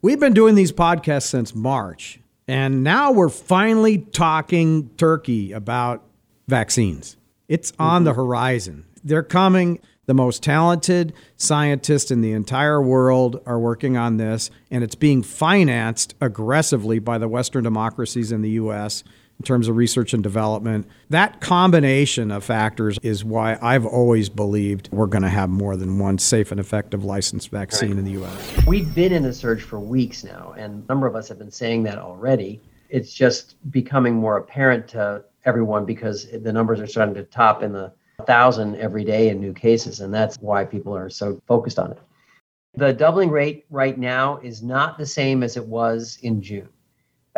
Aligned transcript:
We've 0.00 0.20
been 0.20 0.32
doing 0.32 0.54
these 0.54 0.70
podcasts 0.70 1.26
since 1.26 1.56
March, 1.56 2.20
and 2.46 2.84
now 2.84 3.10
we're 3.10 3.28
finally 3.28 3.98
talking 3.98 4.90
turkey 4.90 5.50
about 5.50 6.04
vaccines. 6.46 7.16
It's 7.48 7.72
on 7.80 7.98
mm-hmm. 7.98 8.04
the 8.04 8.14
horizon. 8.14 8.86
They're 9.02 9.24
coming. 9.24 9.80
The 10.06 10.14
most 10.14 10.44
talented 10.44 11.14
scientists 11.36 12.12
in 12.12 12.20
the 12.20 12.30
entire 12.30 12.80
world 12.80 13.42
are 13.44 13.58
working 13.58 13.96
on 13.96 14.18
this, 14.18 14.52
and 14.70 14.84
it's 14.84 14.94
being 14.94 15.24
financed 15.24 16.14
aggressively 16.20 17.00
by 17.00 17.18
the 17.18 17.26
Western 17.26 17.64
democracies 17.64 18.30
in 18.30 18.40
the 18.42 18.50
US 18.50 19.02
in 19.38 19.44
terms 19.44 19.68
of 19.68 19.76
research 19.76 20.14
and 20.14 20.22
development. 20.22 20.86
That 21.10 21.40
combination 21.40 22.30
of 22.30 22.42
factors 22.42 22.98
is 23.02 23.24
why 23.24 23.56
I've 23.62 23.86
always 23.86 24.28
believed 24.28 24.88
we're 24.90 25.06
going 25.06 25.22
to 25.22 25.28
have 25.28 25.48
more 25.48 25.76
than 25.76 25.98
one 25.98 26.18
safe 26.18 26.50
and 26.50 26.58
effective 26.58 27.04
licensed 27.04 27.50
vaccine 27.50 27.90
right. 27.90 27.98
in 27.98 28.04
the 28.04 28.24
US. 28.24 28.66
We've 28.66 28.92
been 28.94 29.12
in 29.12 29.24
a 29.24 29.32
surge 29.32 29.62
for 29.62 29.78
weeks 29.78 30.24
now, 30.24 30.54
and 30.58 30.82
a 30.82 30.86
number 30.88 31.06
of 31.06 31.14
us 31.14 31.28
have 31.28 31.38
been 31.38 31.52
saying 31.52 31.84
that 31.84 31.98
already. 31.98 32.60
It's 32.90 33.12
just 33.12 33.56
becoming 33.70 34.14
more 34.14 34.38
apparent 34.38 34.88
to 34.88 35.24
everyone 35.44 35.84
because 35.84 36.28
the 36.30 36.52
numbers 36.52 36.80
are 36.80 36.86
starting 36.86 37.14
to 37.14 37.22
top 37.24 37.62
in 37.62 37.72
the 37.72 37.92
thousand 38.26 38.76
every 38.76 39.04
day 39.04 39.28
in 39.28 39.40
new 39.40 39.52
cases, 39.52 40.00
and 40.00 40.12
that's 40.12 40.36
why 40.36 40.64
people 40.64 40.96
are 40.96 41.08
so 41.08 41.40
focused 41.46 41.78
on 41.78 41.92
it. 41.92 41.98
The 42.74 42.92
doubling 42.92 43.30
rate 43.30 43.66
right 43.70 43.96
now 43.96 44.38
is 44.38 44.62
not 44.62 44.98
the 44.98 45.06
same 45.06 45.42
as 45.42 45.56
it 45.56 45.64
was 45.64 46.18
in 46.22 46.42
June. 46.42 46.68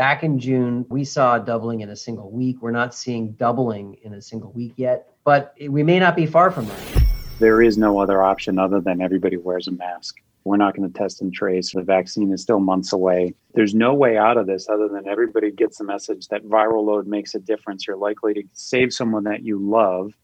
Back 0.00 0.22
in 0.22 0.38
June, 0.38 0.86
we 0.88 1.04
saw 1.04 1.36
doubling 1.36 1.80
in 1.80 1.90
a 1.90 1.94
single 1.94 2.30
week. 2.30 2.62
We're 2.62 2.70
not 2.70 2.94
seeing 2.94 3.32
doubling 3.32 3.98
in 4.02 4.14
a 4.14 4.22
single 4.22 4.50
week 4.50 4.72
yet, 4.76 5.10
but 5.24 5.54
we 5.68 5.82
may 5.82 5.98
not 5.98 6.16
be 6.16 6.24
far 6.24 6.50
from 6.50 6.64
that. 6.68 7.04
There 7.38 7.60
is 7.60 7.76
no 7.76 8.00
other 8.00 8.22
option 8.22 8.58
other 8.58 8.80
than 8.80 9.02
everybody 9.02 9.36
wears 9.36 9.68
a 9.68 9.72
mask. 9.72 10.16
We're 10.44 10.56
not 10.56 10.74
going 10.74 10.90
to 10.90 10.98
test 10.98 11.20
and 11.20 11.30
trace. 11.30 11.72
The 11.72 11.82
vaccine 11.82 12.32
is 12.32 12.40
still 12.40 12.60
months 12.60 12.94
away. 12.94 13.34
There's 13.52 13.74
no 13.74 13.92
way 13.92 14.16
out 14.16 14.38
of 14.38 14.46
this 14.46 14.70
other 14.70 14.88
than 14.88 15.06
everybody 15.06 15.50
gets 15.50 15.76
the 15.76 15.84
message 15.84 16.28
that 16.28 16.46
viral 16.46 16.82
load 16.82 17.06
makes 17.06 17.34
a 17.34 17.38
difference. 17.38 17.86
You're 17.86 17.98
likely 17.98 18.32
to 18.32 18.42
save 18.54 18.94
someone 18.94 19.24
that 19.24 19.42
you 19.42 19.58
love 19.58 20.14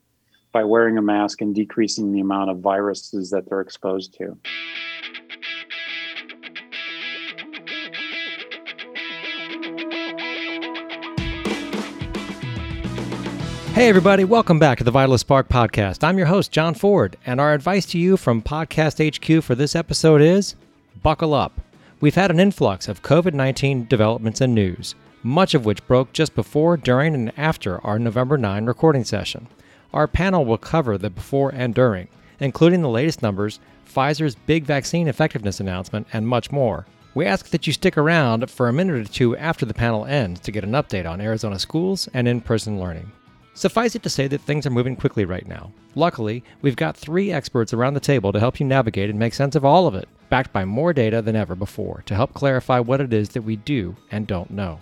by 0.53 0.65
wearing 0.65 0.97
a 0.97 1.03
mask 1.03 1.43
and 1.43 1.55
decreasing 1.55 2.13
the 2.13 2.21
amount 2.21 2.49
of 2.49 2.61
viruses 2.61 3.29
that 3.29 3.47
they're 3.47 3.61
exposed 3.61 4.15
to. 4.15 4.39
Hey, 13.77 13.91
everybody, 13.91 14.25
welcome 14.25 14.59
back 14.59 14.79
to 14.79 14.85
the 14.85 14.91
Vitalist 14.91 15.19
Spark 15.19 15.51
podcast. 15.51 16.03
I'm 16.03 16.17
your 16.17 16.29
host, 16.29 16.51
John 16.51 16.73
Ford, 16.73 17.19
and 17.27 17.39
our 17.39 17.53
advice 17.53 17.85
to 17.89 17.99
you 17.99 18.17
from 18.17 18.41
Podcast 18.41 19.07
HQ 19.07 19.45
for 19.45 19.55
this 19.55 19.77
episode 19.77 20.23
is 20.23 20.55
buckle 21.03 21.35
up. 21.35 21.61
We've 22.01 22.15
had 22.15 22.31
an 22.31 22.41
influx 22.41 22.89
of 22.89 23.03
COVID 23.03 23.35
19 23.35 23.87
developments 23.87 24.41
and 24.41 24.55
news, 24.55 24.95
much 25.23 25.53
of 25.53 25.67
which 25.67 25.87
broke 25.87 26.15
just 26.15 26.35
before, 26.35 26.79
during, 26.79 27.15
and 27.15 27.39
after 27.39 27.87
our 27.87 27.99
November 27.99 28.39
9 28.39 28.65
recording 28.65 29.05
session. 29.05 29.47
Our 29.93 30.09
panel 30.09 30.47
will 30.47 30.57
cover 30.57 30.97
the 30.97 31.11
before 31.11 31.51
and 31.51 31.75
during, 31.75 32.09
including 32.41 32.81
the 32.81 32.89
latest 32.89 33.21
numbers, 33.21 33.61
Pfizer's 33.87 34.37
big 34.47 34.65
vaccine 34.65 35.07
effectiveness 35.07 35.61
announcement, 35.61 36.07
and 36.15 36.27
much 36.27 36.51
more. 36.51 36.87
We 37.15 37.27
ask 37.27 37.51
that 37.51 37.67
you 37.67 37.75
stick 37.75 37.99
around 37.99 38.51
for 38.51 38.69
a 38.69 38.73
minute 38.73 39.07
or 39.07 39.13
two 39.13 39.37
after 39.37 39.67
the 39.67 39.75
panel 39.75 40.07
ends 40.07 40.41
to 40.41 40.51
get 40.51 40.65
an 40.65 40.73
update 40.73 41.07
on 41.07 41.21
Arizona 41.21 41.59
schools 41.59 42.09
and 42.15 42.27
in 42.27 42.41
person 42.41 42.81
learning. 42.81 43.13
Suffice 43.57 43.95
it 43.95 44.03
to 44.03 44.11
say 44.11 44.29
that 44.29 44.43
things 44.43 44.67
are 44.67 44.71
moving 44.71 44.95
quickly 44.95 45.25
right 45.25 45.49
now. 45.49 45.73
Luckily, 45.95 46.45
we've 46.61 46.77
got 46.77 46.95
three 46.95 47.33
experts 47.33 47.73
around 47.73 47.95
the 47.95 48.01
table 48.01 48.31
to 48.31 48.39
help 48.39 48.61
you 48.61 48.67
navigate 48.67 49.09
and 49.09 49.19
make 49.19 49.33
sense 49.33 49.57
of 49.57 49.65
all 49.65 49.87
of 49.87 49.95
it, 49.95 50.11
backed 50.29 50.53
by 50.53 50.67
more 50.67 50.93
data 50.93 51.23
than 51.23 51.35
ever 51.35 51.55
before 51.55 52.03
to 52.05 52.15
help 52.15 52.35
clarify 52.35 52.79
what 52.79 53.01
it 53.01 53.15
is 53.15 53.31
that 53.31 53.41
we 53.41 53.57
do 53.57 53.97
and 54.11 54.27
don't 54.27 54.51
know. 54.51 54.79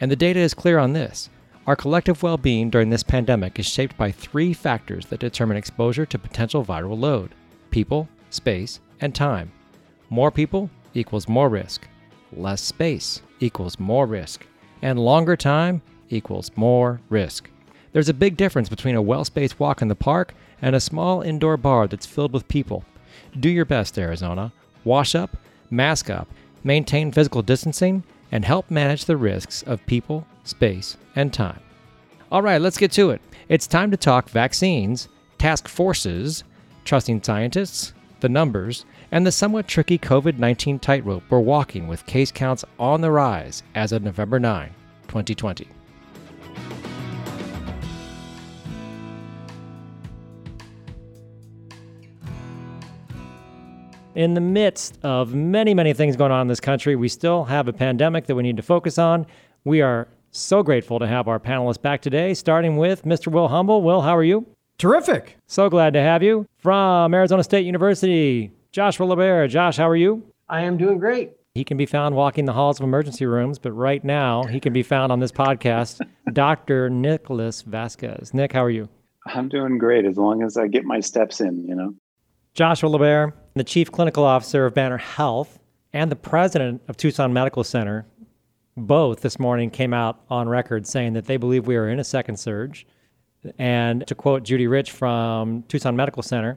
And 0.00 0.08
the 0.08 0.14
data 0.14 0.38
is 0.38 0.54
clear 0.54 0.78
on 0.78 0.92
this. 0.92 1.30
Our 1.66 1.74
collective 1.74 2.22
well 2.22 2.38
being 2.38 2.70
during 2.70 2.90
this 2.90 3.02
pandemic 3.02 3.58
is 3.58 3.66
shaped 3.66 3.96
by 3.96 4.12
three 4.12 4.52
factors 4.52 5.06
that 5.06 5.18
determine 5.18 5.56
exposure 5.56 6.06
to 6.06 6.16
potential 6.16 6.64
viral 6.64 6.96
load 6.96 7.34
people, 7.72 8.08
space, 8.30 8.78
and 9.00 9.12
time. 9.16 9.50
More 10.10 10.30
people 10.30 10.70
equals 10.94 11.28
more 11.28 11.48
risk, 11.48 11.88
less 12.32 12.62
space 12.62 13.20
equals 13.40 13.80
more 13.80 14.06
risk, 14.06 14.46
and 14.80 15.00
longer 15.00 15.36
time 15.36 15.82
equals 16.08 16.52
more 16.54 17.00
risk. 17.08 17.48
There's 17.92 18.08
a 18.08 18.14
big 18.14 18.36
difference 18.36 18.68
between 18.68 18.94
a 18.94 19.02
well 19.02 19.24
spaced 19.24 19.60
walk 19.60 19.82
in 19.82 19.88
the 19.88 19.94
park 19.94 20.34
and 20.62 20.74
a 20.74 20.80
small 20.80 21.20
indoor 21.20 21.56
bar 21.56 21.86
that's 21.86 22.06
filled 22.06 22.32
with 22.32 22.48
people. 22.48 22.84
Do 23.38 23.50
your 23.50 23.64
best, 23.64 23.98
Arizona. 23.98 24.52
Wash 24.84 25.14
up, 25.14 25.36
mask 25.70 26.08
up, 26.08 26.28
maintain 26.64 27.12
physical 27.12 27.42
distancing, 27.42 28.02
and 28.30 28.44
help 28.44 28.70
manage 28.70 29.04
the 29.04 29.16
risks 29.16 29.62
of 29.62 29.84
people, 29.86 30.26
space, 30.44 30.96
and 31.14 31.32
time. 31.32 31.60
All 32.30 32.40
right, 32.42 32.60
let's 32.60 32.78
get 32.78 32.92
to 32.92 33.10
it. 33.10 33.20
It's 33.50 33.66
time 33.66 33.90
to 33.90 33.96
talk 33.98 34.30
vaccines, 34.30 35.08
task 35.36 35.68
forces, 35.68 36.44
trusting 36.84 37.22
scientists, 37.22 37.92
the 38.20 38.28
numbers, 38.28 38.86
and 39.10 39.26
the 39.26 39.32
somewhat 39.32 39.68
tricky 39.68 39.98
COVID 39.98 40.38
19 40.38 40.78
tightrope 40.78 41.24
we're 41.28 41.40
walking 41.40 41.88
with 41.88 42.06
case 42.06 42.32
counts 42.32 42.64
on 42.78 43.02
the 43.02 43.10
rise 43.10 43.62
as 43.74 43.92
of 43.92 44.02
November 44.02 44.40
9, 44.40 44.70
2020. 45.08 45.68
In 54.14 54.34
the 54.34 54.40
midst 54.42 54.98
of 55.02 55.34
many, 55.34 55.72
many 55.72 55.94
things 55.94 56.16
going 56.16 56.32
on 56.32 56.42
in 56.42 56.48
this 56.48 56.60
country, 56.60 56.96
we 56.96 57.08
still 57.08 57.44
have 57.44 57.66
a 57.66 57.72
pandemic 57.72 58.26
that 58.26 58.34
we 58.34 58.42
need 58.42 58.58
to 58.58 58.62
focus 58.62 58.98
on. 58.98 59.26
We 59.64 59.80
are 59.80 60.06
so 60.32 60.62
grateful 60.62 60.98
to 60.98 61.06
have 61.06 61.28
our 61.28 61.40
panelists 61.40 61.80
back 61.80 62.02
today, 62.02 62.34
starting 62.34 62.76
with 62.76 63.04
Mr. 63.04 63.32
Will 63.32 63.48
Humble. 63.48 63.82
Will, 63.82 64.02
how 64.02 64.14
are 64.14 64.22
you? 64.22 64.46
Terrific. 64.76 65.38
So 65.46 65.70
glad 65.70 65.94
to 65.94 66.00
have 66.02 66.22
you. 66.22 66.46
From 66.58 67.14
Arizona 67.14 67.42
State 67.42 67.64
University, 67.64 68.52
Joshua 68.70 69.06
LaBaer. 69.06 69.48
Josh, 69.48 69.78
how 69.78 69.88
are 69.88 69.96
you? 69.96 70.22
I 70.46 70.62
am 70.62 70.76
doing 70.76 70.98
great. 70.98 71.32
He 71.54 71.64
can 71.64 71.78
be 71.78 71.86
found 71.86 72.14
walking 72.14 72.44
the 72.44 72.52
halls 72.52 72.80
of 72.80 72.84
emergency 72.84 73.24
rooms, 73.24 73.58
but 73.58 73.72
right 73.72 74.02
now 74.04 74.42
he 74.42 74.60
can 74.60 74.74
be 74.74 74.82
found 74.82 75.10
on 75.10 75.20
this 75.20 75.32
podcast, 75.32 76.00
Dr. 76.32 76.90
Nicholas 76.90 77.62
Vasquez. 77.62 78.34
Nick, 78.34 78.52
how 78.52 78.64
are 78.64 78.70
you? 78.70 78.90
I'm 79.26 79.48
doing 79.48 79.78
great 79.78 80.04
as 80.04 80.18
long 80.18 80.42
as 80.42 80.58
I 80.58 80.66
get 80.66 80.84
my 80.84 81.00
steps 81.00 81.40
in, 81.40 81.66
you 81.66 81.74
know. 81.74 81.94
Joshua 82.54 82.90
LaBaer, 82.90 83.32
the 83.54 83.64
Chief 83.64 83.92
Clinical 83.92 84.24
Officer 84.24 84.64
of 84.66 84.74
Banner 84.74 84.96
Health 84.96 85.58
and 85.92 86.10
the 86.10 86.16
President 86.16 86.82
of 86.88 86.96
Tucson 86.96 87.32
Medical 87.32 87.64
Center, 87.64 88.06
both 88.76 89.20
this 89.20 89.38
morning 89.38 89.70
came 89.70 89.92
out 89.92 90.22
on 90.30 90.48
record 90.48 90.86
saying 90.86 91.12
that 91.12 91.26
they 91.26 91.36
believe 91.36 91.66
we 91.66 91.76
are 91.76 91.88
in 91.88 91.98
a 91.98 92.04
second 92.04 92.38
surge. 92.38 92.86
And 93.58 94.06
to 94.06 94.14
quote 94.14 94.44
Judy 94.44 94.66
Rich 94.66 94.92
from 94.92 95.64
Tucson 95.64 95.96
Medical 95.96 96.22
Center, 96.22 96.56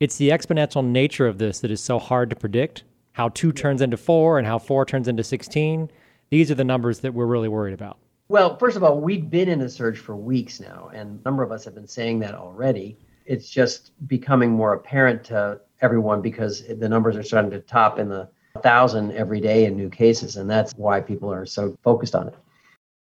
it's 0.00 0.16
the 0.16 0.30
exponential 0.30 0.84
nature 0.84 1.26
of 1.26 1.38
this 1.38 1.60
that 1.60 1.70
is 1.70 1.80
so 1.80 1.98
hard 1.98 2.30
to 2.30 2.36
predict. 2.36 2.82
How 3.12 3.28
two 3.28 3.52
turns 3.52 3.80
into 3.80 3.96
four 3.96 4.38
and 4.38 4.46
how 4.46 4.58
four 4.58 4.84
turns 4.84 5.08
into 5.08 5.22
16. 5.22 5.90
These 6.30 6.50
are 6.50 6.54
the 6.54 6.64
numbers 6.64 7.00
that 7.00 7.14
we're 7.14 7.26
really 7.26 7.48
worried 7.48 7.74
about. 7.74 7.98
Well, 8.28 8.58
first 8.58 8.76
of 8.76 8.82
all, 8.82 9.00
we've 9.00 9.30
been 9.30 9.48
in 9.48 9.60
a 9.60 9.68
surge 9.68 9.98
for 9.98 10.16
weeks 10.16 10.58
now, 10.58 10.90
and 10.92 11.20
a 11.20 11.24
number 11.24 11.44
of 11.44 11.52
us 11.52 11.64
have 11.64 11.76
been 11.76 11.86
saying 11.86 12.18
that 12.20 12.34
already 12.34 12.98
it's 13.26 13.50
just 13.50 13.92
becoming 14.06 14.50
more 14.50 14.74
apparent 14.74 15.24
to 15.24 15.60
everyone 15.80 16.22
because 16.22 16.66
the 16.66 16.88
numbers 16.88 17.16
are 17.16 17.22
starting 17.22 17.50
to 17.50 17.60
top 17.60 17.98
in 17.98 18.08
the 18.08 18.28
thousand 18.62 19.12
every 19.12 19.40
day 19.40 19.66
in 19.66 19.76
new 19.76 19.90
cases, 19.90 20.36
and 20.36 20.48
that's 20.48 20.72
why 20.74 21.00
people 21.00 21.32
are 21.32 21.46
so 21.46 21.76
focused 21.82 22.14
on 22.14 22.28
it. 22.28 22.34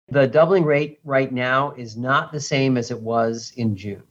The 0.08 0.26
doubling 0.26 0.64
rate 0.64 1.00
right 1.04 1.32
now 1.32 1.72
is 1.72 1.96
not 1.96 2.32
the 2.32 2.40
same 2.40 2.76
as 2.76 2.90
it 2.90 3.00
was 3.00 3.52
in 3.56 3.76
June. 3.76 4.02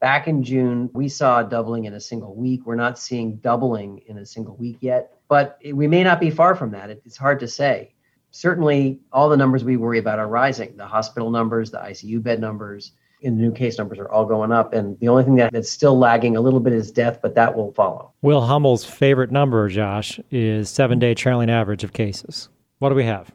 Back 0.00 0.28
in 0.28 0.42
June, 0.42 0.90
we 0.92 1.08
saw 1.08 1.42
doubling 1.42 1.84
in 1.86 1.94
a 1.94 2.00
single 2.00 2.34
week. 2.34 2.64
We're 2.64 2.74
not 2.74 2.98
seeing 2.98 3.36
doubling 3.36 4.02
in 4.06 4.18
a 4.18 4.26
single 4.26 4.56
week 4.56 4.78
yet, 4.80 5.14
but 5.28 5.58
we 5.72 5.88
may 5.88 6.04
not 6.04 6.20
be 6.20 6.30
far 6.30 6.54
from 6.54 6.70
that. 6.72 6.90
It's 6.90 7.16
hard 7.16 7.40
to 7.40 7.48
say. 7.48 7.94
Certainly, 8.30 9.00
all 9.12 9.28
the 9.28 9.36
numbers 9.36 9.64
we 9.64 9.76
worry 9.76 9.98
about 9.98 10.18
are 10.18 10.28
rising 10.28 10.76
the 10.76 10.86
hospital 10.86 11.30
numbers, 11.30 11.70
the 11.70 11.78
ICU 11.78 12.22
bed 12.22 12.40
numbers, 12.40 12.92
and 13.22 13.38
the 13.38 13.42
new 13.42 13.52
case 13.52 13.78
numbers 13.78 13.98
are 13.98 14.08
all 14.10 14.24
going 14.24 14.52
up. 14.52 14.72
And 14.72 14.98
the 15.00 15.08
only 15.08 15.24
thing 15.24 15.36
that, 15.36 15.52
that's 15.52 15.70
still 15.70 15.98
lagging 15.98 16.36
a 16.36 16.40
little 16.40 16.60
bit 16.60 16.72
is 16.72 16.90
death, 16.90 17.20
but 17.22 17.34
that 17.34 17.56
will 17.56 17.72
follow. 17.72 18.12
Will 18.22 18.42
Humble's 18.42 18.84
favorite 18.84 19.30
number, 19.30 19.68
Josh, 19.68 20.20
is 20.30 20.68
seven 20.68 20.98
day 20.98 21.14
trailing 21.14 21.50
average 21.50 21.84
of 21.84 21.92
cases. 21.92 22.48
What 22.78 22.90
do 22.90 22.94
we 22.94 23.04
have? 23.04 23.32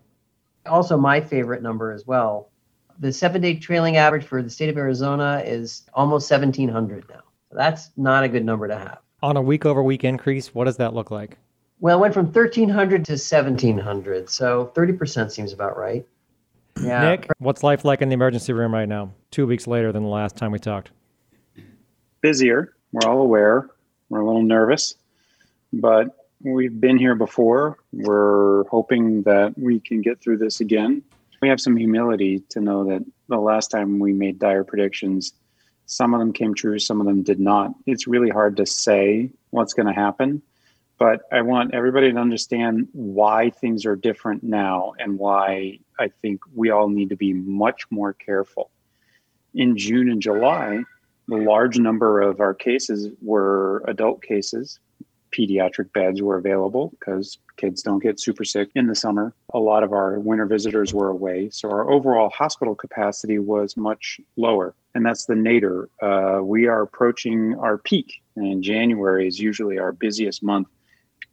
Also, 0.68 0.98
my 0.98 1.20
favorite 1.20 1.64
number 1.64 1.92
as 1.92 2.06
well. 2.06 2.50
The 3.00 3.12
seven 3.12 3.42
day 3.42 3.56
trailing 3.56 3.98
average 3.98 4.24
for 4.24 4.44
the 4.44 4.50
state 4.50 4.70
of 4.70 4.78
Arizona 4.78 5.42
is 5.46 5.84
almost 5.94 6.30
1,700 6.30 7.06
now. 7.10 7.22
That's 7.52 7.90
not 7.98 8.24
a 8.24 8.30
good 8.30 8.46
number 8.46 8.68
to 8.68 8.78
have. 8.78 9.00
On 9.24 9.38
a 9.38 9.42
week 9.42 9.66
over 9.66 9.84
week 9.84 10.04
increase, 10.04 10.54
what 10.54 10.66
does 10.66 10.78
that 10.78 10.94
look 10.94 11.12
like? 11.12 11.38
Well, 11.80 11.98
it 11.98 12.02
went 12.02 12.14
from 12.14 12.26
1,300 12.26 13.06
to 13.06 13.14
1,700. 13.14 14.30
So 14.30 14.72
30% 14.76 15.32
seems 15.32 15.52
about 15.52 15.78
right. 15.78 16.06
Yeah. 16.80 17.10
Nick, 17.10 17.28
what's 17.40 17.64
life 17.64 17.84
like 17.84 18.02
in 18.02 18.10
the 18.10 18.14
emergency 18.14 18.54
room 18.54 18.74
right 18.74 18.88
now? 18.88 19.14
Two 19.32 19.48
weeks 19.48 19.68
later 19.68 19.92
than 19.92 20.04
the 20.04 20.10
last 20.10 20.36
time 20.36 20.52
we 20.52 20.60
talked. 20.60 20.92
Busier. 22.22 22.76
We're 22.92 23.10
all 23.10 23.22
aware. 23.22 23.70
We're 24.10 24.20
a 24.20 24.26
little 24.26 24.44
nervous, 24.44 24.96
but 25.72 26.16
We've 26.44 26.80
been 26.80 26.98
here 26.98 27.14
before. 27.14 27.78
We're 27.94 28.64
hoping 28.66 29.22
that 29.24 29.54
we 29.58 29.80
can 29.80 30.02
get 30.02 30.22
through 30.22 30.38
this 30.38 30.60
again. 30.60 31.04
We 31.42 31.50
have 31.50 31.62
some 31.62 31.78
humility 31.78 32.40
to 32.50 32.60
know 32.60 32.84
that 32.86 33.06
the 33.28 33.38
last 33.38 33.70
time 33.70 34.00
we 34.00 34.12
made 34.12 34.40
dire 34.40 34.64
predictions, 34.64 35.34
some 35.86 36.14
of 36.14 36.20
them 36.20 36.34
came 36.34 36.56
true, 36.56 36.80
some 36.80 37.00
of 37.00 37.06
them 37.06 37.22
did 37.22 37.40
not. 37.40 37.74
It's 37.86 38.08
really 38.08 38.30
hard 38.30 38.58
to 38.58 38.66
say 38.66 39.30
what's 39.52 39.74
going 39.74 39.88
to 39.88 39.94
happen, 39.94 40.42
but 40.98 41.22
I 41.32 41.42
want 41.42 41.76
everybody 41.76 42.12
to 42.12 42.18
understand 42.18 42.88
why 42.94 43.52
things 43.52 43.86
are 43.86 43.96
different 43.96 44.42
now 44.42 44.94
and 44.98 45.20
why 45.20 45.80
I 46.02 46.10
think 46.22 46.42
we 46.54 46.70
all 46.70 46.90
need 46.90 47.10
to 47.10 47.16
be 47.16 47.34
much 47.34 47.84
more 47.92 48.14
careful. 48.14 48.72
In 49.54 49.78
June 49.78 50.10
and 50.10 50.22
July, 50.22 50.84
the 51.28 51.38
large 51.38 51.78
number 51.78 52.22
of 52.22 52.40
our 52.40 52.54
cases 52.54 53.10
were 53.22 53.84
adult 53.88 54.22
cases 54.22 54.80
pediatric 55.32 55.92
beds 55.94 56.22
were 56.22 56.38
available 56.38 56.94
because 57.00 57.38
kids 57.58 57.82
don't 57.82 58.04
get 58.04 58.20
super 58.20 58.44
sick 58.44 58.70
in 58.76 58.88
the 58.88 58.96
summer. 58.96 59.34
A 59.54 59.60
lot 59.60 59.84
of 59.84 59.94
our 59.94 60.20
winter 60.20 60.46
visitors 60.46 60.94
were 60.94 61.10
away. 61.10 61.50
So 61.50 61.70
our 61.70 61.90
overall 61.90 62.30
hospital 62.30 62.76
capacity 62.76 63.40
was 63.40 63.78
much 63.78 64.20
lower. 64.36 64.76
And 64.94 65.06
that's 65.06 65.26
the 65.26 65.36
nadir. 65.36 65.90
Uh, 66.02 66.40
we 66.44 66.68
are 66.68 66.82
approaching 66.82 67.56
our 67.60 67.78
peak, 67.78 68.22
and 68.36 68.62
January 68.62 69.28
is 69.28 69.40
usually 69.40 69.80
our 69.80 69.94
busiest 69.94 70.44
month 70.44 70.68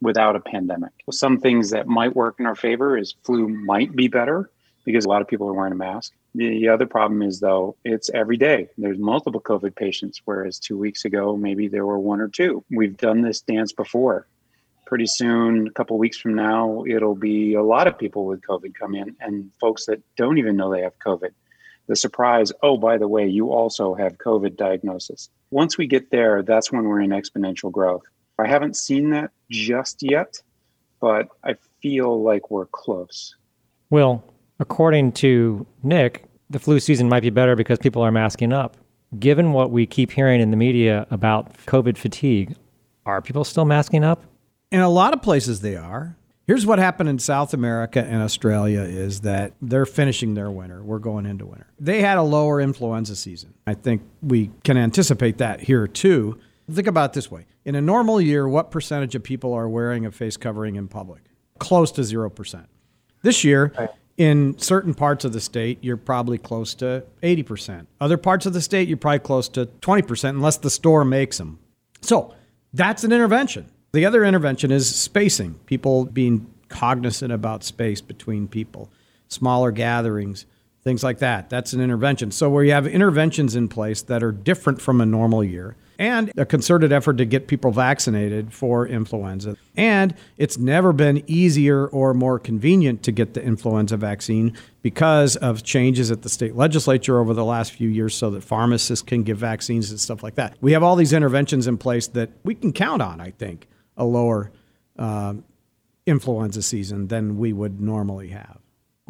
without 0.01 0.35
a 0.35 0.39
pandemic. 0.39 0.91
Some 1.11 1.39
things 1.39 1.71
that 1.71 1.87
might 1.87 2.15
work 2.15 2.35
in 2.39 2.45
our 2.45 2.55
favor 2.55 2.97
is 2.97 3.15
flu 3.23 3.49
might 3.49 3.95
be 3.95 4.07
better 4.07 4.49
because 4.85 5.05
a 5.05 5.09
lot 5.09 5.21
of 5.21 5.27
people 5.27 5.47
are 5.47 5.53
wearing 5.53 5.73
a 5.73 5.75
mask. 5.75 6.13
The 6.35 6.69
other 6.69 6.85
problem 6.85 7.21
is, 7.21 7.39
though, 7.39 7.75
it's 7.83 8.09
every 8.11 8.37
day. 8.37 8.69
There's 8.77 8.99
multiple 8.99 9.41
COVID 9.41 9.75
patients, 9.75 10.21
whereas 10.25 10.59
two 10.59 10.77
weeks 10.77 11.05
ago, 11.05 11.35
maybe 11.35 11.67
there 11.67 11.85
were 11.85 11.99
one 11.99 12.21
or 12.21 12.27
two. 12.27 12.63
We've 12.69 12.95
done 12.95 13.21
this 13.21 13.41
dance 13.41 13.73
before. 13.73 14.27
Pretty 14.85 15.07
soon, 15.07 15.67
a 15.67 15.71
couple 15.71 15.97
weeks 15.97 16.17
from 16.19 16.35
now, 16.35 16.83
it'll 16.87 17.15
be 17.15 17.53
a 17.53 17.63
lot 17.63 17.87
of 17.87 17.97
people 17.97 18.25
with 18.25 18.41
COVID 18.41 18.73
come 18.75 18.95
in 18.95 19.15
and 19.19 19.51
folks 19.59 19.85
that 19.85 20.01
don't 20.15 20.37
even 20.37 20.55
know 20.55 20.71
they 20.71 20.81
have 20.81 20.97
COVID. 20.99 21.31
The 21.87 21.95
surprise, 21.95 22.51
oh, 22.61 22.77
by 22.77 22.97
the 22.99 23.07
way, 23.07 23.27
you 23.27 23.51
also 23.51 23.95
have 23.95 24.17
COVID 24.19 24.55
diagnosis. 24.55 25.29
Once 25.49 25.77
we 25.77 25.87
get 25.87 26.11
there, 26.11 26.43
that's 26.43 26.71
when 26.71 26.83
we're 26.83 27.01
in 27.01 27.09
exponential 27.09 27.71
growth. 27.71 28.03
I 28.37 28.47
haven't 28.47 28.75
seen 28.75 29.09
that 29.09 29.31
just 29.49 30.03
yet, 30.03 30.41
but 31.01 31.27
I 31.43 31.55
feel 31.81 32.21
like 32.21 32.51
we're 32.51 32.67
close. 32.67 33.35
Will, 33.89 34.23
according 34.59 35.13
to 35.13 35.65
Nick, 35.83 36.25
the 36.49 36.59
flu 36.59 36.79
season 36.79 37.09
might 37.09 37.21
be 37.21 37.29
better 37.29 37.55
because 37.55 37.79
people 37.79 38.01
are 38.01 38.11
masking 38.11 38.53
up. 38.53 38.77
Given 39.17 39.53
what 39.53 39.71
we 39.71 39.85
keep 39.85 40.11
hearing 40.11 40.39
in 40.41 40.51
the 40.51 40.57
media 40.57 41.07
about 41.09 41.53
COVID 41.65 41.97
fatigue, 41.97 42.55
are 43.05 43.21
people 43.21 43.43
still 43.43 43.65
masking 43.65 44.03
up? 44.03 44.23
In 44.71 44.81
a 44.81 44.89
lot 44.89 45.13
of 45.13 45.21
places, 45.21 45.61
they 45.61 45.75
are. 45.75 46.15
Here's 46.45 46.65
what 46.65 46.79
happened 46.79 47.09
in 47.09 47.19
South 47.19 47.53
America 47.53 48.03
and 48.03 48.21
Australia 48.21 48.81
is 48.81 49.21
that 49.21 49.53
they're 49.61 49.85
finishing 49.85 50.33
their 50.33 50.49
winter. 50.49 50.83
We're 50.83 50.99
going 50.99 51.25
into 51.25 51.45
winter. 51.45 51.67
They 51.79 52.01
had 52.01 52.17
a 52.17 52.23
lower 52.23 52.59
influenza 52.59 53.15
season. 53.15 53.53
I 53.67 53.75
think 53.75 54.01
we 54.21 54.51
can 54.63 54.77
anticipate 54.77 55.37
that 55.37 55.61
here 55.61 55.87
too. 55.87 56.39
Think 56.71 56.87
about 56.87 57.11
it 57.11 57.13
this 57.13 57.31
way. 57.31 57.45
In 57.65 57.75
a 57.75 57.81
normal 57.81 58.19
year, 58.19 58.47
what 58.47 58.71
percentage 58.71 59.15
of 59.15 59.23
people 59.23 59.53
are 59.53 59.69
wearing 59.69 60.05
a 60.05 60.11
face 60.11 60.37
covering 60.37 60.75
in 60.75 60.87
public? 60.87 61.21
Close 61.59 61.91
to 61.93 62.01
0%. 62.01 62.65
This 63.21 63.43
year, 63.43 63.73
right 63.77 63.89
in 64.19 64.59
certain 64.59 64.93
parts 64.93 65.23
of 65.23 65.31
the 65.31 65.39
state, 65.39 65.79
you're 65.81 65.95
probably 65.95 66.37
close 66.37 66.75
to 66.75 67.05
80%. 67.23 67.87
Other 68.01 68.17
parts 68.17 68.45
of 68.45 68.51
the 68.51 68.61
state, 68.61 68.89
you're 68.89 68.97
probably 68.97 69.19
close 69.19 69.47
to 69.49 69.67
20%, 69.67 70.29
unless 70.29 70.57
the 70.57 70.69
store 70.69 71.05
makes 71.05 71.37
them. 71.37 71.57
So 72.01 72.35
that's 72.73 73.05
an 73.05 73.13
intervention. 73.13 73.71
The 73.93 74.05
other 74.05 74.25
intervention 74.25 74.71
is 74.71 74.93
spacing, 74.93 75.55
people 75.65 76.03
being 76.03 76.53
cognizant 76.67 77.31
about 77.31 77.63
space 77.63 78.01
between 78.01 78.49
people, 78.49 78.91
smaller 79.29 79.71
gatherings, 79.71 80.45
things 80.83 81.03
like 81.03 81.19
that. 81.19 81.49
That's 81.49 81.73
an 81.73 81.81
intervention. 81.81 82.31
So, 82.31 82.49
where 82.49 82.63
you 82.63 82.71
have 82.71 82.87
interventions 82.87 83.55
in 83.55 83.67
place 83.67 84.01
that 84.03 84.23
are 84.23 84.31
different 84.31 84.81
from 84.81 85.01
a 85.01 85.05
normal 85.05 85.43
year, 85.43 85.75
and 85.99 86.31
a 86.37 86.45
concerted 86.45 86.93
effort 86.93 87.17
to 87.17 87.25
get 87.25 87.47
people 87.47 87.71
vaccinated 87.71 88.53
for 88.53 88.87
influenza. 88.87 89.57
And 89.75 90.15
it's 90.37 90.57
never 90.57 90.93
been 90.93 91.21
easier 91.27 91.87
or 91.87 92.13
more 92.13 92.39
convenient 92.39 93.03
to 93.03 93.11
get 93.11 93.33
the 93.33 93.43
influenza 93.43 93.97
vaccine 93.97 94.55
because 94.81 95.35
of 95.35 95.61
changes 95.61 96.09
at 96.09 96.21
the 96.21 96.29
state 96.29 96.55
legislature 96.55 97.19
over 97.19 97.33
the 97.33 97.43
last 97.43 97.73
few 97.73 97.89
years 97.89 98.15
so 98.15 98.29
that 98.31 98.45
pharmacists 98.45 99.05
can 99.05 99.23
give 99.23 99.37
vaccines 99.37 99.91
and 99.91 99.99
stuff 99.99 100.23
like 100.23 100.35
that. 100.35 100.55
We 100.61 100.71
have 100.71 100.83
all 100.83 100.95
these 100.95 101.11
interventions 101.11 101.67
in 101.67 101.77
place 101.77 102.07
that 102.07 102.29
we 102.45 102.55
can 102.55 102.71
count 102.71 103.01
on, 103.01 103.19
I 103.19 103.31
think, 103.31 103.67
a 103.97 104.05
lower 104.05 104.51
uh, 104.97 105.33
influenza 106.05 106.61
season 106.61 107.07
than 107.07 107.37
we 107.37 107.51
would 107.51 107.81
normally 107.81 108.29
have. 108.29 108.59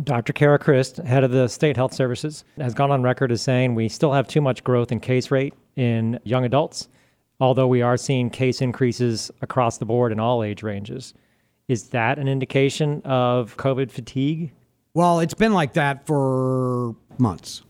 Dr. 0.04 0.32
Cara 0.32 0.58
Christ, 0.58 0.98
head 0.98 1.24
of 1.24 1.32
the 1.32 1.48
state 1.48 1.76
health 1.76 1.94
services, 1.94 2.46
has 2.58 2.74
gone 2.74 2.92
on 2.92 3.04
record 3.04 3.32
as 3.32 3.42
saying 3.42 3.76
we 3.76 3.90
still 3.90 4.14
have 4.14 4.28
too 4.28 4.40
much 4.40 4.64
growth 4.64 4.92
in 4.92 5.00
case 5.00 5.30
rate 5.30 5.54
in 5.76 6.20
young 6.24 6.46
adults, 6.46 6.88
although 7.40 7.68
we 7.68 7.82
are 7.82 7.98
seeing 7.98 8.30
case 8.30 8.62
increases 8.62 9.30
across 9.42 9.78
the 9.78 9.86
board 9.86 10.12
in 10.12 10.20
all 10.20 10.44
age 10.44 10.64
ranges. 10.64 11.14
Is 11.68 11.90
that 11.90 12.18
an 12.18 12.28
indication 12.28 13.02
of 13.04 13.58
COVID 13.58 13.92
fatigue? 13.92 14.54
Well, 14.94 15.20
it's 15.20 15.34
been 15.34 15.54
like 15.54 15.74
that 15.74 16.08
for 16.08 16.96
months. 17.18 17.64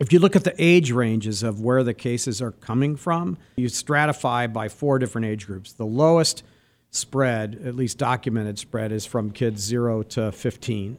If 0.00 0.12
you 0.12 0.18
look 0.18 0.34
at 0.36 0.44
the 0.44 0.54
age 0.58 0.90
ranges 0.92 1.42
of 1.42 1.60
where 1.60 1.82
the 1.82 1.94
cases 1.94 2.40
are 2.40 2.52
coming 2.52 2.96
from, 2.96 3.36
you 3.56 3.68
stratify 3.68 4.50
by 4.50 4.68
four 4.68 4.98
different 4.98 5.26
age 5.26 5.46
groups. 5.46 5.72
The 5.72 5.86
lowest 5.86 6.42
spread, 6.90 7.60
at 7.64 7.74
least 7.74 7.98
documented 7.98 8.58
spread, 8.58 8.92
is 8.92 9.04
from 9.04 9.30
kids 9.30 9.62
0 9.62 10.04
to 10.04 10.32
15. 10.32 10.98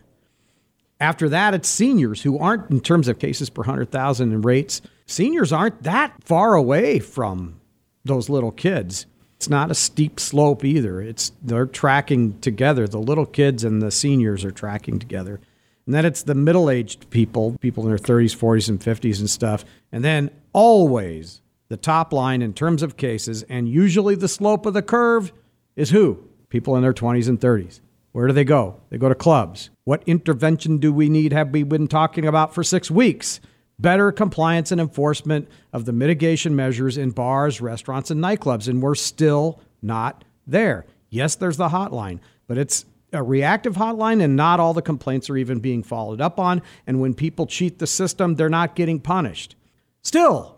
After 1.03 1.27
that, 1.27 1.53
it's 1.53 1.67
seniors 1.67 2.21
who 2.21 2.39
aren't, 2.39 2.71
in 2.71 2.79
terms 2.79 3.09
of 3.09 3.19
cases 3.19 3.49
per 3.49 3.63
100,000 3.63 4.31
in 4.31 4.41
rates, 4.41 4.81
seniors 5.05 5.51
aren't 5.51 5.83
that 5.83 6.23
far 6.23 6.53
away 6.53 6.99
from 6.99 7.59
those 8.05 8.29
little 8.29 8.53
kids. 8.53 9.05
It's 9.35 9.49
not 9.49 9.69
a 9.69 9.75
steep 9.75 10.17
slope 10.17 10.63
either. 10.63 11.01
It's 11.01 11.33
they're 11.41 11.65
tracking 11.65 12.39
together. 12.39 12.87
The 12.87 13.01
little 13.01 13.25
kids 13.25 13.65
and 13.65 13.81
the 13.81 13.91
seniors 13.91 14.45
are 14.45 14.51
tracking 14.51 14.97
together. 14.97 15.41
And 15.85 15.93
then 15.93 16.05
it's 16.05 16.23
the 16.23 16.35
middle-aged 16.35 17.09
people, 17.09 17.57
people 17.59 17.83
in 17.83 17.89
their 17.89 17.97
30s, 17.97 18.33
40s 18.33 18.69
and 18.69 18.79
50s 18.79 19.19
and 19.19 19.29
stuff. 19.29 19.65
And 19.91 20.05
then 20.05 20.31
always 20.53 21.41
the 21.67 21.75
top 21.75 22.13
line 22.13 22.41
in 22.41 22.53
terms 22.53 22.81
of 22.81 22.95
cases 22.95 23.43
and 23.49 23.67
usually 23.67 24.15
the 24.15 24.29
slope 24.29 24.65
of 24.65 24.73
the 24.73 24.81
curve 24.81 25.33
is 25.75 25.89
who? 25.89 26.29
People 26.47 26.77
in 26.77 26.81
their 26.81 26.93
20s 26.93 27.27
and 27.27 27.41
30s. 27.41 27.81
Where 28.13 28.27
do 28.27 28.33
they 28.33 28.45
go? 28.45 28.79
They 28.89 28.97
go 28.97 29.09
to 29.09 29.15
clubs. 29.15 29.71
What 29.83 30.03
intervention 30.05 30.77
do 30.77 30.93
we 30.93 31.09
need? 31.09 31.33
Have 31.33 31.49
we 31.49 31.63
been 31.63 31.87
talking 31.87 32.25
about 32.25 32.53
for 32.53 32.63
six 32.63 32.89
weeks? 32.89 33.41
Better 33.79 34.11
compliance 34.11 34.71
and 34.71 34.79
enforcement 34.79 35.49
of 35.73 35.85
the 35.85 35.93
mitigation 35.93 36.55
measures 36.55 36.97
in 36.97 37.09
bars, 37.09 37.59
restaurants, 37.59 38.11
and 38.11 38.23
nightclubs. 38.23 38.67
And 38.67 38.81
we're 38.81 38.95
still 38.95 39.59
not 39.81 40.23
there. 40.45 40.85
Yes, 41.09 41.35
there's 41.35 41.57
the 41.57 41.69
hotline, 41.69 42.19
but 42.47 42.59
it's 42.59 42.85
a 43.11 43.23
reactive 43.23 43.75
hotline, 43.75 44.23
and 44.23 44.35
not 44.35 44.59
all 44.59 44.73
the 44.73 44.81
complaints 44.81 45.29
are 45.29 45.37
even 45.37 45.59
being 45.59 45.81
followed 45.81 46.21
up 46.21 46.39
on. 46.39 46.61
And 46.85 47.01
when 47.01 47.15
people 47.15 47.47
cheat 47.47 47.79
the 47.79 47.87
system, 47.87 48.35
they're 48.35 48.47
not 48.47 48.75
getting 48.75 48.99
punished. 48.99 49.55
Still, 50.03 50.57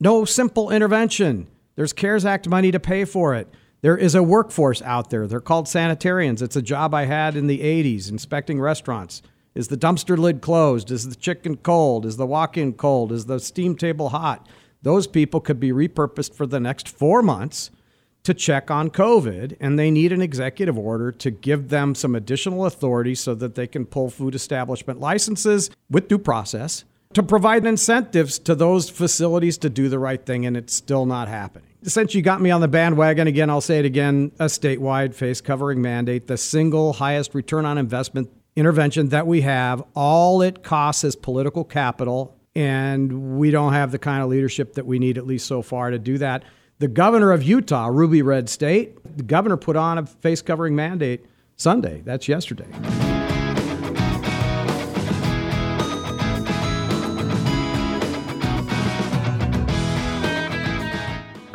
no 0.00 0.24
simple 0.24 0.70
intervention. 0.70 1.48
There's 1.74 1.92
CARES 1.92 2.24
Act 2.24 2.48
money 2.48 2.70
to 2.70 2.80
pay 2.80 3.04
for 3.04 3.34
it. 3.34 3.48
There 3.80 3.96
is 3.96 4.16
a 4.16 4.22
workforce 4.22 4.82
out 4.82 5.10
there. 5.10 5.26
They're 5.26 5.40
called 5.40 5.66
sanitarians. 5.66 6.42
It's 6.42 6.56
a 6.56 6.62
job 6.62 6.94
I 6.94 7.04
had 7.04 7.36
in 7.36 7.46
the 7.46 7.60
80s 7.60 8.10
inspecting 8.10 8.60
restaurants. 8.60 9.22
Is 9.54 9.68
the 9.68 9.76
dumpster 9.76 10.18
lid 10.18 10.40
closed? 10.40 10.90
Is 10.90 11.08
the 11.08 11.14
chicken 11.14 11.56
cold? 11.56 12.04
Is 12.04 12.16
the 12.16 12.26
walk 12.26 12.56
in 12.56 12.72
cold? 12.72 13.12
Is 13.12 13.26
the 13.26 13.38
steam 13.38 13.76
table 13.76 14.08
hot? 14.08 14.48
Those 14.82 15.06
people 15.06 15.40
could 15.40 15.60
be 15.60 15.70
repurposed 15.70 16.34
for 16.34 16.46
the 16.46 16.60
next 16.60 16.88
four 16.88 17.22
months 17.22 17.70
to 18.24 18.34
check 18.34 18.70
on 18.70 18.90
COVID, 18.90 19.56
and 19.60 19.78
they 19.78 19.90
need 19.90 20.12
an 20.12 20.22
executive 20.22 20.76
order 20.76 21.10
to 21.12 21.30
give 21.30 21.68
them 21.68 21.94
some 21.94 22.14
additional 22.14 22.66
authority 22.66 23.14
so 23.14 23.34
that 23.36 23.54
they 23.54 23.66
can 23.66 23.86
pull 23.86 24.10
food 24.10 24.34
establishment 24.34 25.00
licenses 25.00 25.70
with 25.88 26.08
due 26.08 26.18
process 26.18 26.84
to 27.14 27.22
provide 27.22 27.64
incentives 27.66 28.38
to 28.40 28.54
those 28.54 28.90
facilities 28.90 29.58
to 29.58 29.70
do 29.70 29.88
the 29.88 29.98
right 29.98 30.24
thing, 30.24 30.46
and 30.46 30.56
it's 30.56 30.74
still 30.74 31.06
not 31.06 31.28
happening 31.28 31.68
since 31.82 32.14
you 32.14 32.22
got 32.22 32.40
me 32.40 32.50
on 32.50 32.60
the 32.60 32.68
bandwagon 32.68 33.26
again, 33.26 33.50
I'll 33.50 33.60
say 33.60 33.78
it 33.78 33.84
again 33.84 34.32
a 34.38 34.46
statewide 34.46 35.14
face 35.14 35.40
covering 35.40 35.80
mandate, 35.80 36.26
the 36.26 36.36
single 36.36 36.92
highest 36.94 37.34
return 37.34 37.64
on 37.64 37.78
investment 37.78 38.30
intervention 38.56 39.10
that 39.10 39.26
we 39.26 39.42
have. 39.42 39.82
All 39.94 40.42
it 40.42 40.62
costs 40.62 41.04
is 41.04 41.14
political 41.14 41.64
capital, 41.64 42.36
and 42.54 43.38
we 43.38 43.50
don't 43.50 43.72
have 43.72 43.92
the 43.92 43.98
kind 43.98 44.22
of 44.22 44.28
leadership 44.28 44.74
that 44.74 44.86
we 44.86 44.98
need, 44.98 45.18
at 45.18 45.26
least 45.26 45.46
so 45.46 45.62
far, 45.62 45.90
to 45.90 45.98
do 45.98 46.18
that. 46.18 46.42
The 46.78 46.88
governor 46.88 47.32
of 47.32 47.42
Utah, 47.42 47.86
Ruby 47.86 48.22
Red 48.22 48.48
State, 48.48 49.16
the 49.16 49.22
governor 49.22 49.56
put 49.56 49.76
on 49.76 49.98
a 49.98 50.06
face 50.06 50.42
covering 50.42 50.76
mandate 50.76 51.24
Sunday. 51.56 52.02
That's 52.04 52.28
yesterday. 52.28 52.68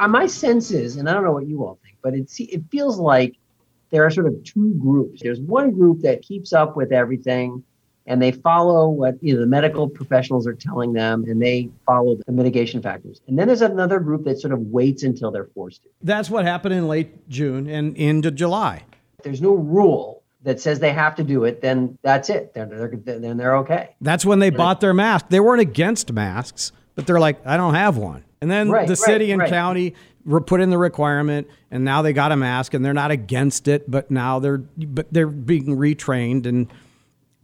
Uh, 0.04 0.08
my 0.10 0.26
sense 0.26 0.72
is, 0.72 0.98
and 0.98 1.10
I 1.10 1.14
don't 1.14 1.24
know 1.24 1.32
what 1.32 1.48
you 1.48 1.64
all 1.64 1.80
think, 1.82 1.98
but 2.02 2.14
it 2.14 2.30
it 2.40 2.62
feels 2.70 3.00
like 3.00 3.38
there 3.90 4.06
are 4.06 4.10
sort 4.10 4.28
of 4.28 4.44
two 4.44 4.74
groups. 4.74 5.22
There's 5.22 5.40
one 5.40 5.72
group 5.72 6.02
that 6.02 6.22
keeps 6.22 6.52
up 6.52 6.76
with 6.76 6.92
everything 6.92 7.64
and 8.06 8.22
they 8.22 8.34
follow 8.34 8.90
what 8.90 9.16
you 9.22 9.34
know, 9.34 9.40
the 9.40 9.46
medical 9.46 9.88
professionals 9.88 10.46
are 10.46 10.54
telling 10.54 10.92
them 10.92 11.24
and 11.26 11.42
they 11.42 11.70
follow 11.86 12.18
the 12.26 12.32
mitigation 12.34 12.82
factors. 12.82 13.22
And 13.28 13.40
then 13.40 13.48
there's 13.48 13.62
another 13.62 14.00
group 14.02 14.26
that 14.26 14.42
sort 14.42 14.52
of 14.52 14.60
waits 14.60 15.04
until 15.04 15.32
they're 15.32 15.48
forced 15.54 15.84
to. 15.84 15.90
That's 16.02 16.30
what 16.30 16.44
happened 16.44 16.74
in 16.74 16.90
late 16.90 17.30
June 17.30 17.70
and 17.70 17.96
into 17.96 18.30
July. 18.30 18.84
If 19.20 19.24
there's 19.24 19.42
no 19.42 19.54
rule 19.54 20.24
that 20.42 20.60
says 20.60 20.80
they 20.80 20.92
have 20.92 21.16
to 21.16 21.24
do 21.24 21.46
it, 21.46 21.62
then 21.62 21.98
that's 22.02 22.30
it. 22.30 22.54
Then 22.54 22.70
they're, 22.70 22.92
then 22.94 23.38
they're 23.38 23.56
okay. 23.58 23.96
That's 24.02 24.26
when 24.26 24.40
they 24.40 24.50
bought 24.50 24.82
their 24.82 24.94
mask. 24.94 25.30
They 25.30 25.40
weren't 25.40 25.62
against 25.62 26.12
masks, 26.12 26.74
but 26.96 27.08
they're 27.08 27.22
like, 27.22 27.46
I 27.48 27.56
don't 27.56 27.76
have 27.76 27.96
one. 27.96 28.26
And 28.44 28.52
then 28.52 28.70
Right, 28.70 28.86
the 28.86 28.98
city 28.98 29.28
right, 29.28 29.32
and 29.32 29.40
right. 29.40 29.50
county 29.50 29.94
were 30.26 30.42
put 30.42 30.60
in 30.60 30.70
the 30.70 30.78
requirement, 30.78 31.48
and 31.72 31.86
now 31.86 32.02
they 32.02 32.12
got 32.12 32.34
a 32.34 32.36
mask, 32.36 32.74
and 32.74 32.84
they're 32.84 32.94
not 32.94 33.10
against 33.10 33.70
it, 33.70 33.90
but 33.90 34.12
now 34.12 34.40
they're 34.40 34.58
but 34.58 35.08
they're 35.14 35.28
being 35.28 35.78
retrained. 35.78 36.46
And 36.46 36.68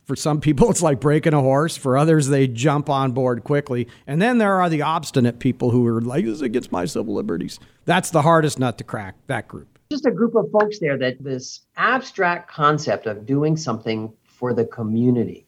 for 0.04 0.18
some 0.18 0.42
people, 0.42 0.70
it's 0.70 0.82
like 0.82 1.00
breaking 1.00 1.34
a 1.34 1.40
horse. 1.40 1.78
For 1.78 1.98
others, 1.98 2.28
they 2.28 2.48
jump 2.48 2.90
on 2.90 3.14
board 3.14 3.46
quickly. 3.46 3.88
And 4.08 4.22
then 4.22 4.40
there 4.40 4.60
are 4.60 4.70
the 4.70 4.82
obstinate 4.82 5.40
people 5.40 5.72
who 5.72 5.88
are 5.88 6.02
like, 6.02 6.26
"This 6.26 6.34
is 6.34 6.42
against 6.42 6.70
my 6.70 6.84
civil 6.84 7.14
liberties." 7.14 7.62
That's 7.86 8.10
the 8.10 8.24
hardest 8.24 8.60
nut 8.60 8.78
to 8.80 8.84
crack. 8.84 9.16
That 9.28 9.48
group. 9.48 9.80
just 9.90 10.06
a 10.06 10.12
group 10.12 10.36
of 10.36 10.52
folks 10.52 10.80
there 10.80 10.98
that 10.98 11.24
this 11.24 11.62
abstract 11.78 12.52
concept 12.52 13.08
of 13.08 13.26
doing 13.26 13.56
something 13.56 14.12
for 14.26 14.54
the 14.54 14.66
community 14.66 15.46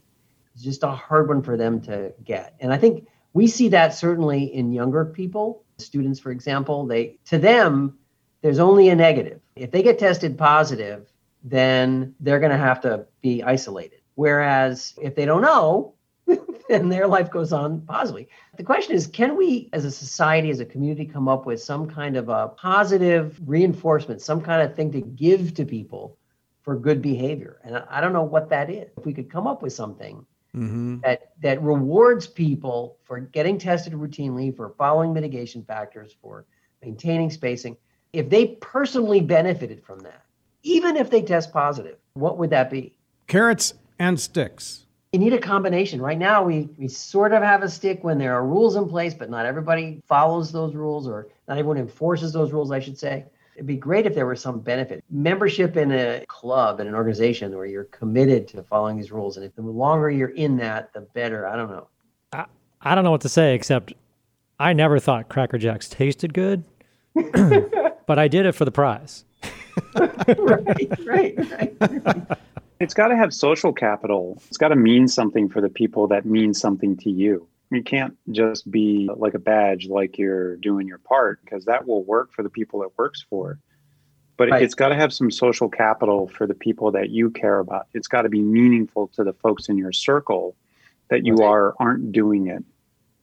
is 0.56 0.64
just 0.64 0.84
a 0.84 0.92
hard 0.92 1.28
one 1.28 1.42
for 1.42 1.58
them 1.58 1.82
to 1.82 2.14
get. 2.24 2.56
And 2.62 2.72
I 2.72 2.78
think 2.78 3.06
we 3.34 3.48
see 3.48 3.70
that 3.70 3.94
certainly 3.94 4.44
in 4.54 4.72
younger 4.72 5.06
people, 5.06 5.64
students, 5.78 6.20
for 6.20 6.32
example, 6.32 6.86
they 6.86 7.18
to 7.26 7.38
them, 7.38 7.98
there's 8.42 8.60
only 8.60 8.90
a 8.90 8.96
negative. 8.96 9.40
If 9.56 9.72
they 9.72 9.84
get 9.84 10.00
tested 10.00 10.38
positive, 10.38 11.12
then 11.44 12.16
they're 12.20 12.40
going 12.40 12.52
to 12.52 12.58
have 12.58 12.82
to 12.82 13.06
be 13.22 13.44
isolated. 13.44 14.02
Whereas 14.16 14.94
if 15.02 15.16
they 15.16 15.26
don't 15.26 15.42
know, 15.42 15.96
then 16.70 16.90
their 16.90 17.08
life 17.08 17.32
goes 17.32 17.52
on 17.54 17.82
positively. 17.82 18.28
The 18.58 18.64
question 18.64 18.96
is 18.96 19.08
can 19.08 19.36
we, 19.38 19.70
as 19.74 19.86
a 19.86 19.92
society, 19.92 20.50
as 20.50 20.60
a 20.60 20.66
community, 20.66 21.06
come 21.06 21.28
up 21.28 21.46
with 21.46 21.62
some 21.62 21.90
kind 21.90 22.18
of 22.18 22.30
a 22.30 22.50
positive 22.50 23.40
reinforcement, 23.46 24.22
some 24.22 24.42
kind 24.42 24.62
of 24.62 24.76
thing 24.76 24.92
to 24.92 25.02
give 25.02 25.54
to 25.56 25.66
people 25.66 26.18
for 26.62 26.76
good 26.78 27.02
behavior? 27.02 27.60
And 27.64 27.84
I 27.90 28.02
don't 28.02 28.14
know 28.14 28.24
what 28.24 28.50
that 28.50 28.70
is. 28.70 28.90
If 28.98 29.06
we 29.06 29.14
could 29.14 29.32
come 29.32 29.48
up 29.48 29.62
with 29.62 29.74
something 29.74 30.26
Mm-hmm. 30.56 31.00
that, 31.04 31.32
that 31.42 31.62
rewards 31.62 32.28
people 32.28 32.98
for 33.04 33.22
getting 33.22 33.58
tested 33.58 33.94
routinely, 33.94 34.54
for 34.54 34.74
following 34.78 35.14
mitigation 35.14 35.64
factors, 35.64 36.16
for 36.22 36.46
maintaining 36.84 37.30
spacing, 37.30 37.78
if 38.12 38.30
they 38.30 38.48
personally 38.60 39.22
benefited 39.22 39.82
from 39.84 40.00
that, 40.00 40.24
even 40.64 40.98
if 40.98 41.10
they 41.10 41.22
test 41.22 41.54
positive, 41.54 41.98
what 42.14 42.38
would 42.38 42.50
that 42.50 42.70
be? 42.70 42.98
Carrots 43.28 43.76
and 44.00 44.20
sticks. 44.20 44.86
you 45.14 45.20
need 45.20 45.34
a 45.34 45.40
combination. 45.40 46.02
Right 46.02 46.18
now, 46.18 46.44
we, 46.44 46.70
we 46.78 46.88
sort 46.88 47.34
of 47.34 47.44
have 47.44 47.64
a 47.64 47.70
stick 47.70 48.04
when 48.04 48.18
there 48.18 48.34
are 48.34 48.46
rules 48.46 48.76
in 48.76 48.90
place, 48.90 49.14
but 49.14 49.30
not 49.30 49.46
everybody 49.46 50.02
follows 50.06 50.52
those 50.52 50.76
rules 50.76 51.08
or 51.08 51.30
not 51.48 51.58
everyone 51.58 51.78
enforces 51.78 52.34
those 52.34 52.52
rules, 52.52 52.72
I 52.72 52.80
should 52.80 52.98
say. 52.98 53.26
It'd 53.62 53.68
be 53.68 53.76
great 53.76 54.08
if 54.08 54.16
there 54.16 54.26
were 54.26 54.36
some 54.36 54.60
benefit. 54.60 55.04
Membership 55.12 55.78
in 55.78 55.92
a 55.92 56.26
club, 56.28 56.80
in 56.80 56.88
an 56.88 56.96
organization 56.96 57.56
where 57.56 57.68
you're 57.68 57.84
committed 57.84 58.48
to 58.48 58.64
following 58.64 58.98
these 58.98 59.12
rules. 59.12 59.38
And 59.38 59.46
if 59.46 59.54
the 59.54 59.62
longer 59.62 60.10
you're 60.10 60.30
in 60.30 60.58
that, 60.58 60.92
the 60.94 61.02
better. 61.02 61.48
I 61.48 61.56
don't 61.56 61.70
know. 61.70 61.88
I, 62.34 62.46
I 62.82 62.96
don't 62.96 63.04
know 63.04 63.12
what 63.12 63.22
to 63.22 63.30
say 63.30 63.54
except 63.54 63.94
I 64.60 64.74
never 64.74 64.98
thought 64.98 65.30
Cracker 65.30 65.60
Jacks 65.60 65.88
tasted 65.88 66.34
good, 66.34 66.64
but 68.08 68.18
I 68.18 68.28
did 68.28 68.48
it 68.48 68.54
for 68.54 68.66
the 68.66 68.72
prize. 68.72 69.26
right, 69.96 71.06
right, 71.06 71.36
right. 71.38 72.38
It's 72.80 72.96
got 72.96 73.10
to 73.10 73.16
have 73.16 73.32
social 73.32 73.74
capital. 73.74 74.42
It's 74.48 74.58
got 74.58 74.70
to 74.70 74.76
mean 74.76 75.08
something 75.08 75.50
for 75.50 75.62
the 75.62 75.70
people 75.70 76.08
that 76.08 76.26
mean 76.26 76.56
something 76.56 76.98
to 76.98 77.12
you. 77.12 77.48
You 77.72 77.82
can't 77.82 78.18
just 78.32 78.70
be 78.70 79.10
like 79.16 79.34
a 79.34 79.40
badge, 79.40 79.88
like 79.88 80.18
you're 80.18 80.58
doing 80.58 80.88
your 80.88 80.98
part, 80.98 81.40
because 81.44 81.66
that 81.66 81.88
will 81.88 82.04
work 82.04 82.34
for 82.34 82.44
the 82.44 82.50
people 82.50 82.84
it 82.84 82.92
works 82.98 83.26
for. 83.30 83.60
But 84.38 84.50
Right. 84.50 84.62
it's 84.62 84.76
got 84.76 84.90
to 84.90 84.96
have 84.96 85.14
some 85.14 85.32
social 85.32 85.70
capital 85.70 86.28
for 86.28 86.46
the 86.46 86.54
people 86.54 86.92
that 86.92 87.12
you 87.12 87.30
care 87.30 87.60
about. 87.60 87.88
It's 87.94 88.08
got 88.08 88.24
to 88.24 88.30
be 88.30 88.42
meaningful 88.42 89.08
to 89.16 89.24
the 89.24 89.34
folks 89.34 89.70
in 89.70 89.78
your 89.78 89.94
circle 89.94 90.56
that 91.10 91.26
you 91.26 91.38
are 91.44 91.76
aren't 91.80 92.12
doing 92.12 92.48
it. 92.48 92.64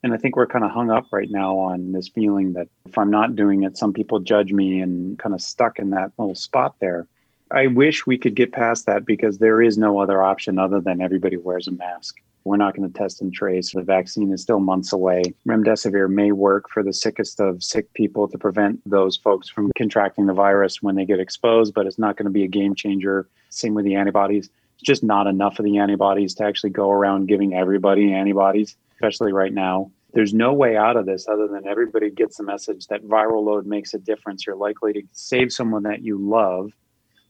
And 0.03 0.15
I 0.15 0.17
think 0.17 0.37
we're 0.37 0.47
kind 0.47 0.65
of 0.65 0.71
hung 0.71 0.91
up 0.91 1.07
right 1.11 1.29
now 1.31 1.57
on 1.59 1.93
this 1.93 2.09
feeling 2.09 2.53
that 2.53 2.69
if 2.87 2.97
I'm 2.97 3.11
not 3.11 3.35
doing 3.35 3.65
it, 3.65 3.77
some 3.77 3.93
people 3.93 4.21
judge 4.21 4.53
me 4.53 4.81
and 4.81 5.19
kind 5.19 5.35
of 5.35 5.41
stuck 5.41 5.79
in 5.79 5.91
that 5.91 6.13
little 6.19 6.37
spot 6.37 6.77
there. 6.81 7.07
I 7.51 7.67
wish 7.67 8.07
we 8.07 8.17
could 8.17 8.35
get 8.35 8.53
past 8.53 8.87
that 8.87 9.05
because 9.05 9.39
there 9.39 9.61
is 9.61 9.77
no 9.77 9.99
other 9.99 10.23
option 10.23 10.59
other 10.59 10.81
than 10.81 11.01
everybody 11.01 11.37
wears 11.37 11.67
a 11.67 11.73
mask. 11.73 12.17
We're 12.49 12.57
not 12.57 12.75
going 12.75 12.91
to 12.91 12.99
test 12.99 13.21
and 13.21 13.31
trace. 13.31 13.73
The 13.73 13.83
vaccine 13.83 14.33
is 14.33 14.41
still 14.41 14.59
months 14.59 14.91
away. 14.91 15.23
Remdesivir 15.47 16.09
may 16.09 16.33
work 16.33 16.71
for 16.71 16.83
the 16.83 16.95
sickest 16.95 17.41
of 17.41 17.63
sick 17.63 17.93
people 17.93 18.27
to 18.27 18.39
prevent 18.39 18.81
those 18.89 19.19
folks 19.19 19.51
from 19.51 19.71
contracting 19.77 20.25
the 20.25 20.33
virus 20.33 20.83
when 20.83 20.95
they 20.95 21.05
get 21.05 21.21
exposed, 21.21 21.75
but 21.75 21.87
it's 21.87 21.99
not 21.99 22.17
going 22.17 22.25
to 22.25 22.31
be 22.31 22.45
a 22.45 22.49
game 22.49 22.75
changer. 22.75 23.29
Same 23.51 23.75
with 23.75 23.85
the 23.85 23.97
antibodies. 23.97 24.49
It's 24.77 24.83
just 24.83 25.05
not 25.05 25.27
enough 25.27 25.59
of 25.59 25.67
the 25.67 25.77
antibodies 25.77 26.35
to 26.37 26.45
actually 26.45 26.71
go 26.71 26.91
around 26.91 27.29
giving 27.29 27.53
everybody 27.53 28.15
antibodies, 28.15 28.79
especially 28.95 29.35
right 29.35 29.53
now. 29.53 29.91
There's 30.15 30.33
no 30.33 30.55
way 30.55 30.75
out 30.75 30.97
of 30.97 31.05
this 31.05 31.29
other 31.29 31.49
than 31.49 31.69
everybody 31.69 32.09
gets 32.09 32.39
the 32.39 32.45
message 32.45 32.87
that 32.87 33.05
viral 33.05 33.45
load 33.45 33.67
makes 33.67 33.93
a 33.93 33.99
difference. 33.99 34.47
You're 34.47 34.57
likely 34.57 34.95
to 34.95 35.03
save 35.13 35.53
someone 35.53 35.83
that 35.83 36.03
you 36.03 36.17
love 36.17 36.73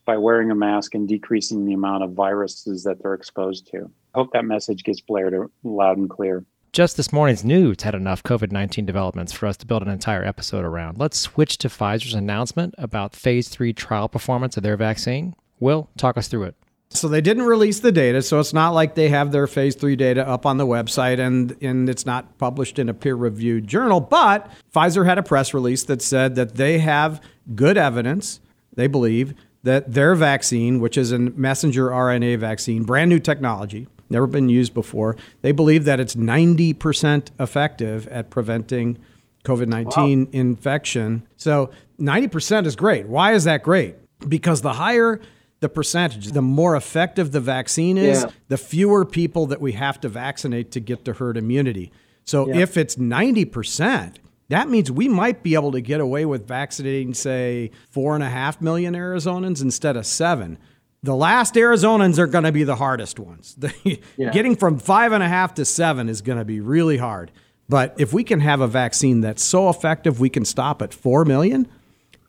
by 0.09 0.17
wearing 0.17 0.51
a 0.51 0.55
mask 0.55 0.95
and 0.95 1.07
decreasing 1.07 1.67
the 1.67 1.75
amount 1.75 2.03
of 2.03 2.13
viruses 2.13 2.83
that 2.83 2.97
they're 3.03 3.13
exposed 3.13 3.67
to. 3.67 3.91
I 4.15 4.19
hope 4.19 4.33
that 4.33 4.47
message 4.47 4.83
gets 4.83 5.03
blared 5.03 5.35
loud 5.63 5.99
and 5.99 6.09
clear. 6.09 6.47
Just 6.73 6.97
this 6.97 7.13
morning's 7.13 7.45
news 7.45 7.83
had 7.83 7.95
enough 7.95 8.23
COVID 8.23 8.51
19 8.51 8.87
developments 8.87 9.35
for 9.35 9.47
us 9.47 9.59
to 9.59 9.67
build 9.67 9.83
an 9.83 9.89
entire 9.89 10.25
episode 10.25 10.65
around. 10.65 10.97
Let's 10.97 11.19
switch 11.19 11.59
to 11.59 11.69
Pfizer's 11.69 12.15
announcement 12.15 12.75
about 12.79 13.15
phase 13.15 13.49
three 13.49 13.75
trial 13.75 14.09
performance 14.09 14.57
of 14.57 14.63
their 14.63 14.79
vaccine. 14.79 15.35
Will, 15.61 15.91
talk 15.99 16.17
us 16.17 16.27
through 16.27 16.45
it. 16.45 16.55
So 16.89 17.07
they 17.07 17.21
didn't 17.21 17.43
release 17.43 17.81
the 17.81 17.93
data, 17.93 18.23
so 18.23 18.41
it's 18.41 18.55
not 18.55 18.71
like 18.71 18.95
they 18.95 19.11
have 19.11 19.31
their 19.31 19.47
phase 19.47 19.75
three 19.75 19.95
data 19.95 20.27
up 20.27 20.47
on 20.47 20.57
the 20.57 20.67
website 20.67 21.19
and, 21.19 21.55
and 21.61 21.87
it's 21.87 22.07
not 22.07 22.39
published 22.39 22.79
in 22.79 22.89
a 22.89 22.95
peer 22.95 23.15
reviewed 23.15 23.67
journal. 23.67 24.01
But 24.01 24.51
Pfizer 24.75 25.05
had 25.05 25.19
a 25.19 25.23
press 25.23 25.53
release 25.53 25.83
that 25.85 26.01
said 26.01 26.35
that 26.37 26.55
they 26.55 26.79
have 26.79 27.21
good 27.55 27.77
evidence, 27.77 28.41
they 28.75 28.87
believe, 28.87 29.35
that 29.63 29.93
their 29.93 30.15
vaccine, 30.15 30.81
which 30.81 30.97
is 30.97 31.13
a 31.13 31.19
messenger 31.19 31.89
RNA 31.91 32.39
vaccine, 32.39 32.85
brand 32.85 33.11
new 33.11 33.19
technology, 33.19 33.87
never 34.11 34.27
been 34.27 34.49
used 34.49 34.73
before, 34.75 35.17
they 35.43 35.53
believe 35.53 35.85
that 35.85 36.01
it's 36.01 36.15
90% 36.15 37.31
effective 37.39 38.07
at 38.09 38.31
preventing 38.31 38.99
COVID 39.45 39.67
19 39.69 40.29
infection. 40.33 41.23
So 41.37 41.71
90% 42.01 42.67
is 42.67 42.77
great. 42.77 43.07
Why 43.07 43.33
is 43.33 43.45
that 43.45 43.63
great? 43.63 43.97
Because 44.29 44.63
the 44.63 44.75
higher 44.75 45.21
the 45.61 45.69
percentage, 45.69 46.29
the 46.33 46.43
more 46.43 46.77
effective 46.77 47.33
the 47.33 47.41
vaccine 47.41 47.99
is, 47.99 48.23
Yeah. 48.23 48.31
the 48.47 48.57
fewer 48.57 49.05
people 49.05 49.47
that 49.47 49.61
we 49.61 49.73
have 49.73 50.01
to 50.03 50.09
vaccinate 50.09 50.71
to 50.71 50.81
get 50.81 51.05
to 51.07 51.15
herd 51.15 51.37
immunity. 51.37 51.91
So 52.25 52.47
Yeah. 52.47 52.59
if 52.59 52.77
it's 52.77 52.97
90%, 52.97 54.21
that 54.49 54.69
means 54.69 54.91
we 54.91 55.09
might 55.09 55.43
be 55.43 55.55
able 55.55 55.73
to 55.73 55.81
get 55.81 56.01
away 56.01 56.25
with 56.25 56.47
vaccinating, 56.49 57.15
say, 57.15 57.71
four 57.91 58.15
and 58.15 58.25
a 58.25 58.29
half 58.31 58.61
million 58.61 58.95
Arizonans 58.95 59.61
instead 59.63 59.97
of 59.97 60.07
seven. 60.07 60.59
The 61.03 61.15
last 61.15 61.55
Arizonans 61.55 62.19
are 62.19 62.27
going 62.27 62.45
to 62.45 62.53
be 62.53 62.65
the 62.65 62.77
hardest 62.77 63.19
ones. 63.19 63.55
The- 63.57 64.01
Yeah. 64.17 64.31
Getting 64.31 64.57
from 64.57 64.79
five 64.79 65.13
and 65.13 65.23
a 65.23 65.29
half 65.29 65.55
to 65.55 65.65
seven 65.65 66.09
is 66.09 66.23
going 66.23 66.39
to 66.39 66.45
be 66.45 66.61
really 66.61 66.97
hard. 66.97 67.31
But 67.69 67.95
if 67.99 68.13
we 68.13 68.25
can 68.25 68.41
have 68.41 68.61
a 68.61 68.67
vaccine 68.67 69.21
that's 69.21 69.43
so 69.43 69.69
effective 69.69 70.19
we 70.19 70.31
can 70.31 70.45
stop 70.45 70.81
at 70.83 70.95
4 70.95 71.25
million, 71.27 71.69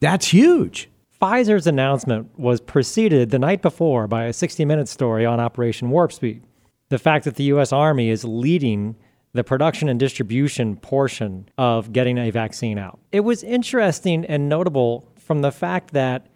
that's 0.02 0.28
huge. 0.28 0.90
Pfizer's 1.22 1.66
announcement 1.68 2.38
was 2.38 2.62
preceded 2.62 3.30
the 3.30 3.40
night 3.40 3.62
before 3.62 4.08
by 4.08 4.26
a 4.26 4.34
60 4.34 4.66
Minutes 4.66 4.92
story 4.92 5.26
on 5.26 5.40
Operation 5.40 5.90
Warp 5.90 6.12
Speed. 6.14 6.44
The 6.90 7.00
fact 7.00 7.26
that 7.26 7.36
the 7.36 7.44
U.S. 7.46 7.72
Army 7.74 8.10
is 8.10 8.24
leading 8.26 8.96
the 9.34 9.44
production 9.44 9.90
and 9.90 10.00
distribution 10.00 10.76
portion 10.76 11.48
of 11.58 11.94
getting 11.94 12.18
a 12.18 12.32
vaccine 12.32 12.78
out. 12.78 13.00
It 13.12 13.22
was 13.22 13.44
interesting 13.44 14.26
and 14.26 14.50
notable 14.50 15.12
from 15.18 15.42
the 15.42 15.52
fact 15.52 15.94
that 15.94 16.28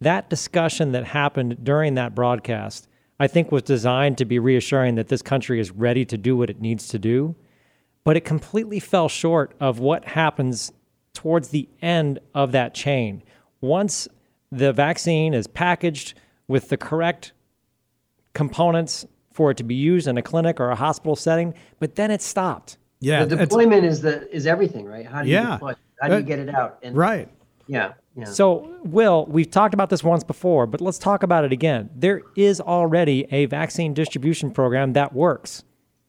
that 0.00 0.28
discussion 0.28 0.92
that 0.92 1.04
happened 1.06 1.64
during 1.64 1.94
that 1.94 2.14
broadcast, 2.14 2.88
I 3.18 3.26
think, 3.26 3.50
was 3.50 3.62
designed 3.62 4.18
to 4.18 4.24
be 4.24 4.38
reassuring 4.38 4.96
that 4.96 5.08
this 5.08 5.22
country 5.22 5.58
is 5.60 5.70
ready 5.70 6.04
to 6.04 6.18
do 6.18 6.36
what 6.36 6.50
it 6.50 6.60
needs 6.60 6.88
to 6.88 6.98
do. 6.98 7.34
But 8.04 8.18
it 8.18 8.24
completely 8.24 8.80
fell 8.80 9.08
short 9.08 9.54
of 9.60 9.78
what 9.78 10.04
happens 10.04 10.72
towards 11.14 11.48
the 11.48 11.68
end 11.80 12.18
of 12.34 12.52
that 12.52 12.74
chain. 12.74 13.22
Once 13.62 14.06
the 14.52 14.74
vaccine 14.74 15.32
is 15.32 15.46
packaged 15.46 16.12
with 16.46 16.68
the 16.68 16.76
correct 16.76 17.32
components 18.34 19.06
for 19.34 19.50
it 19.50 19.56
to 19.58 19.64
be 19.64 19.74
used 19.74 20.06
in 20.08 20.16
a 20.16 20.22
clinic 20.22 20.58
or 20.60 20.70
a 20.70 20.74
hospital 20.76 21.14
setting, 21.16 21.52
but 21.80 21.96
then 21.96 22.10
it 22.10 22.22
stopped. 22.22 22.78
Yeah. 23.00 23.26
the 23.26 23.36
deployment 23.36 23.84
is 23.84 24.00
the 24.00 24.34
is 24.34 24.46
everything, 24.46 24.86
right? 24.86 25.04
How 25.06 25.20
do 25.22 25.28
you 25.28 25.34
Yeah. 25.34 25.52
deploy? 25.52 25.74
How 26.00 26.08
do 26.08 26.14
you 26.14 26.20
Uh, 26.20 26.22
get 26.22 26.38
it 26.38 26.48
out? 26.54 26.78
And 26.82 26.96
Right. 26.96 27.28
Yeah. 27.66 27.92
Yeah. 28.16 28.24
So, 28.24 28.70
Will, 28.84 29.26
we've 29.28 29.50
talked 29.50 29.74
about 29.74 29.90
this 29.90 30.02
once 30.02 30.24
before, 30.24 30.66
but 30.66 30.80
let's 30.80 30.98
talk 30.98 31.22
about 31.22 31.44
it 31.44 31.52
again. 31.52 31.90
There 31.94 32.22
is 32.36 32.60
already 32.60 33.26
a 33.30 33.44
vaccine 33.46 33.92
distribution 33.92 34.50
program 34.52 34.92
that 34.94 35.12
works 35.12 35.64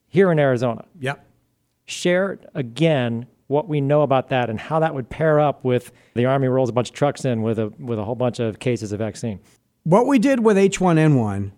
here 0.08 0.30
in 0.32 0.38
Arizona. 0.38 0.84
Yep. 1.00 1.22
Share 1.84 2.38
again 2.54 3.26
what 3.48 3.68
we 3.68 3.80
know 3.80 4.02
about 4.02 4.28
that 4.28 4.48
and 4.50 4.58
how 4.58 4.80
that 4.80 4.94
would 4.94 5.08
pair 5.08 5.38
up 5.38 5.64
with 5.64 5.92
the 6.14 6.24
Army 6.24 6.48
rolls 6.48 6.68
a 6.68 6.72
bunch 6.72 6.88
of 6.90 6.94
trucks 6.94 7.24
in 7.24 7.42
with 7.42 7.58
a 7.58 7.72
with 7.78 7.98
a 7.98 8.04
whole 8.04 8.14
bunch 8.14 8.38
of 8.40 8.58
cases 8.58 8.92
of 8.92 8.98
vaccine. 9.00 9.38
What 9.84 10.06
we 10.06 10.18
did 10.18 10.40
with 10.40 10.56
H1N1 10.56 11.50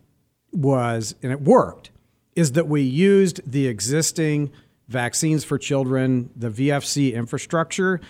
was, 0.52 1.14
and 1.22 1.32
it 1.32 1.40
worked, 1.40 1.90
is 2.34 2.52
that 2.52 2.68
we 2.68 2.82
used 2.82 3.40
the 3.50 3.66
existing 3.66 4.52
vaccines 4.88 5.44
for 5.44 5.58
children, 5.58 6.30
the 6.34 6.50
VFC 6.50 7.14
infrastructure, 7.14 8.00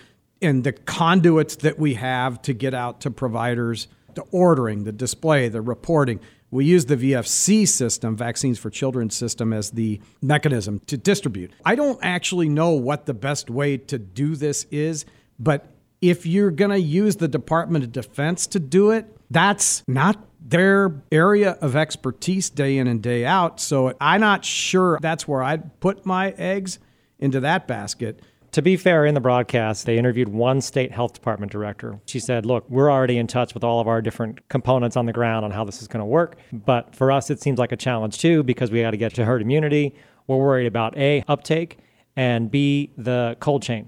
and 0.41 0.63
the 0.63 0.71
conduits 0.71 1.57
that 1.57 1.77
we 1.77 1.95
have 1.95 2.41
to 2.43 2.53
get 2.53 2.73
out 2.73 3.01
to 3.01 3.11
providers, 3.11 3.87
the 4.15 4.23
ordering, 4.31 4.83
the 4.83 4.91
display, 4.91 5.49
the 5.49 5.61
reporting. 5.61 6.19
We 6.51 6.65
use 6.65 6.85
the 6.85 6.95
VFC 6.95 7.67
system, 7.67 8.15
Vaccines 8.15 8.57
for 8.57 8.69
Children 8.69 9.09
system, 9.09 9.53
as 9.53 9.71
the 9.71 10.01
mechanism 10.21 10.79
to 10.87 10.97
distribute. 10.97 11.51
I 11.63 11.75
don't 11.75 11.99
actually 12.01 12.49
know 12.49 12.71
what 12.71 13.05
the 13.05 13.13
best 13.13 13.49
way 13.49 13.77
to 13.77 13.99
do 13.99 14.35
this 14.35 14.65
is, 14.71 15.05
but 15.37 15.67
if 16.01 16.25
you're 16.25 16.51
going 16.51 16.71
to 16.71 16.79
use 16.79 17.17
the 17.17 17.27
Department 17.27 17.83
of 17.83 17.91
Defense 17.91 18.47
to 18.47 18.59
do 18.59 18.91
it, 18.91 19.05
that's 19.29 19.83
not 19.87 20.25
their 20.39 21.01
area 21.11 21.51
of 21.61 21.75
expertise 21.75 22.49
day 22.49 22.77
in 22.77 22.87
and 22.87 23.01
day 23.01 23.25
out. 23.25 23.59
So 23.59 23.93
I'm 23.99 24.21
not 24.21 24.45
sure 24.45 24.97
that's 25.01 25.27
where 25.27 25.43
I'd 25.43 25.79
put 25.79 26.05
my 26.05 26.31
eggs 26.31 26.79
into 27.19 27.39
that 27.41 27.67
basket. 27.67 28.21
To 28.53 28.63
be 28.63 28.77
fair, 28.77 29.05
in 29.05 29.13
the 29.13 29.21
broadcast, 29.21 29.85
they 29.85 29.97
interviewed 29.97 30.29
one 30.29 30.61
state 30.61 30.91
health 30.91 31.13
department 31.13 31.51
director. 31.51 31.99
She 32.05 32.19
said, 32.19 32.47
Look, 32.47 32.67
we're 32.67 32.91
already 32.91 33.17
in 33.17 33.27
touch 33.27 33.53
with 33.53 33.63
all 33.63 33.79
of 33.79 33.87
our 33.87 34.01
different 34.01 34.47
components 34.49 34.97
on 34.97 35.05
the 35.05 35.13
ground 35.13 35.45
on 35.45 35.51
how 35.51 35.63
this 35.63 35.81
is 35.83 35.87
going 35.87 35.99
to 35.99 36.05
work. 36.05 36.37
But 36.51 36.95
for 36.95 37.11
us, 37.11 37.29
it 37.29 37.39
seems 37.41 37.59
like 37.59 37.71
a 37.71 37.77
challenge 37.77 38.17
too 38.17 38.41
because 38.41 38.71
we 38.71 38.81
got 38.81 38.91
to 38.91 38.97
get 38.97 39.13
to 39.15 39.25
herd 39.25 39.43
immunity. 39.43 39.93
We're 40.25 40.37
worried 40.37 40.65
about 40.65 40.97
A, 40.97 41.23
uptake, 41.27 41.77
and 42.15 42.49
B, 42.49 42.91
the 42.97 43.37
cold 43.39 43.61
chain. 43.61 43.87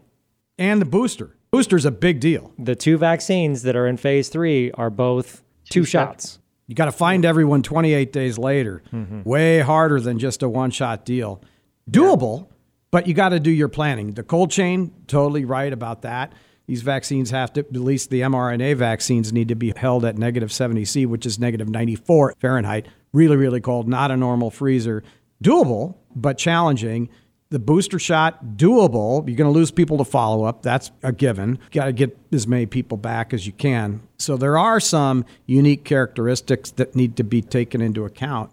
And 0.59 0.79
the 0.79 0.85
booster. 0.85 1.35
Booster's 1.49 1.85
a 1.85 1.91
big 1.91 2.19
deal. 2.19 2.53
The 2.59 2.75
two 2.75 2.97
vaccines 2.97 3.63
that 3.63 3.75
are 3.75 3.87
in 3.87 3.97
phase 3.97 4.29
three 4.29 4.71
are 4.73 4.91
both 4.91 5.43
two 5.69 5.85
shots. 5.85 6.39
You 6.71 6.75
got 6.75 6.85
to 6.85 6.93
find 6.93 7.23
mm-hmm. 7.23 7.29
everyone 7.29 7.63
28 7.63 8.13
days 8.13 8.37
later. 8.37 8.81
Mm-hmm. 8.93 9.23
Way 9.23 9.59
harder 9.59 9.99
than 9.99 10.19
just 10.19 10.41
a 10.41 10.47
one 10.47 10.71
shot 10.71 11.03
deal. 11.03 11.43
Doable, 11.89 12.47
but 12.91 13.07
you 13.07 13.13
got 13.13 13.29
to 13.29 13.41
do 13.41 13.51
your 13.51 13.67
planning. 13.67 14.13
The 14.13 14.23
cold 14.23 14.51
chain, 14.51 14.93
totally 15.05 15.43
right 15.43 15.73
about 15.73 16.03
that. 16.03 16.31
These 16.67 16.81
vaccines 16.81 17.29
have 17.31 17.51
to, 17.53 17.59
at 17.59 17.73
least 17.73 18.09
the 18.09 18.21
mRNA 18.21 18.77
vaccines, 18.77 19.33
need 19.33 19.49
to 19.49 19.55
be 19.55 19.73
held 19.75 20.05
at 20.05 20.17
negative 20.17 20.49
70 20.49 20.85
C, 20.85 21.05
which 21.05 21.25
is 21.25 21.37
negative 21.37 21.67
94 21.67 22.35
Fahrenheit. 22.39 22.87
Really, 23.11 23.35
really 23.35 23.59
cold, 23.59 23.89
not 23.89 24.09
a 24.09 24.15
normal 24.15 24.49
freezer. 24.49 25.03
Doable, 25.43 25.97
but 26.15 26.37
challenging. 26.37 27.09
The 27.51 27.59
booster 27.59 27.99
shot, 27.99 28.55
doable. 28.55 29.27
You're 29.27 29.35
going 29.35 29.51
to 29.51 29.57
lose 29.57 29.71
people 29.71 29.97
to 29.97 30.05
follow 30.05 30.45
up. 30.45 30.63
That's 30.63 30.89
a 31.03 31.11
given. 31.11 31.59
You 31.71 31.81
Got 31.81 31.85
to 31.85 31.91
get 31.91 32.17
as 32.31 32.47
many 32.47 32.65
people 32.65 32.97
back 32.97 33.33
as 33.33 33.45
you 33.45 33.51
can. 33.51 34.01
So 34.17 34.37
there 34.37 34.57
are 34.57 34.79
some 34.79 35.25
unique 35.45 35.83
characteristics 35.83 36.71
that 36.71 36.95
need 36.95 37.17
to 37.17 37.25
be 37.25 37.41
taken 37.41 37.81
into 37.81 38.05
account. 38.05 38.51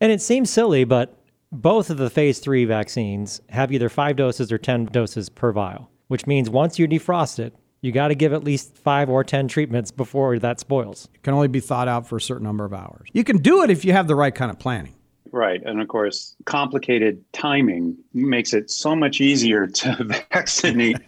And 0.00 0.10
it 0.10 0.20
seems 0.20 0.50
silly, 0.50 0.82
but 0.82 1.16
both 1.52 1.88
of 1.88 1.98
the 1.98 2.10
phase 2.10 2.40
three 2.40 2.64
vaccines 2.64 3.40
have 3.50 3.72
either 3.72 3.88
five 3.88 4.16
doses 4.16 4.50
or 4.50 4.58
10 4.58 4.86
doses 4.86 5.28
per 5.28 5.52
vial, 5.52 5.88
which 6.08 6.26
means 6.26 6.50
once 6.50 6.80
you 6.80 6.88
defrost 6.88 7.38
it, 7.38 7.54
you 7.80 7.92
got 7.92 8.08
to 8.08 8.16
give 8.16 8.32
at 8.32 8.42
least 8.42 8.76
five 8.76 9.08
or 9.08 9.22
10 9.22 9.46
treatments 9.46 9.92
before 9.92 10.36
that 10.40 10.58
spoils. 10.58 11.08
It 11.14 11.22
can 11.22 11.32
only 11.32 11.46
be 11.46 11.60
thought 11.60 11.86
out 11.86 12.08
for 12.08 12.16
a 12.16 12.20
certain 12.20 12.44
number 12.44 12.64
of 12.64 12.74
hours. 12.74 13.08
You 13.12 13.22
can 13.22 13.38
do 13.38 13.62
it 13.62 13.70
if 13.70 13.84
you 13.84 13.92
have 13.92 14.08
the 14.08 14.16
right 14.16 14.34
kind 14.34 14.50
of 14.50 14.58
planning. 14.58 14.96
Right. 15.32 15.62
And 15.64 15.80
of 15.80 15.88
course, 15.88 16.36
complicated 16.44 17.24
timing 17.32 17.96
makes 18.12 18.52
it 18.52 18.70
so 18.70 18.94
much 18.96 19.20
easier 19.20 19.66
to 19.82 20.04
vaccinate, 20.32 20.98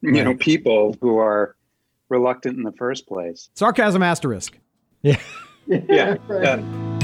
you 0.00 0.24
know, 0.24 0.34
people 0.34 0.96
who 1.00 1.18
are 1.18 1.56
reluctant 2.08 2.56
in 2.56 2.62
the 2.62 2.72
first 2.72 3.06
place. 3.06 3.50
Sarcasm 3.54 4.02
asterisk. 4.02 4.58
Yeah. 5.02 5.20
Yeah. 5.66 6.16
Right. 6.28 6.42
yeah. 6.42 6.97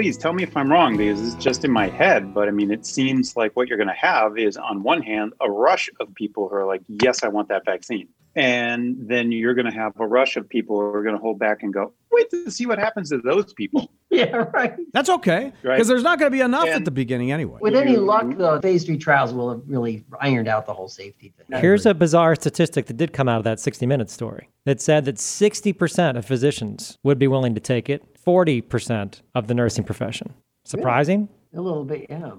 Please 0.00 0.16
tell 0.16 0.32
me 0.32 0.42
if 0.42 0.56
I'm 0.56 0.72
wrong 0.72 0.96
because 0.96 1.20
it's 1.20 1.44
just 1.44 1.62
in 1.62 1.70
my 1.70 1.90
head. 1.90 2.32
But 2.32 2.48
I 2.48 2.52
mean, 2.52 2.70
it 2.70 2.86
seems 2.86 3.36
like 3.36 3.54
what 3.54 3.68
you're 3.68 3.76
going 3.76 3.86
to 3.86 3.92
have 3.92 4.38
is, 4.38 4.56
on 4.56 4.82
one 4.82 5.02
hand, 5.02 5.34
a 5.42 5.50
rush 5.50 5.90
of 6.00 6.14
people 6.14 6.48
who 6.48 6.54
are 6.54 6.64
like, 6.64 6.80
yes, 6.88 7.22
I 7.22 7.28
want 7.28 7.48
that 7.48 7.66
vaccine. 7.66 8.08
And 8.36 8.96
then 9.08 9.32
you're 9.32 9.54
going 9.54 9.66
to 9.66 9.72
have 9.72 9.92
a 9.98 10.06
rush 10.06 10.36
of 10.36 10.48
people 10.48 10.78
who 10.78 10.86
are 10.86 11.02
going 11.02 11.16
to 11.16 11.20
hold 11.20 11.38
back 11.38 11.62
and 11.62 11.74
go, 11.74 11.92
wait 12.12 12.30
to 12.30 12.50
see 12.50 12.64
what 12.66 12.78
happens 12.78 13.10
to 13.10 13.18
those 13.18 13.52
people. 13.52 13.90
yeah, 14.10 14.44
right. 14.54 14.74
That's 14.92 15.08
okay 15.10 15.52
because 15.62 15.64
Right. 15.64 15.86
there's 15.86 16.02
not 16.02 16.18
going 16.18 16.30
to 16.30 16.36
be 16.36 16.40
enough 16.40 16.68
at 16.68 16.84
the 16.84 16.90
beginning 16.90 17.32
anyway. 17.32 17.58
With 17.60 17.74
any 17.74 17.96
luck, 17.96 18.36
the 18.36 18.60
phase 18.62 18.84
three 18.84 18.98
trials 18.98 19.32
will 19.32 19.50
have 19.50 19.62
really 19.66 20.04
ironed 20.20 20.48
out 20.48 20.66
the 20.66 20.74
whole 20.74 20.88
safety 20.88 21.32
thing. 21.36 21.60
Here's 21.60 21.86
a 21.86 21.94
bizarre 21.94 22.34
statistic 22.36 22.86
that 22.86 22.96
did 22.96 23.12
come 23.12 23.28
out 23.28 23.38
of 23.38 23.44
that 23.44 23.58
60 23.60 23.84
Minutes 23.86 24.12
story 24.12 24.48
that 24.64 24.80
said 24.80 25.04
that 25.06 25.16
60% 25.16 26.16
of 26.16 26.24
physicians 26.24 26.98
would 27.02 27.18
be 27.18 27.26
willing 27.26 27.54
to 27.54 27.60
take 27.60 27.88
it, 27.90 28.04
40% 28.24 29.22
of 29.34 29.46
the 29.48 29.54
nursing 29.54 29.84
profession. 29.84 30.34
Surprising? 30.64 31.28
a 31.52 31.60
little 31.60 31.84
bit, 31.84 32.06
yeah. 32.08 32.30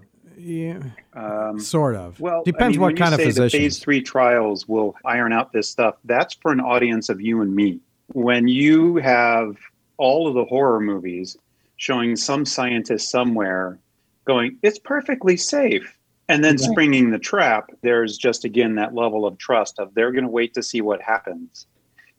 Yeah, 0.44 0.82
Um, 1.14 1.60
sort 1.60 1.96
of. 1.96 2.20
Well, 2.20 2.44
depends 2.44 2.64
I 2.64 2.78
mean, 2.78 2.82
what 2.82 2.88
when 2.88 2.96
kind 2.98 3.12
you 3.12 3.16
of 3.16 3.20
say 3.22 3.26
physician. 3.28 3.60
The 3.60 3.66
phase 3.66 3.80
three 3.80 4.02
trials 4.02 4.68
will 4.68 4.96
iron 5.06 5.34
out 5.34 5.54
this 5.54 5.70
stuff. 5.70 5.96
That's 6.06 6.34
for 6.34 6.52
an 6.52 6.60
audience 6.60 7.10
of 7.10 7.22
you 7.22 7.42
and 7.42 7.56
me. 7.56 7.80
When 8.14 8.48
you 8.48 8.96
have 8.98 9.58
all 9.98 10.28
of 10.28 10.34
the 10.34 10.46
horror 10.46 10.80
movies 10.80 11.38
showing 11.78 12.16
some 12.16 12.46
scientist 12.46 13.10
somewhere 13.10 13.78
going, 14.26 14.58
"It's 14.64 14.80
perfectly 14.80 15.38
safe," 15.38 15.96
and 16.28 16.44
then 16.44 16.58
springing 16.58 17.12
the 17.12 17.20
trap, 17.20 17.72
there's 17.82 18.18
just 18.18 18.44
again 18.44 18.76
that 18.76 18.96
level 18.96 19.26
of 19.26 19.38
trust 19.38 19.80
of 19.80 19.94
they're 19.94 20.12
going 20.12 20.24
to 20.26 20.30
wait 20.30 20.54
to 20.56 20.64
see 20.64 20.82
what 20.82 21.02
happens, 21.02 21.68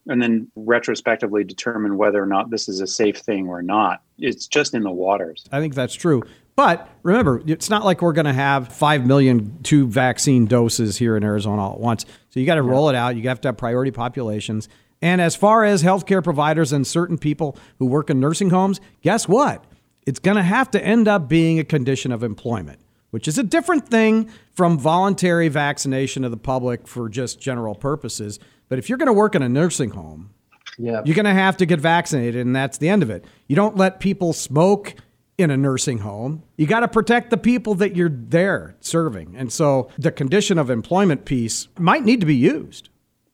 and 0.06 0.22
then 0.22 0.50
retrospectively 0.56 1.44
determine 1.44 1.96
whether 1.96 2.22
or 2.22 2.26
not 2.26 2.50
this 2.50 2.68
is 2.68 2.80
a 2.80 2.86
safe 2.86 3.18
thing 3.18 3.48
or 3.48 3.62
not. 3.62 4.02
It's 4.18 4.46
just 4.46 4.74
in 4.74 4.82
the 4.82 4.90
waters. 4.92 5.44
I 5.52 5.60
think 5.60 5.74
that's 5.74 5.94
true. 5.94 6.22
But 6.54 6.88
remember, 7.02 7.42
it's 7.46 7.70
not 7.70 7.84
like 7.84 8.02
we're 8.02 8.12
going 8.12 8.26
to 8.26 8.32
have 8.32 8.68
5 8.72 9.06
million 9.06 9.58
two 9.62 9.86
vaccine 9.86 10.46
doses 10.46 10.98
here 10.98 11.16
in 11.16 11.24
Arizona 11.24 11.62
all 11.62 11.72
at 11.74 11.80
once. 11.80 12.04
So 12.30 12.40
you 12.40 12.46
got 12.46 12.56
to 12.56 12.62
roll 12.62 12.88
it 12.90 12.94
out. 12.94 13.16
You 13.16 13.26
have 13.28 13.40
to 13.42 13.48
have 13.48 13.56
priority 13.56 13.90
populations. 13.90 14.68
And 15.00 15.20
as 15.20 15.34
far 15.34 15.64
as 15.64 15.82
healthcare 15.82 16.22
providers 16.22 16.72
and 16.72 16.86
certain 16.86 17.16
people 17.18 17.56
who 17.78 17.86
work 17.86 18.10
in 18.10 18.20
nursing 18.20 18.50
homes, 18.50 18.80
guess 19.00 19.26
what? 19.26 19.64
It's 20.06 20.18
going 20.18 20.36
to 20.36 20.42
have 20.42 20.70
to 20.72 20.84
end 20.84 21.08
up 21.08 21.28
being 21.28 21.58
a 21.58 21.64
condition 21.64 22.12
of 22.12 22.22
employment, 22.22 22.80
which 23.10 23.26
is 23.26 23.38
a 23.38 23.42
different 23.42 23.88
thing 23.88 24.30
from 24.52 24.78
voluntary 24.78 25.48
vaccination 25.48 26.22
of 26.22 26.30
the 26.30 26.36
public 26.36 26.86
for 26.86 27.08
just 27.08 27.40
general 27.40 27.74
purposes. 27.74 28.38
But 28.68 28.78
if 28.78 28.88
you're 28.88 28.98
going 28.98 29.06
to 29.08 29.12
work 29.12 29.34
in 29.34 29.42
a 29.42 29.48
nursing 29.48 29.90
home, 29.90 30.30
Yeah. 30.78 31.02
you're 31.04 31.16
going 31.16 31.24
to 31.24 31.32
have 31.32 31.56
to 31.58 31.66
get 31.66 31.80
vaccinated, 31.80 32.44
and 32.44 32.54
that's 32.54 32.78
the 32.78 32.88
end 32.88 33.02
of 33.02 33.10
it. 33.10 33.24
You 33.48 33.56
don't 33.56 33.76
let 33.76 34.00
people 34.00 34.32
smoke 34.32 34.94
in 35.42 35.50
a 35.50 35.56
nursing 35.56 35.98
home. 35.98 36.42
You 36.56 36.66
got 36.66 36.80
to 36.80 36.88
protect 36.88 37.30
the 37.30 37.36
people 37.36 37.74
that 37.74 37.94
you're 37.96 38.08
there 38.08 38.76
serving. 38.80 39.34
And 39.36 39.52
so 39.52 39.90
the 39.98 40.10
condition 40.12 40.56
of 40.58 40.70
employment 40.70 41.24
piece 41.24 41.68
might 41.78 42.04
need 42.04 42.20
to 42.20 42.26
be 42.26 42.36
used. 42.36 42.88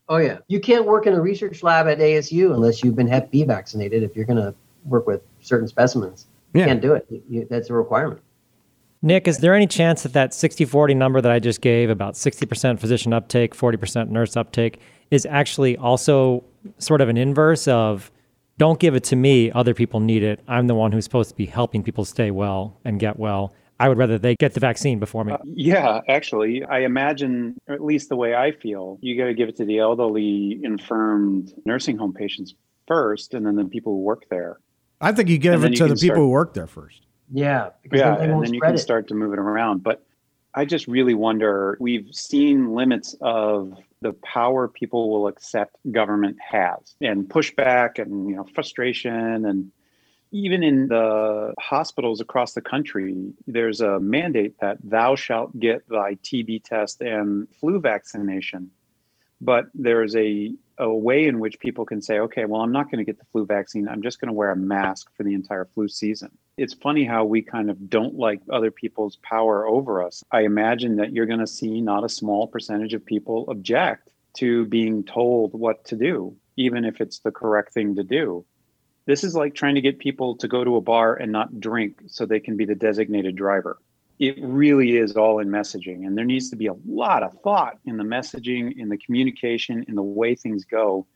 Oh 0.08 0.16
yeah, 0.16 0.38
you 0.48 0.58
can't 0.58 0.86
work 0.86 1.06
in 1.06 1.12
a 1.12 1.20
research 1.20 1.62
lab 1.62 1.86
at 1.86 1.98
ASU 1.98 2.52
unless 2.54 2.82
you've 2.82 2.96
been 2.96 3.08
Hep 3.08 3.30
B 3.30 3.44
vaccinated. 3.44 4.02
If 4.02 4.16
you're 4.16 4.24
going 4.24 4.38
to 4.42 4.54
work 4.86 5.06
with 5.06 5.20
certain 5.42 5.68
specimens, 5.68 6.26
you 6.54 6.60
Yeah. 6.60 6.66
can't 6.68 6.80
do 6.80 6.94
it. 6.94 7.06
You- 7.10 7.22
you- 7.28 7.46
that's 7.50 7.68
a 7.68 7.74
requirement. 7.74 8.22
Nick, 9.02 9.28
is 9.28 9.38
there 9.38 9.54
any 9.54 9.66
chance 9.66 10.02
that 10.02 10.14
that 10.14 10.32
60 10.34 10.64
40 10.64 10.94
number 10.94 11.20
that 11.20 11.30
I 11.30 11.38
just 11.38 11.60
gave, 11.60 11.88
about 11.90 12.16
60% 12.16 12.80
physician 12.80 13.12
uptake, 13.12 13.54
40% 13.54 14.10
nurse 14.10 14.36
uptake, 14.36 14.80
is 15.10 15.24
actually 15.30 15.76
also 15.76 16.42
sort 16.78 17.00
of 17.00 17.08
an 17.08 17.16
inverse 17.16 17.68
of 17.68 18.10
don't 18.58 18.78
give 18.78 18.94
it 18.94 19.04
to 19.04 19.16
me, 19.16 19.50
other 19.52 19.72
people 19.74 20.00
need 20.00 20.22
it. 20.22 20.40
I'm 20.48 20.66
the 20.66 20.74
one 20.74 20.92
who's 20.92 21.04
supposed 21.04 21.30
to 21.30 21.36
be 21.36 21.46
helping 21.46 21.82
people 21.82 22.04
stay 22.04 22.30
well 22.30 22.78
and 22.84 23.00
get 23.00 23.18
well. 23.18 23.54
I 23.80 23.88
would 23.88 23.96
rather 23.96 24.18
they 24.18 24.34
get 24.34 24.54
the 24.54 24.60
vaccine 24.60 24.98
before 24.98 25.24
me. 25.24 25.32
Uh, 25.34 25.38
yeah, 25.44 26.00
actually, 26.08 26.64
I 26.64 26.80
imagine, 26.80 27.56
or 27.68 27.74
at 27.76 27.84
least 27.84 28.08
the 28.08 28.16
way 28.16 28.34
I 28.34 28.50
feel, 28.50 28.98
you 29.00 29.16
got 29.16 29.26
to 29.26 29.34
give 29.34 29.48
it 29.48 29.56
to 29.56 29.64
the 29.64 29.78
elderly, 29.78 30.58
infirmed 30.64 31.52
nursing 31.64 31.96
home 31.96 32.12
patients 32.12 32.54
first, 32.88 33.34
and 33.34 33.46
then 33.46 33.54
the 33.54 33.64
people 33.66 33.92
who 33.92 34.00
work 34.00 34.24
there. 34.30 34.58
I 35.00 35.12
think 35.12 35.28
you 35.28 35.38
give 35.38 35.62
And 35.62 35.74
it 35.74 35.78
to 35.78 35.84
the 35.84 35.90
people 35.94 36.06
start- 36.06 36.18
who 36.18 36.28
work 36.28 36.54
there 36.54 36.66
first. 36.66 37.02
Yeah, 37.32 37.68
because 37.82 38.00
Yeah, 38.00 38.16
then 38.16 38.30
and 38.30 38.42
then 38.44 38.52
you 38.54 38.60
can 38.60 38.74
it. 38.74 38.78
start 38.78 39.06
to 39.08 39.14
move 39.14 39.32
it 39.32 39.38
around. 39.38 39.82
But 39.84 40.02
I 40.54 40.64
just 40.64 40.88
really 40.88 41.14
wonder. 41.14 41.76
We've 41.78 42.08
seen 42.10 42.72
limits 42.74 43.14
of 43.20 43.74
the 44.00 44.12
power 44.12 44.68
people 44.68 45.10
will 45.10 45.26
accept 45.26 45.76
government 45.90 46.36
has, 46.40 46.94
and 47.00 47.28
pushback, 47.28 47.98
and 47.98 48.28
you 48.28 48.36
know 48.36 48.44
frustration, 48.54 49.44
and 49.44 49.70
even 50.30 50.62
in 50.62 50.88
the 50.88 51.54
hospitals 51.58 52.20
across 52.20 52.52
the 52.52 52.60
country, 52.60 53.32
there's 53.46 53.80
a 53.80 53.98
mandate 53.98 54.54
that 54.60 54.78
thou 54.84 55.14
shalt 55.14 55.58
get 55.58 55.88
thy 55.88 56.16
TB 56.16 56.64
test 56.64 57.00
and 57.00 57.48
flu 57.60 57.80
vaccination. 57.80 58.70
But 59.40 59.66
there's 59.74 60.14
a, 60.16 60.52
a 60.78 60.92
way 60.92 61.26
in 61.26 61.40
which 61.40 61.58
people 61.58 61.84
can 61.84 62.00
say, 62.00 62.18
okay, 62.20 62.44
well, 62.44 62.60
I'm 62.60 62.72
not 62.72 62.90
going 62.90 62.98
to 62.98 63.04
get 63.04 63.18
the 63.18 63.24
flu 63.32 63.44
vaccine. 63.44 63.88
I'm 63.88 64.02
just 64.02 64.20
going 64.20 64.28
to 64.28 64.34
wear 64.34 64.50
a 64.50 64.56
mask 64.56 65.10
for 65.16 65.24
the 65.24 65.34
entire 65.34 65.64
flu 65.74 65.88
season. 65.88 66.30
It's 66.56 66.74
funny 66.74 67.04
how 67.04 67.24
we 67.24 67.42
kind 67.42 67.70
of 67.70 67.90
don't 67.90 68.14
like 68.14 68.40
other 68.50 68.70
people's 68.70 69.16
power 69.16 69.66
over 69.66 70.02
us. 70.02 70.22
I 70.30 70.42
imagine 70.42 70.96
that 70.96 71.12
you're 71.12 71.26
going 71.26 71.40
to 71.40 71.46
see 71.46 71.80
not 71.80 72.04
a 72.04 72.08
small 72.08 72.46
percentage 72.46 72.94
of 72.94 73.04
people 73.04 73.44
object 73.48 74.10
to 74.34 74.66
being 74.66 75.02
told 75.04 75.52
what 75.52 75.84
to 75.86 75.96
do, 75.96 76.36
even 76.56 76.84
if 76.84 77.00
it's 77.00 77.20
the 77.20 77.32
correct 77.32 77.72
thing 77.72 77.96
to 77.96 78.02
do. 78.02 78.44
This 79.06 79.24
is 79.24 79.34
like 79.34 79.54
trying 79.54 79.74
to 79.76 79.80
get 79.80 79.98
people 79.98 80.36
to 80.36 80.48
go 80.48 80.62
to 80.62 80.76
a 80.76 80.80
bar 80.82 81.14
and 81.14 81.32
not 81.32 81.60
drink 81.60 82.02
so 82.06 82.26
they 82.26 82.40
can 82.40 82.56
be 82.56 82.66
the 82.66 82.74
designated 82.74 83.36
driver. 83.36 83.78
It 84.18 84.36
really 84.40 84.96
is 84.96 85.16
all 85.16 85.38
in 85.38 85.48
messaging. 85.48 86.06
And 86.06 86.16
there 86.16 86.24
needs 86.24 86.50
to 86.50 86.56
be 86.56 86.66
a 86.66 86.74
lot 86.86 87.22
of 87.22 87.32
thought 87.42 87.78
in 87.84 87.96
the 87.96 88.04
messaging, 88.04 88.76
in 88.76 88.88
the 88.88 88.98
communication, 88.98 89.84
in 89.88 89.94
the 89.94 90.02
way 90.02 90.34
things 90.34 90.64
go. 90.64 91.06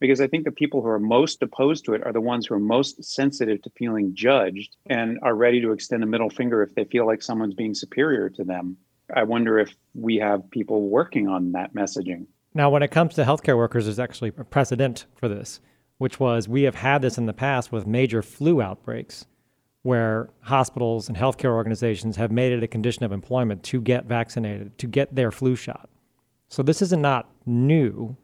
Because 0.00 0.20
I 0.20 0.26
think 0.26 0.44
the 0.44 0.52
people 0.52 0.82
who 0.82 0.88
are 0.88 0.98
most 0.98 1.42
opposed 1.42 1.84
to 1.84 1.94
it 1.94 2.04
are 2.04 2.12
the 2.12 2.20
ones 2.20 2.46
who 2.46 2.54
are 2.54 2.60
most 2.60 3.02
sensitive 3.04 3.62
to 3.62 3.70
feeling 3.70 4.14
judged 4.14 4.76
and 4.86 5.18
are 5.22 5.34
ready 5.34 5.60
to 5.60 5.72
extend 5.72 6.02
a 6.02 6.06
middle 6.06 6.30
finger 6.30 6.62
if 6.62 6.74
they 6.74 6.84
feel 6.84 7.06
like 7.06 7.22
someone's 7.22 7.54
being 7.54 7.74
superior 7.74 8.28
to 8.30 8.44
them. 8.44 8.76
I 9.14 9.22
wonder 9.22 9.58
if 9.58 9.76
we 9.94 10.16
have 10.16 10.50
people 10.50 10.88
working 10.88 11.28
on 11.28 11.52
that 11.52 11.74
messaging. 11.74 12.26
Now, 12.54 12.70
when 12.70 12.82
it 12.82 12.90
comes 12.90 13.14
to 13.14 13.24
healthcare 13.24 13.56
workers, 13.56 13.84
there's 13.84 14.00
actually 14.00 14.32
a 14.36 14.44
precedent 14.44 15.06
for 15.14 15.28
this 15.28 15.60
which 16.02 16.18
was 16.18 16.48
we 16.48 16.64
have 16.64 16.74
had 16.74 17.00
this 17.00 17.16
in 17.16 17.26
the 17.26 17.32
past 17.32 17.70
with 17.70 17.86
major 17.86 18.22
flu 18.22 18.60
outbreaks 18.60 19.24
where 19.82 20.30
hospitals 20.40 21.08
and 21.08 21.16
healthcare 21.16 21.52
organizations 21.52 22.16
have 22.16 22.30
made 22.30 22.52
it 22.52 22.62
a 22.62 22.68
condition 22.68 23.04
of 23.04 23.12
employment 23.12 23.62
to 23.64 23.80
get 23.80 24.04
vaccinated, 24.04 24.76
to 24.78 24.86
get 24.86 25.14
their 25.14 25.30
flu 25.30 25.56
shot. 25.56 25.88
So 26.48 26.62
this 26.62 26.82
is 26.82 26.92
not 26.92 27.30
new, 27.46 28.16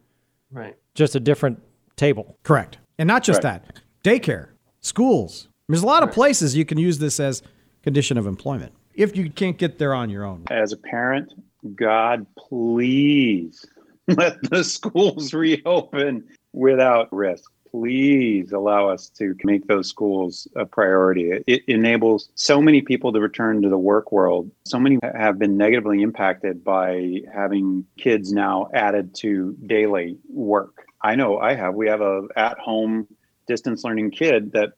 right? 0.51 0.77
Just 0.95 1.17
a 1.17 1.21
different 1.21 1.61
table. 1.97 2.37
Correct. 2.43 2.79
And 2.99 3.07
not 3.07 3.23
just 3.23 3.43
that, 3.43 3.81
daycare, 4.05 4.49
schools. 4.81 5.49
There's 5.69 5.83
a 5.83 5.87
lot 5.87 6.03
of 6.03 6.13
places 6.13 6.57
you 6.57 6.65
can 6.65 6.79
use 6.79 6.99
this 6.99 7.21
as 7.21 7.43
condition 7.83 8.19
of 8.19 8.27
employment 8.27 8.73
if 8.95 9.17
you 9.17 9.31
can't 9.31 9.57
get 9.57 9.79
there 9.79 9.95
on 9.95 10.11
your 10.11 10.25
own. 10.25 10.45
As 10.51 10.73
a 10.73 10.77
parent, 10.77 11.33
God, 11.75 12.27
please 12.37 13.65
let 14.09 14.37
the 14.51 14.65
schools 14.65 15.33
reopen 15.33 16.25
without 16.53 17.13
risk 17.13 17.51
please 17.71 18.53
allow 18.53 18.89
us 18.89 19.09
to 19.11 19.35
make 19.45 19.67
those 19.67 19.89
schools 19.89 20.49
a 20.57 20.65
priority. 20.65 21.43
It 21.47 21.63
enables 21.67 22.31
so 22.35 22.61
many 22.61 22.83
people 22.83 23.13
to 23.13 23.21
return 23.21 23.63
to 23.63 23.69
the 23.69 23.79
work 23.79 24.13
world. 24.13 24.51
So 24.67 24.79
many 24.79 24.99
have 25.03 25.39
been 25.39 25.57
negatively 25.57 26.03
impacted 26.03 26.65
by 26.65 27.21
having 27.33 27.85
kids 27.99 28.33
now 28.33 28.69
added 28.75 29.15
to 29.17 29.57
daily 29.67 30.19
work. 30.29 30.87
I 31.03 31.15
know 31.15 31.39
I 31.39 31.55
have. 31.55 31.75
We 31.75 31.89
have 31.89 32.01
a 32.01 32.23
at-home 32.37 33.07
distance 33.47 33.85
learning 33.85 34.11
kid 34.11 34.53
that 34.53 34.73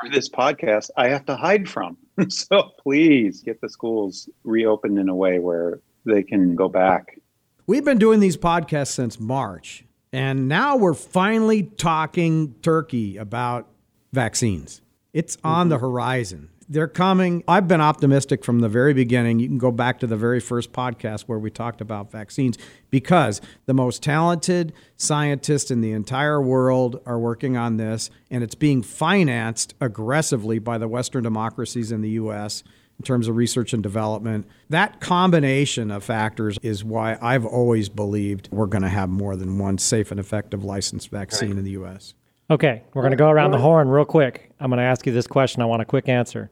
for 0.00 0.10
this 0.10 0.28
podcast 0.28 0.90
I 0.96 1.08
have 1.08 1.26
to 1.26 1.36
hide 1.36 1.68
from. 1.68 1.96
so 2.28 2.70
please 2.82 3.42
get 3.42 3.60
the 3.60 3.68
schools 3.68 4.28
reopened 4.44 4.98
in 4.98 5.08
a 5.08 5.14
way 5.14 5.38
where 5.38 5.80
they 6.04 6.22
can 6.22 6.54
go 6.54 6.68
back. 6.68 7.18
We've 7.66 7.84
been 7.84 7.98
doing 7.98 8.20
these 8.20 8.36
podcasts 8.36 8.92
since 8.92 9.18
March. 9.18 9.85
And 10.12 10.48
now 10.48 10.76
we're 10.76 10.94
finally 10.94 11.62
talking 11.64 12.54
turkey 12.62 13.16
about 13.16 13.68
vaccines. 14.12 14.80
It's 15.12 15.36
on 15.42 15.64
mm-hmm. 15.64 15.70
the 15.70 15.78
horizon. 15.78 16.50
They're 16.68 16.88
coming. 16.88 17.44
I've 17.46 17.68
been 17.68 17.80
optimistic 17.80 18.44
from 18.44 18.58
the 18.58 18.68
very 18.68 18.92
beginning. 18.92 19.38
You 19.38 19.46
can 19.46 19.58
go 19.58 19.70
back 19.70 20.00
to 20.00 20.06
the 20.06 20.16
very 20.16 20.40
first 20.40 20.72
podcast 20.72 21.22
where 21.22 21.38
we 21.38 21.48
talked 21.48 21.80
about 21.80 22.10
vaccines 22.10 22.58
because 22.90 23.40
the 23.66 23.74
most 23.74 24.02
talented 24.02 24.72
scientists 24.96 25.70
in 25.70 25.80
the 25.80 25.92
entire 25.92 26.42
world 26.42 27.00
are 27.06 27.20
working 27.20 27.56
on 27.56 27.76
this, 27.76 28.10
and 28.32 28.42
it's 28.42 28.56
being 28.56 28.82
financed 28.82 29.74
aggressively 29.80 30.58
by 30.58 30.76
the 30.76 30.88
Western 30.88 31.22
democracies 31.22 31.92
in 31.92 32.00
the 32.00 32.10
U.S 32.10 32.64
in 32.98 33.04
terms 33.04 33.28
of 33.28 33.36
research 33.36 33.72
and 33.72 33.82
development. 33.82 34.46
That 34.70 35.00
combination 35.00 35.90
of 35.90 36.02
factors 36.02 36.58
is 36.62 36.82
why 36.82 37.18
I've 37.20 37.44
always 37.44 37.88
believed 37.88 38.48
we're 38.50 38.66
going 38.66 38.82
to 38.82 38.88
have 38.88 39.08
more 39.08 39.36
than 39.36 39.58
one 39.58 39.78
safe 39.78 40.10
and 40.10 40.18
effective 40.18 40.64
licensed 40.64 41.10
vaccine 41.10 41.50
right. 41.50 41.58
in 41.58 41.64
the 41.64 41.72
U.S. 41.72 42.14
Okay, 42.50 42.84
we're 42.94 43.02
going 43.02 43.10
to 43.10 43.16
go 43.16 43.28
around 43.28 43.50
the 43.50 43.58
horn 43.58 43.88
real 43.88 44.04
quick. 44.04 44.50
I'm 44.60 44.70
going 44.70 44.78
to 44.78 44.84
ask 44.84 45.04
you 45.06 45.12
this 45.12 45.26
question. 45.26 45.62
I 45.62 45.66
want 45.66 45.82
a 45.82 45.86
quick 45.86 46.08
answer. 46.08 46.50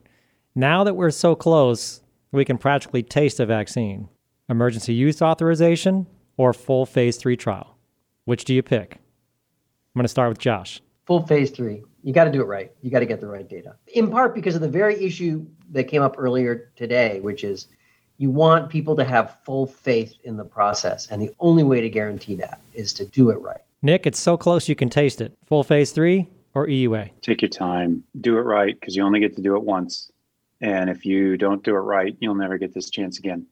Now 0.54 0.84
that 0.84 0.94
we're 0.94 1.10
so 1.10 1.34
close, 1.34 2.02
we 2.32 2.44
can 2.44 2.58
practically 2.58 3.02
taste 3.02 3.40
a 3.40 3.46
vaccine. 3.46 4.08
Emergency 4.48 4.92
use 4.92 5.22
authorization 5.22 6.06
or 6.36 6.52
full 6.52 6.84
phase 6.84 7.16
three 7.16 7.36
trial? 7.36 7.78
Which 8.24 8.44
do 8.44 8.54
you 8.54 8.62
pick? 8.62 8.94
I'm 8.94 10.00
going 10.00 10.04
to 10.04 10.08
start 10.08 10.28
with 10.28 10.38
Josh. 10.38 10.82
Full 11.06 11.26
phase 11.26 11.50
three. 11.50 11.84
You 12.04 12.12
got 12.12 12.24
to 12.24 12.30
do 12.30 12.42
it 12.42 12.46
right. 12.46 12.70
You 12.82 12.90
got 12.90 13.00
to 13.00 13.06
get 13.06 13.20
the 13.20 13.26
right 13.26 13.48
data. 13.48 13.76
In 13.94 14.10
part 14.10 14.34
because 14.34 14.54
of 14.54 14.60
the 14.60 14.68
very 14.68 15.02
issue 15.02 15.46
that 15.70 15.84
came 15.84 16.02
up 16.02 16.16
earlier 16.18 16.70
today, 16.76 17.20
which 17.20 17.42
is 17.42 17.66
you 18.18 18.30
want 18.30 18.68
people 18.68 18.94
to 18.96 19.04
have 19.04 19.38
full 19.42 19.66
faith 19.66 20.12
in 20.22 20.36
the 20.36 20.44
process. 20.44 21.06
And 21.08 21.20
the 21.20 21.34
only 21.40 21.62
way 21.62 21.80
to 21.80 21.88
guarantee 21.88 22.34
that 22.36 22.60
is 22.74 22.92
to 22.94 23.06
do 23.06 23.30
it 23.30 23.40
right. 23.40 23.62
Nick, 23.80 24.06
it's 24.06 24.20
so 24.20 24.36
close 24.36 24.68
you 24.68 24.76
can 24.76 24.90
taste 24.90 25.22
it. 25.22 25.32
Full 25.46 25.64
phase 25.64 25.92
three 25.92 26.28
or 26.52 26.66
EUA? 26.66 27.10
Take 27.22 27.40
your 27.40 27.48
time. 27.48 28.04
Do 28.20 28.36
it 28.36 28.42
right 28.42 28.78
because 28.78 28.94
you 28.94 29.02
only 29.02 29.20
get 29.20 29.34
to 29.36 29.42
do 29.42 29.56
it 29.56 29.62
once. 29.62 30.12
And 30.60 30.90
if 30.90 31.06
you 31.06 31.38
don't 31.38 31.64
do 31.64 31.74
it 31.74 31.80
right, 31.80 32.14
you'll 32.20 32.34
never 32.34 32.58
get 32.58 32.74
this 32.74 32.90
chance 32.90 33.18
again. 33.18 33.46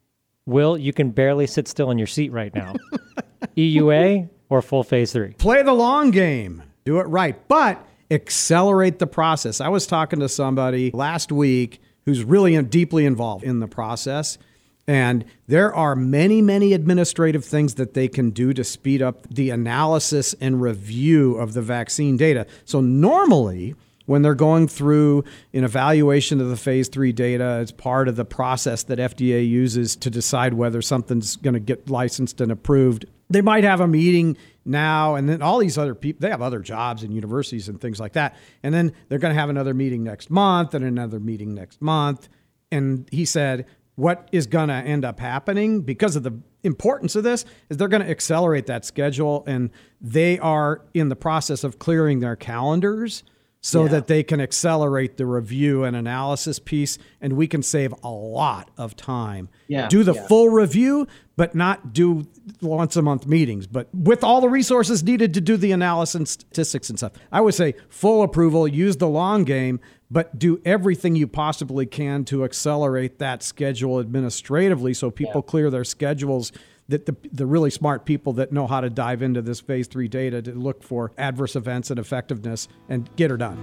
Will, 0.45 0.77
you 0.77 0.93
can 0.93 1.11
barely 1.11 1.47
sit 1.47 1.69
still 1.69 1.91
in 1.91 1.97
your 1.97 2.07
seat 2.07 2.33
right 2.33 2.55
now. 2.55 2.75
EUA 3.57 4.29
or 4.51 4.61
full 4.61 4.85
phase 4.85 5.13
three? 5.13 5.33
Play 5.35 5.63
the 5.63 5.73
long 5.73 6.11
game. 6.11 6.63
Do 6.85 6.99
it 6.99 7.05
right. 7.05 7.37
But 7.49 7.83
accelerate 8.13 8.99
the 8.99 9.07
process. 9.07 9.61
I 9.61 9.69
was 9.69 9.87
talking 9.87 10.21
to 10.21 10.29
somebody 10.29 10.91
last 10.93 11.33
week 11.33 11.81
who's 12.05 12.25
really 12.25 12.61
deeply 12.63 13.07
involved 13.07 13.45
in 13.45 13.61
the 13.61 13.69
process. 13.69 14.39
And 14.87 15.25
there 15.47 15.73
are 15.73 15.95
many, 15.95 16.43
many 16.43 16.73
administrative 16.73 17.45
things 17.45 17.77
that 17.77 17.95
they 17.95 18.09
can 18.09 18.31
do 18.31 18.53
to 18.53 18.65
speed 18.65 19.01
up 19.01 19.29
the 19.29 19.51
analysis 19.51 20.35
and 20.41 20.61
review 20.61 21.37
of 21.37 21.55
the 21.55 21.63
vaccine 21.63 22.17
data. 22.17 22.47
So, 22.65 22.81
normally, 22.81 23.77
when 24.07 24.23
they're 24.23 24.35
going 24.35 24.67
through 24.67 25.25
an 25.53 25.63
evaluation 25.63 26.41
of 26.41 26.49
the 26.49 26.57
phase 26.57 26.89
three 26.89 27.13
data 27.13 27.45
as 27.45 27.71
part 27.71 28.09
of 28.09 28.17
the 28.17 28.25
process 28.25 28.83
that 28.85 28.99
FDA 28.99 29.49
uses 29.49 29.95
to 29.97 30.11
decide 30.11 30.55
whether 30.55 30.83
something's 30.83 31.37
going 31.37 31.55
to 31.55 31.61
get 31.61 31.89
licensed 31.89 32.41
and 32.41 32.51
approved, 32.51 33.07
they 33.31 33.41
might 33.41 33.65
have 33.65 33.81
a 33.81 33.87
meeting 33.87 34.37
now 34.65 35.15
and 35.17 35.29
then 35.29 35.43
all 35.43 35.59
these 35.59 35.77
other 35.77 35.95
people 35.95 36.21
they 36.21 36.31
have 36.31 36.43
other 36.43 36.61
jobs 36.61 37.03
and 37.03 37.13
universities 37.13 37.69
and 37.69 37.81
things 37.81 37.99
like 37.99 38.13
that. 38.13 38.37
And 38.63 38.75
then 38.75 38.93
they're 39.09 39.19
going 39.19 39.35
to 39.35 39.41
have 39.41 39.51
another 39.51 39.75
meeting 39.75 40.05
next 40.05 40.31
month 40.31 40.75
and 40.75 40.85
another 40.85 41.21
meeting 41.21 41.55
next 41.55 41.83
month. 41.83 42.29
And 42.71 43.09
he 43.11 43.25
said 43.25 43.67
what 43.95 44.29
is 44.33 44.47
going 44.47 44.69
to 44.69 44.75
end 44.75 45.05
up 45.05 45.21
happening 45.21 45.83
because 45.83 46.17
of 46.17 46.23
the 46.23 46.33
importance 46.63 47.15
of 47.17 47.25
this 47.25 47.45
is 47.69 47.77
they're 47.77 47.89
going 47.89 48.03
to 48.03 48.09
accelerate 48.11 48.67
that 48.67 48.85
schedule 48.85 49.45
and 49.47 49.71
they 50.01 50.39
are 50.39 50.83
in 50.95 51.09
the 51.09 51.17
process 51.17 51.65
of 51.65 51.79
clearing 51.79 52.21
their 52.21 52.37
calendars 52.37 53.23
so 53.63 53.85
yeah. 53.85 53.89
that 53.91 54.07
they 54.09 54.25
can 54.25 54.41
accelerate 54.41 55.17
the 55.17 55.25
review 55.25 55.85
and 55.85 55.95
analysis 55.95 56.59
piece 56.59 56.99
and 57.21 57.35
we 57.35 57.47
can 57.47 57.63
save 57.63 57.95
a 58.03 58.11
lot 58.11 58.69
of 58.77 58.97
time. 58.97 59.49
Yeah. 59.69 59.89
Do 59.89 60.03
the 60.03 60.15
yeah. 60.15 60.27
full 60.27 60.49
review, 60.49 61.07
but 61.37 61.55
not 61.55 61.93
do 61.93 62.27
once 62.61 62.97
a 62.97 63.03
month 63.03 63.25
meetings, 63.25 63.69
but 63.69 63.89
with 63.95 64.25
all 64.25 64.41
the 64.41 64.49
resources 64.49 65.05
needed 65.05 65.33
to 65.35 65.41
do 65.41 65.57
the 65.57 65.71
analysis 65.71 66.15
and 66.17 66.29
statistics 66.29 66.91
and 66.91 66.99
stuff. 66.99 67.13
I 67.31 67.41
would 67.41 67.55
say 67.55 67.75
full 67.89 68.25
approval, 68.25 68.67
use 68.67 68.97
the 68.97 69.09
long 69.09 69.45
game, 69.45 69.79
but 70.11 70.39
do 70.41 70.61
everything 70.65 71.15
you 71.15 71.29
possibly 71.29 71.87
can 71.87 72.25
to 72.27 72.45
accelerate 72.45 73.21
that 73.21 73.45
schedule 73.45 74.01
administratively 74.01 74.93
so 74.93 75.11
people 75.11 75.43
yeah. 75.47 75.51
clear 75.51 75.71
their 75.71 75.85
schedules 75.85 76.51
that 76.93 77.07
the, 77.07 77.17
the 77.33 77.47
really 77.47 77.71
smart 77.71 78.05
people 78.05 78.35
that 78.35 78.53
know 78.53 78.67
how 78.67 78.79
to 78.79 78.91
dive 78.91 79.23
into 79.23 79.41
this 79.41 79.61
phase 79.61 79.87
three 79.87 80.09
data 80.09 80.43
to 80.43 80.53
look 80.53 80.83
for 80.83 81.11
adverse 81.17 81.57
events 81.57 81.91
and 81.91 81.99
effectiveness 81.99 82.69
and 82.87 83.09
get 83.17 83.31
her 83.31 83.39
done. 83.39 83.57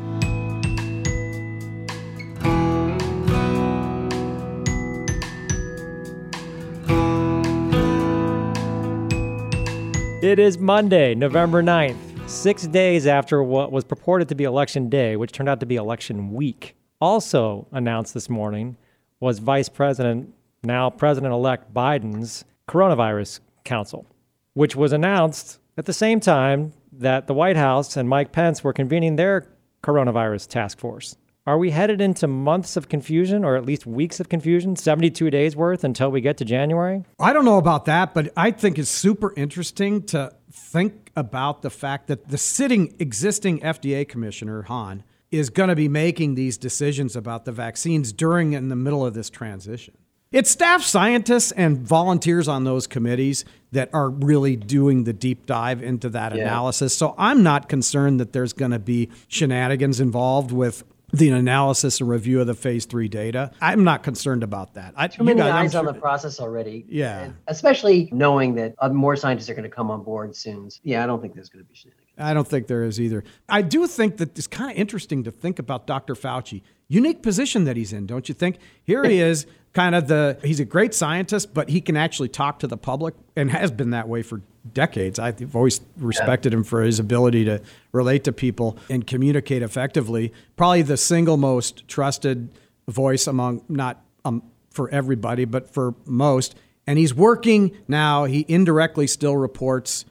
It 10.23 10.39
is 10.39 10.57
Monday, 10.57 11.13
November 11.13 11.61
9th, 11.61 12.27
six 12.27 12.65
days 12.65 13.05
after 13.05 13.43
what 13.43 13.71
was 13.71 13.83
purported 13.83 14.27
to 14.29 14.35
be 14.35 14.43
Election 14.43 14.89
Day, 14.89 15.15
which 15.15 15.31
turned 15.31 15.47
out 15.47 15.59
to 15.59 15.67
be 15.67 15.75
Election 15.75 16.33
Week. 16.33 16.75
Also 16.99 17.67
announced 17.71 18.15
this 18.15 18.27
morning 18.27 18.75
was 19.19 19.37
Vice 19.37 19.69
President, 19.69 20.33
now 20.63 20.89
President 20.89 21.31
elect 21.31 21.71
Biden's 21.71 22.43
Coronavirus 22.69 23.39
Council, 23.63 24.05
which 24.53 24.75
was 24.75 24.93
announced 24.93 25.59
at 25.75 25.85
the 25.85 25.93
same 25.93 26.19
time 26.19 26.71
that 26.91 27.25
the 27.25 27.33
White 27.33 27.57
House 27.57 27.97
and 27.97 28.07
Mike 28.07 28.31
Pence 28.31 28.63
were 28.63 28.73
convening 28.73 29.15
their 29.15 29.47
coronavirus 29.81 30.47
task 30.47 30.77
force. 30.77 31.15
Are 31.47 31.57
we 31.57 31.71
headed 31.71 31.99
into 31.99 32.27
months 32.27 32.77
of 32.77 32.87
confusion 32.87 33.43
or 33.43 33.55
at 33.55 33.65
least 33.65 33.87
weeks 33.87 34.19
of 34.19 34.29
confusion, 34.29 34.75
72 34.75 35.31
days 35.31 35.55
worth 35.55 35.83
until 35.83 36.11
we 36.11 36.21
get 36.21 36.37
to 36.37 36.45
January? 36.45 37.03
I 37.19 37.33
don't 37.33 37.43
know 37.45 37.57
about 37.57 37.85
that, 37.85 38.13
but 38.13 38.31
I 38.37 38.51
think 38.51 38.77
it's 38.77 38.89
super 38.89 39.33
interesting 39.35 40.03
to 40.07 40.31
think 40.51 41.11
about 41.15 41.63
the 41.63 41.71
fact 41.71 42.05
that 42.05 42.27
the 42.27 42.37
sitting 42.37 42.93
existing 42.99 43.61
FDA 43.61 44.07
commissioner, 44.07 44.61
Hahn, 44.61 45.03
is 45.31 45.49
going 45.49 45.69
to 45.69 45.75
be 45.75 45.87
making 45.87 46.35
these 46.35 46.55
decisions 46.55 47.15
about 47.15 47.45
the 47.45 47.51
vaccines 47.51 48.13
during 48.13 48.53
in 48.53 48.69
the 48.69 48.75
middle 48.75 49.03
of 49.03 49.15
this 49.15 49.31
transition. 49.31 49.97
It's 50.31 50.51
staff 50.51 50.83
scientists 50.83 51.51
and 51.51 51.79
volunteers 51.79 52.47
on 52.47 52.63
those 52.63 52.85
committees 52.85 53.45
that 53.71 53.89
are 53.93 54.11
really 54.11 54.55
doing 54.55 55.03
the 55.03 55.13
deep 55.13 55.47
dive 55.47 55.81
into 55.81 56.07
that 56.09 56.35
yeah. 56.35 56.43
analysis. 56.43 56.95
So 56.95 57.15
I'm 57.17 57.41
not 57.41 57.67
concerned 57.67 58.19
that 58.19 58.31
there's 58.31 58.53
going 58.53 58.69
to 58.69 58.77
be 58.77 59.09
shenanigans 59.27 59.99
involved 59.99 60.51
with 60.51 60.83
the 61.11 61.31
analysis 61.31 61.99
and 61.99 62.07
review 62.07 62.41
of 62.41 62.45
the 62.45 62.53
phase 62.53 62.85
three 62.85 63.07
data. 63.07 63.49
I'm 63.59 63.83
not 63.83 64.03
concerned 64.03 64.43
about 64.43 64.75
that. 64.75 64.93
I, 64.95 65.07
Too 65.07 65.23
many 65.23 65.41
eyes 65.41 65.71
sure, 65.71 65.79
on 65.79 65.85
the 65.85 65.99
process 65.99 66.39
already. 66.39 66.85
Yeah. 66.87 67.31
Especially 67.47 68.07
knowing 68.11 68.53
that 68.53 68.75
uh, 68.77 68.89
more 68.89 69.15
scientists 69.15 69.49
are 69.49 69.55
going 69.55 69.63
to 69.63 69.75
come 69.75 69.89
on 69.89 70.03
board 70.03 70.35
soon. 70.35 70.69
Yeah, 70.83 71.03
I 71.03 71.07
don't 71.07 71.23
think 71.23 71.33
there's 71.33 71.49
going 71.49 71.65
to 71.65 71.69
be 71.69 71.75
shenanigans. 71.75 71.98
I 72.19 72.33
don't 72.33 72.47
think 72.47 72.67
there 72.67 72.83
is 72.83 72.99
either. 72.99 73.23
I 73.47 73.61
do 73.61 73.87
think 73.87 74.17
that 74.17 74.37
it's 74.37 74.47
kind 74.47 74.71
of 74.71 74.77
interesting 74.77 75.23
to 75.23 75.31
think 75.31 75.57
about 75.57 75.87
Dr. 75.87 76.15
Fauci. 76.15 76.61
Unique 76.87 77.23
position 77.23 77.63
that 77.63 77.77
he's 77.77 77.93
in, 77.93 78.05
don't 78.05 78.27
you 78.27 78.35
think? 78.35 78.57
Here 78.83 79.03
he 79.03 79.21
is, 79.21 79.45
kind 79.73 79.95
of 79.95 80.07
the 80.07 80.39
he's 80.43 80.59
a 80.59 80.65
great 80.65 80.93
scientist, 80.93 81.53
but 81.53 81.69
he 81.69 81.81
can 81.81 81.95
actually 81.95 82.29
talk 82.29 82.59
to 82.59 82.67
the 82.67 82.77
public 82.77 83.13
and 83.35 83.49
has 83.51 83.71
been 83.71 83.91
that 83.91 84.07
way 84.07 84.21
for 84.21 84.41
decades. 84.73 85.19
I've 85.19 85.55
always 85.55 85.81
respected 85.97 86.53
him 86.53 86.63
for 86.63 86.81
his 86.81 86.99
ability 86.99 87.45
to 87.45 87.61
relate 87.91 88.23
to 88.25 88.31
people 88.31 88.77
and 88.89 89.05
communicate 89.05 89.61
effectively. 89.61 90.33
Probably 90.55 90.81
the 90.81 90.97
single 90.97 91.37
most 91.37 91.87
trusted 91.87 92.49
voice 92.87 93.27
among 93.27 93.63
not 93.69 94.01
um, 94.25 94.43
for 94.71 94.89
everybody, 94.89 95.45
but 95.45 95.71
for 95.73 95.95
most. 96.05 96.55
And 96.87 96.97
he's 96.97 97.13
working 97.13 97.77
now. 97.87 98.25
He 98.25 98.45
indirectly 98.47 99.07
still 99.07 99.37
reports 99.37 100.05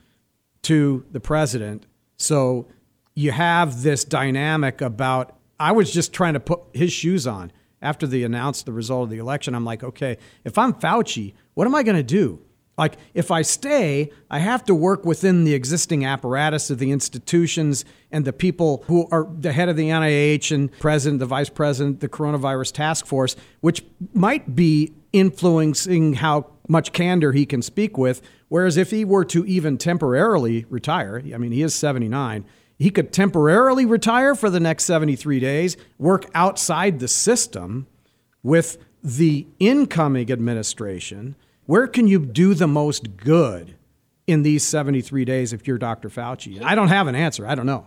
to 0.62 1.04
the 1.10 1.20
president. 1.20 1.86
So 2.18 2.68
you 3.14 3.32
have 3.32 3.82
this 3.82 4.04
dynamic 4.04 4.80
about. 4.80 5.34
I 5.60 5.72
was 5.72 5.92
just 5.92 6.12
trying 6.12 6.34
to 6.34 6.40
put 6.40 6.60
his 6.72 6.92
shoes 6.92 7.26
on 7.26 7.50
after 7.82 8.06
they 8.06 8.22
announced 8.22 8.66
the 8.66 8.72
result 8.72 9.04
of 9.04 9.10
the 9.10 9.18
election. 9.18 9.54
I'm 9.54 9.64
like, 9.64 9.82
okay, 9.82 10.18
if 10.44 10.56
I'm 10.56 10.72
Fauci, 10.72 11.34
what 11.54 11.66
am 11.66 11.74
I 11.74 11.82
going 11.82 11.96
to 11.96 12.02
do? 12.02 12.40
Like, 12.76 12.96
if 13.12 13.32
I 13.32 13.42
stay, 13.42 14.12
I 14.30 14.38
have 14.38 14.64
to 14.66 14.74
work 14.74 15.04
within 15.04 15.42
the 15.42 15.52
existing 15.52 16.04
apparatus 16.04 16.70
of 16.70 16.78
the 16.78 16.92
institutions 16.92 17.84
and 18.12 18.24
the 18.24 18.32
people 18.32 18.84
who 18.86 19.08
are 19.10 19.26
the 19.36 19.52
head 19.52 19.68
of 19.68 19.76
the 19.76 19.88
NIH 19.88 20.54
and 20.54 20.70
president, 20.78 21.18
the 21.18 21.26
vice 21.26 21.50
president, 21.50 21.98
the 21.98 22.08
coronavirus 22.08 22.72
task 22.72 23.04
force, 23.04 23.34
which 23.60 23.84
might 24.14 24.54
be 24.54 24.94
influencing 25.12 26.14
how 26.14 26.46
much 26.68 26.92
candor 26.92 27.32
he 27.32 27.44
can 27.44 27.62
speak 27.62 27.98
with. 27.98 28.22
Whereas 28.48 28.76
if 28.76 28.90
he 28.90 29.04
were 29.04 29.24
to 29.26 29.44
even 29.46 29.78
temporarily 29.78 30.64
retire, 30.68 31.22
I 31.34 31.38
mean, 31.38 31.52
he 31.52 31.62
is 31.62 31.74
79, 31.74 32.44
he 32.78 32.90
could 32.90 33.12
temporarily 33.12 33.84
retire 33.84 34.34
for 34.34 34.48
the 34.50 34.60
next 34.60 34.84
73 34.84 35.40
days, 35.40 35.76
work 35.98 36.26
outside 36.34 36.98
the 36.98 37.08
system 37.08 37.86
with 38.42 38.78
the 39.02 39.46
incoming 39.58 40.30
administration 40.30 41.36
where 41.68 41.86
can 41.86 42.08
you 42.08 42.18
do 42.18 42.54
the 42.54 42.66
most 42.66 43.18
good 43.18 43.76
in 44.26 44.42
these 44.42 44.64
73 44.64 45.26
days 45.26 45.52
if 45.52 45.68
you're 45.68 45.76
Dr. 45.76 46.08
Fauci? 46.08 46.62
I 46.62 46.74
don't 46.74 46.88
have 46.88 47.08
an 47.08 47.14
answer. 47.14 47.46
I 47.46 47.54
don't 47.54 47.66
know. 47.66 47.86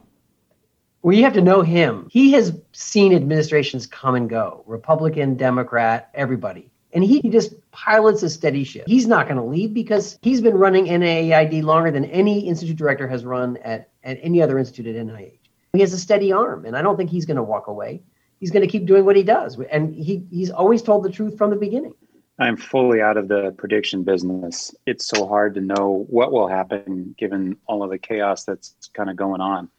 Well, 1.02 1.17
you 1.17 1.24
have 1.24 1.34
to 1.34 1.41
know 1.41 1.63
him. 1.63 2.08
He 2.12 2.32
has 2.34 2.56
seen 2.74 3.12
administrations 3.12 3.88
come 3.88 4.13
and 4.13 4.30
go 4.30 4.63
Republican, 4.67 5.36
Democrat, 5.36 6.12
everybody. 6.13 6.70
And 6.93 7.04
he 7.04 7.21
just 7.30 7.54
pilots 7.71 8.21
a 8.23 8.30
steady 8.30 8.63
ship. 8.63 8.84
He's 8.88 9.08
not 9.08 9.27
going 9.27 9.38
to 9.38 9.43
leave 9.43 9.73
because 9.73 10.19
he's 10.21 10.41
been 10.41 10.56
running 10.56 10.86
NIAID 10.86 11.63
longer 11.63 11.91
than 11.91 12.06
any 12.06 12.47
institute 12.47 12.77
director 12.77 13.08
has 13.08 13.23
run 13.23 13.58
at, 13.58 13.89
at 14.04 14.19
any 14.21 14.41
other 14.41 14.60
institute 14.60 14.88
at 14.88 15.06
NIH. 15.06 15.38
He 15.73 15.80
has 15.80 15.93
a 15.93 15.97
steady 15.97 16.34
arm, 16.34 16.65
and 16.65 16.75
I 16.75 16.82
don't 16.82 16.97
think 16.97 17.10
he's 17.10 17.25
going 17.25 17.38
to 17.38 17.43
walk 17.43 17.67
away. 17.67 18.01
He's 18.39 18.51
going 18.51 18.65
to 18.65 18.67
keep 18.67 18.86
doing 18.86 19.06
what 19.06 19.15
he 19.15 19.23
does. 19.23 19.58
And 19.60 19.95
he, 19.95 20.25
he's 20.30 20.49
always 20.49 20.82
told 20.82 21.04
the 21.04 21.10
truth 21.10 21.38
from 21.38 21.49
the 21.49 21.56
beginning. 21.56 21.93
I'm 22.39 22.58
fully 22.58 23.01
out 23.01 23.17
of 23.17 23.27
the 23.27 23.54
prediction 23.58 24.04
business. 24.04 24.73
It's 24.88 25.06
so 25.06 25.27
hard 25.27 25.54
to 25.56 25.62
know 25.62 26.06
what 26.10 26.32
will 26.32 26.47
happen 26.47 27.13
given 27.17 27.56
all 27.67 27.84
of 27.84 27.91
the 27.91 27.99
chaos 27.99 28.45
that's 28.45 28.73
kind 28.93 29.10
of 29.10 29.15
going 29.15 29.41
on. 29.41 29.69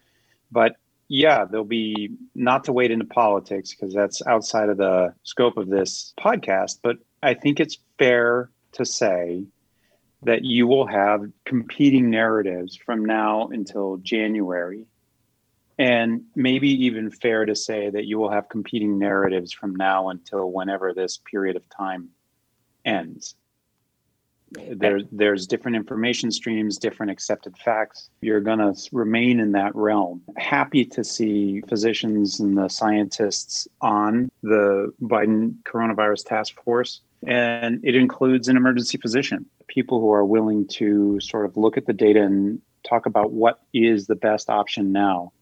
But 0.51 0.77
yeah, 1.12 1.44
there'll 1.44 1.66
be 1.66 2.09
not 2.35 2.64
to 2.64 2.72
wade 2.72 2.90
into 2.90 3.05
politics 3.05 3.75
because 3.75 3.92
that's 3.92 4.27
outside 4.27 4.70
of 4.70 4.79
the 4.79 5.12
scope 5.25 5.59
of 5.59 5.68
this 5.68 6.14
podcast. 6.18 6.79
But 6.83 6.96
I 7.22 7.35
think 7.35 7.61
it's 7.61 7.77
fair 7.98 8.48
to 8.72 8.87
say 8.87 9.44
that 10.22 10.42
you 10.42 10.66
will 10.66 10.87
have 10.87 11.31
competing 11.44 12.09
narratives 12.09 12.77
from 12.77 13.05
now 13.05 13.48
until 13.48 13.98
January. 13.98 14.87
And 15.79 16.22
maybe 16.35 16.87
even 16.87 17.11
fair 17.11 17.44
to 17.44 17.55
say 17.55 17.90
that 17.90 18.07
you 18.07 18.18
will 18.18 18.31
have 18.31 18.48
competing 18.48 18.98
narratives 18.98 19.53
from 19.53 19.77
now 19.77 20.09
until 20.09 20.51
whenever 20.51 20.94
this 20.94 21.18
period 21.18 21.57
of 21.57 21.68
time 21.68 22.09
ends. 22.87 23.35
There, 24.71 25.01
there's 25.11 25.47
different 25.47 25.77
information 25.77 26.31
streams, 26.31 26.79
different 26.79 27.12
accepted 27.12 27.57
facts. 27.59 28.11
You're 28.21 28.41
going 28.41 28.59
to 28.59 28.75
remain 28.93 29.41
in 29.41 29.53
that 29.53 29.75
realm. 29.75 30.23
Happy 30.37 30.85
to 30.87 31.05
see 31.05 31.62
physicians 31.69 32.41
and 32.41 32.57
the 32.57 32.69
scientists 32.69 33.69
on 33.81 34.31
the 34.43 34.93
Biden 35.03 35.57
coronavirus 35.65 36.27
task 36.27 36.55
force. 36.65 37.01
And 37.27 37.81
it 37.85 37.95
includes 37.95 38.49
an 38.49 38.57
emergency 38.57 38.99
physician, 38.99 39.47
people 39.69 40.01
who 40.01 40.12
are 40.12 40.25
willing 40.25 40.67
to 40.69 41.21
sort 41.21 41.45
of 41.45 41.57
look 41.57 41.77
at 41.77 41.87
the 41.87 41.93
data 41.93 42.23
and 42.23 42.61
talk 42.88 43.07
about 43.07 43.33
what 43.33 43.61
is 43.73 44.07
the 44.07 44.17
best 44.17 44.51
option 44.51 44.93
now, 44.93 45.33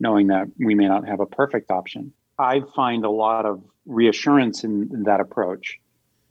knowing 0.00 0.26
that 0.28 0.48
we 0.58 0.74
may 0.74 0.88
not 0.88 1.06
have 1.06 1.20
a 1.20 1.26
perfect 1.26 1.70
option. 1.70 2.12
I 2.38 2.62
find 2.74 3.04
a 3.04 3.10
lot 3.10 3.46
of 3.46 3.62
reassurance 3.86 4.64
in, 4.64 4.90
in 4.92 5.04
that 5.04 5.20
approach 5.20 5.78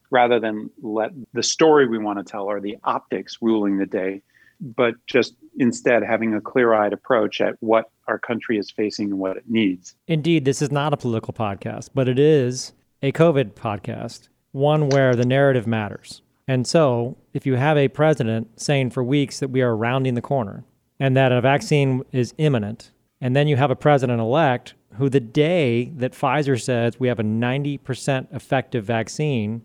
rather 0.10 0.40
than 0.40 0.70
let 0.82 1.12
the 1.34 1.44
story 1.44 1.88
we 1.88 1.98
want 1.98 2.20
to 2.20 2.30
tell 2.30 2.44
or 2.44 2.60
the 2.60 2.78
optics 2.84 3.38
ruling 3.42 3.78
the 3.78 3.86
day, 3.86 4.22
but 4.60 4.96
just 5.06 5.36
instead 5.60 6.04
having 6.04 6.34
a 6.34 6.42
clear 6.42 6.74
eyed 6.74 6.94
approach 6.94 7.42
at 7.42 7.56
what 7.60 7.92
our 8.08 8.18
country 8.18 8.58
is 8.58 8.72
facing 8.72 9.12
and 9.12 9.20
what 9.20 9.38
it 9.38 9.44
needs. 9.48 9.96
Indeed, 10.08 10.46
this 10.46 10.62
is 10.62 10.72
not 10.72 10.94
a 10.94 10.98
political 10.98 11.34
podcast, 11.34 11.90
but 11.94 12.08
it 12.08 12.20
is 12.20 12.74
a 13.02 13.12
COVID 13.12 13.52
podcast, 13.54 14.30
one 14.52 14.90
where 14.90 15.16
the 15.16 15.26
narrative 15.26 15.68
matters. 15.68 16.22
And 16.48 16.66
so, 16.66 17.18
if 17.34 17.46
you 17.46 17.56
have 17.56 17.78
a 17.78 17.90
president 17.90 18.60
saying 18.60 18.92
for 18.92 19.04
weeks 19.04 19.40
that 19.40 19.50
we 19.50 19.62
are 19.62 19.76
rounding 19.76 20.14
the 20.14 20.22
corner 20.22 20.64
and 21.00 21.16
that 21.18 21.32
a 21.32 21.42
vaccine 21.42 22.04
is 22.12 22.34
imminent, 22.38 22.92
and 23.20 23.36
then 23.36 23.48
you 23.48 23.58
have 23.58 23.72
a 23.72 23.76
president 23.76 24.22
elect 24.22 24.74
who, 24.94 25.10
the 25.10 25.20
day 25.20 25.92
that 25.96 26.14
Pfizer 26.14 26.60
says 26.60 27.00
we 27.00 27.08
have 27.08 27.20
a 27.20 27.24
90% 27.24 28.34
effective 28.34 28.86
vaccine, 28.86 29.62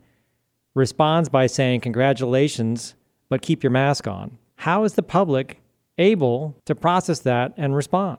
responds 0.75 1.29
by 1.29 1.47
saying, 1.47 1.81
Congratulations, 1.81 2.95
but 3.29 3.43
keep 3.43 3.63
your 3.63 3.71
mask 3.71 4.07
on. 4.07 4.39
How 4.57 4.85
is 4.85 4.95
the 4.95 5.03
public 5.03 5.61
able 5.99 6.57
to 6.65 6.75
process 6.75 7.21
that 7.21 7.53
and 7.57 7.75
respond? 7.75 8.19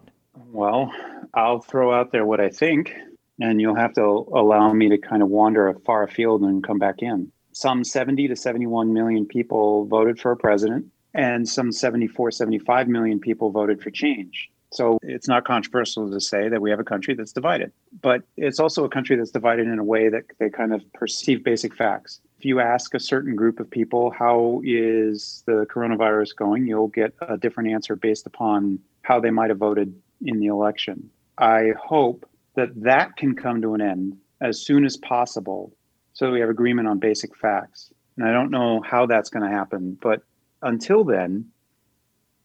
Well, 0.51 0.91
I'll 1.33 1.61
throw 1.61 1.93
out 1.93 2.11
there 2.11 2.25
what 2.25 2.39
I 2.39 2.49
think, 2.49 2.93
and 3.39 3.59
you'll 3.59 3.75
have 3.75 3.93
to 3.93 4.01
allow 4.01 4.71
me 4.73 4.89
to 4.89 4.97
kind 4.97 5.23
of 5.23 5.29
wander 5.29 5.67
a 5.67 5.79
far 5.79 6.03
afield 6.03 6.41
and 6.41 6.63
come 6.63 6.77
back 6.77 6.95
in. 6.99 7.31
Some 7.53 7.83
70 7.83 8.27
to 8.27 8.35
71 8.35 8.93
million 8.93 9.25
people 9.25 9.85
voted 9.85 10.19
for 10.19 10.31
a 10.31 10.37
president, 10.37 10.85
and 11.13 11.47
some 11.47 11.71
74, 11.71 12.31
75 12.31 12.87
million 12.87 13.19
people 13.19 13.51
voted 13.51 13.81
for 13.81 13.89
change. 13.91 14.49
So 14.71 14.97
it's 15.03 15.27
not 15.27 15.45
controversial 15.45 16.09
to 16.09 16.19
say 16.19 16.49
that 16.49 16.59
we 16.59 16.71
have 16.71 16.79
a 16.79 16.83
country 16.83 17.13
that's 17.13 17.31
divided, 17.31 17.71
but 18.01 18.23
it's 18.37 18.59
also 18.59 18.83
a 18.83 18.89
country 18.89 19.15
that's 19.15 19.29
divided 19.29 19.67
in 19.67 19.77
a 19.77 19.83
way 19.83 20.09
that 20.09 20.23
they 20.39 20.49
kind 20.49 20.73
of 20.73 20.81
perceive 20.93 21.43
basic 21.43 21.75
facts 21.75 22.21
if 22.43 22.47
you 22.47 22.59
ask 22.59 22.93
a 22.93 22.99
certain 22.99 23.37
group 23.37 23.61
of 23.61 23.71
people 23.71 24.11
how 24.11 24.61
is 24.65 25.43
the 25.45 25.65
coronavirus 25.73 26.35
going, 26.35 26.67
you'll 26.67 26.89
get 26.89 27.13
a 27.21 27.37
different 27.37 27.69
answer 27.69 27.95
based 27.95 28.27
upon 28.27 28.77
how 29.03 29.17
they 29.17 29.29
might 29.29 29.49
have 29.49 29.59
voted 29.59 29.95
in 30.25 30.41
the 30.41 30.47
election. 30.47 31.09
I 31.37 31.71
hope 31.81 32.29
that 32.55 32.81
that 32.81 33.15
can 33.15 33.33
come 33.33 33.61
to 33.61 33.75
an 33.75 33.81
end 33.81 34.17
as 34.41 34.59
soon 34.59 34.83
as 34.83 34.97
possible 34.97 35.71
so 36.11 36.25
that 36.25 36.31
we 36.33 36.41
have 36.41 36.49
agreement 36.49 36.85
on 36.85 36.99
basic 36.99 37.33
facts. 37.33 37.93
And 38.17 38.27
I 38.27 38.33
don't 38.33 38.51
know 38.51 38.81
how 38.81 39.05
that's 39.05 39.29
going 39.29 39.49
to 39.49 39.55
happen, 39.55 39.97
but 40.01 40.21
until 40.63 41.05
then, 41.05 41.45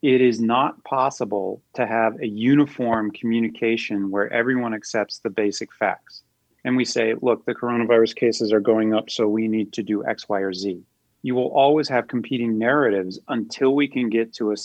it 0.02 0.20
is 0.20 0.38
not 0.38 0.84
possible 0.84 1.60
to 1.74 1.88
have 1.88 2.20
a 2.20 2.28
uniform 2.28 3.10
communication 3.10 4.12
where 4.12 4.32
everyone 4.32 4.74
accepts 4.74 5.18
the 5.18 5.30
basic 5.30 5.74
facts 5.74 6.22
and 6.64 6.76
we 6.76 6.84
say, 6.84 7.14
look, 7.20 7.44
the 7.44 7.54
coronavirus 7.54 8.14
cases 8.16 8.52
are 8.52 8.60
going 8.60 8.92
up, 8.94 9.10
so 9.10 9.28
we 9.28 9.48
need 9.48 9.72
to 9.74 9.82
do 9.82 10.04
X, 10.04 10.28
Y, 10.28 10.40
or 10.40 10.52
Z. 10.52 10.82
You 11.22 11.34
will 11.34 11.48
always 11.48 11.88
have 11.88 12.08
competing 12.08 12.58
narratives 12.58 13.18
until 13.28 13.74
we 13.74 13.88
can 13.88 14.08
get 14.08 14.32
to 14.34 14.52
a 14.52 14.56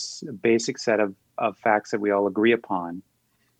basic 0.42 0.78
set 0.78 1.00
of, 1.00 1.14
of 1.38 1.56
facts 1.58 1.90
that 1.90 2.00
we 2.00 2.10
all 2.10 2.26
agree 2.26 2.52
upon. 2.52 3.02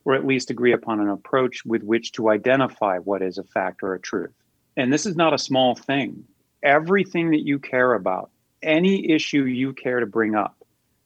or 0.04 0.14
at 0.14 0.26
least 0.26 0.50
agree 0.50 0.72
upon 0.72 1.00
an 1.00 1.08
approach 1.08 1.64
with 1.64 1.82
which 1.82 2.12
to 2.12 2.30
identify 2.30 2.98
what 2.98 3.22
is 3.22 3.38
a 3.38 3.44
fact 3.44 3.82
or 3.82 3.94
a 3.94 4.00
truth. 4.00 4.34
And 4.76 4.92
this 4.92 5.06
is 5.06 5.16
not 5.16 5.34
a 5.34 5.38
small 5.38 5.74
thing. 5.74 6.24
Everything 6.62 7.30
that 7.30 7.46
you 7.46 7.58
care 7.58 7.94
about, 7.94 8.30
any 8.62 9.10
issue 9.10 9.44
you 9.44 9.72
care 9.72 10.00
to 10.00 10.06
bring 10.06 10.34
up, 10.34 10.56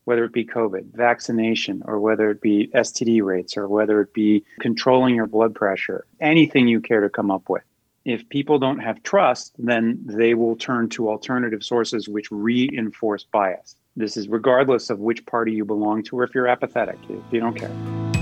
whether 0.09 0.25
it 0.25 0.33
be 0.33 0.43
COVID, 0.43 0.95
vaccination, 0.95 1.83
or 1.85 2.01
whether 2.01 2.31
it 2.31 2.41
be 2.41 2.71
STD 2.75 3.23
rates, 3.23 3.59
or 3.59 3.69
whether 3.69 4.01
it 4.01 4.15
be 4.15 4.43
controlling 4.59 5.15
your 5.15 5.27
blood 5.27 5.55
pressure, 5.55 6.07
anything 6.19 6.67
you 6.67 6.81
care 6.81 7.03
to 7.03 7.11
come 7.11 7.31
up 7.31 7.51
with. 7.51 7.63
If 8.07 8.27
people 8.31 8.59
don't 8.59 8.79
have 8.79 9.03
trust, 9.03 9.53
then 9.59 10.01
they 10.07 10.33
will 10.33 10.57
turn 10.57 10.89
to 10.91 11.11
alternative 11.11 11.63
sources 11.63 12.09
which 12.09 12.31
reinforce 12.31 13.25
bias. 13.25 13.77
This 13.97 14.17
is 14.17 14.29
regardless 14.29 14.89
of 14.89 14.99
which 14.99 15.27
party 15.27 15.53
you 15.53 15.67
belong 15.67 16.03
to 16.05 16.21
or 16.21 16.25
if 16.25 16.35
you're 16.35 16.49
apathetic, 16.49 16.99
if 17.11 17.31
you 17.31 17.41
don't 17.41 17.55
care. 17.55 18.18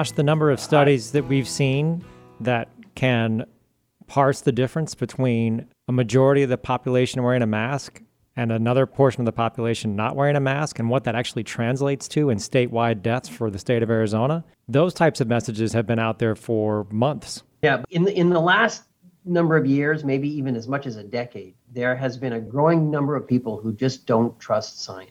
Josh, 0.00 0.12
the 0.12 0.22
number 0.22 0.50
of 0.50 0.58
studies 0.58 1.12
that 1.12 1.26
we've 1.26 1.46
seen 1.46 2.02
that 2.40 2.70
can 2.94 3.44
parse 4.06 4.40
the 4.40 4.50
difference 4.50 4.94
between 4.94 5.66
a 5.88 5.92
majority 5.92 6.42
of 6.42 6.48
the 6.48 6.56
population 6.56 7.22
wearing 7.22 7.42
a 7.42 7.46
mask 7.46 8.00
and 8.34 8.50
another 8.50 8.86
portion 8.86 9.20
of 9.20 9.26
the 9.26 9.32
population 9.32 9.96
not 9.96 10.16
wearing 10.16 10.36
a 10.36 10.40
mask 10.40 10.78
and 10.78 10.88
what 10.88 11.04
that 11.04 11.14
actually 11.14 11.44
translates 11.44 12.08
to 12.08 12.30
in 12.30 12.38
statewide 12.38 13.02
deaths 13.02 13.28
for 13.28 13.50
the 13.50 13.58
state 13.58 13.82
of 13.82 13.90
Arizona, 13.90 14.42
those 14.68 14.94
types 14.94 15.20
of 15.20 15.28
messages 15.28 15.74
have 15.74 15.86
been 15.86 15.98
out 15.98 16.18
there 16.18 16.34
for 16.34 16.86
months. 16.90 17.42
Yeah, 17.60 17.82
in 17.90 18.04
the, 18.04 18.18
in 18.18 18.30
the 18.30 18.40
last 18.40 18.84
number 19.26 19.54
of 19.54 19.66
years, 19.66 20.02
maybe 20.02 20.30
even 20.30 20.56
as 20.56 20.66
much 20.66 20.86
as 20.86 20.96
a 20.96 21.04
decade, 21.04 21.56
there 21.70 21.94
has 21.94 22.16
been 22.16 22.32
a 22.32 22.40
growing 22.40 22.90
number 22.90 23.16
of 23.16 23.28
people 23.28 23.60
who 23.60 23.74
just 23.74 24.06
don't 24.06 24.38
trust 24.40 24.82
science 24.82 25.10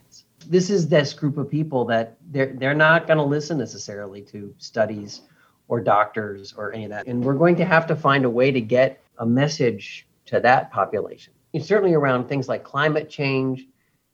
this 0.50 0.72
is 0.72 0.88
this 0.88 1.14
group 1.14 1.38
of 1.38 1.50
people 1.50 1.86
that 1.86 2.18
they're 2.32 2.54
they're 2.58 2.74
not 2.74 3.08
going 3.08 3.18
to 3.18 3.24
listen 3.24 3.60
necessarily 3.60 4.22
to 4.24 4.54
studies 4.58 5.22
or 5.68 5.80
doctors 5.80 6.54
or 6.58 6.74
any 6.74 6.86
of 6.86 6.90
that. 6.90 7.06
And 7.06 7.24
we're 7.24 7.36
going 7.36 7.56
to 7.58 7.66
have 7.66 7.86
to 7.88 7.96
find 7.96 8.26
a 8.26 8.30
way 8.30 8.52
to 8.52 8.60
get 8.60 9.02
a 9.20 9.26
message 9.26 10.08
to 10.26 10.40
that 10.40 10.72
population. 10.72 11.34
And 11.54 11.64
certainly 11.64 11.94
around 11.94 12.28
things 12.28 12.50
like 12.50 12.64
climate 12.64 13.10
change, 13.10 13.68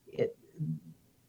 it, 0.07 0.37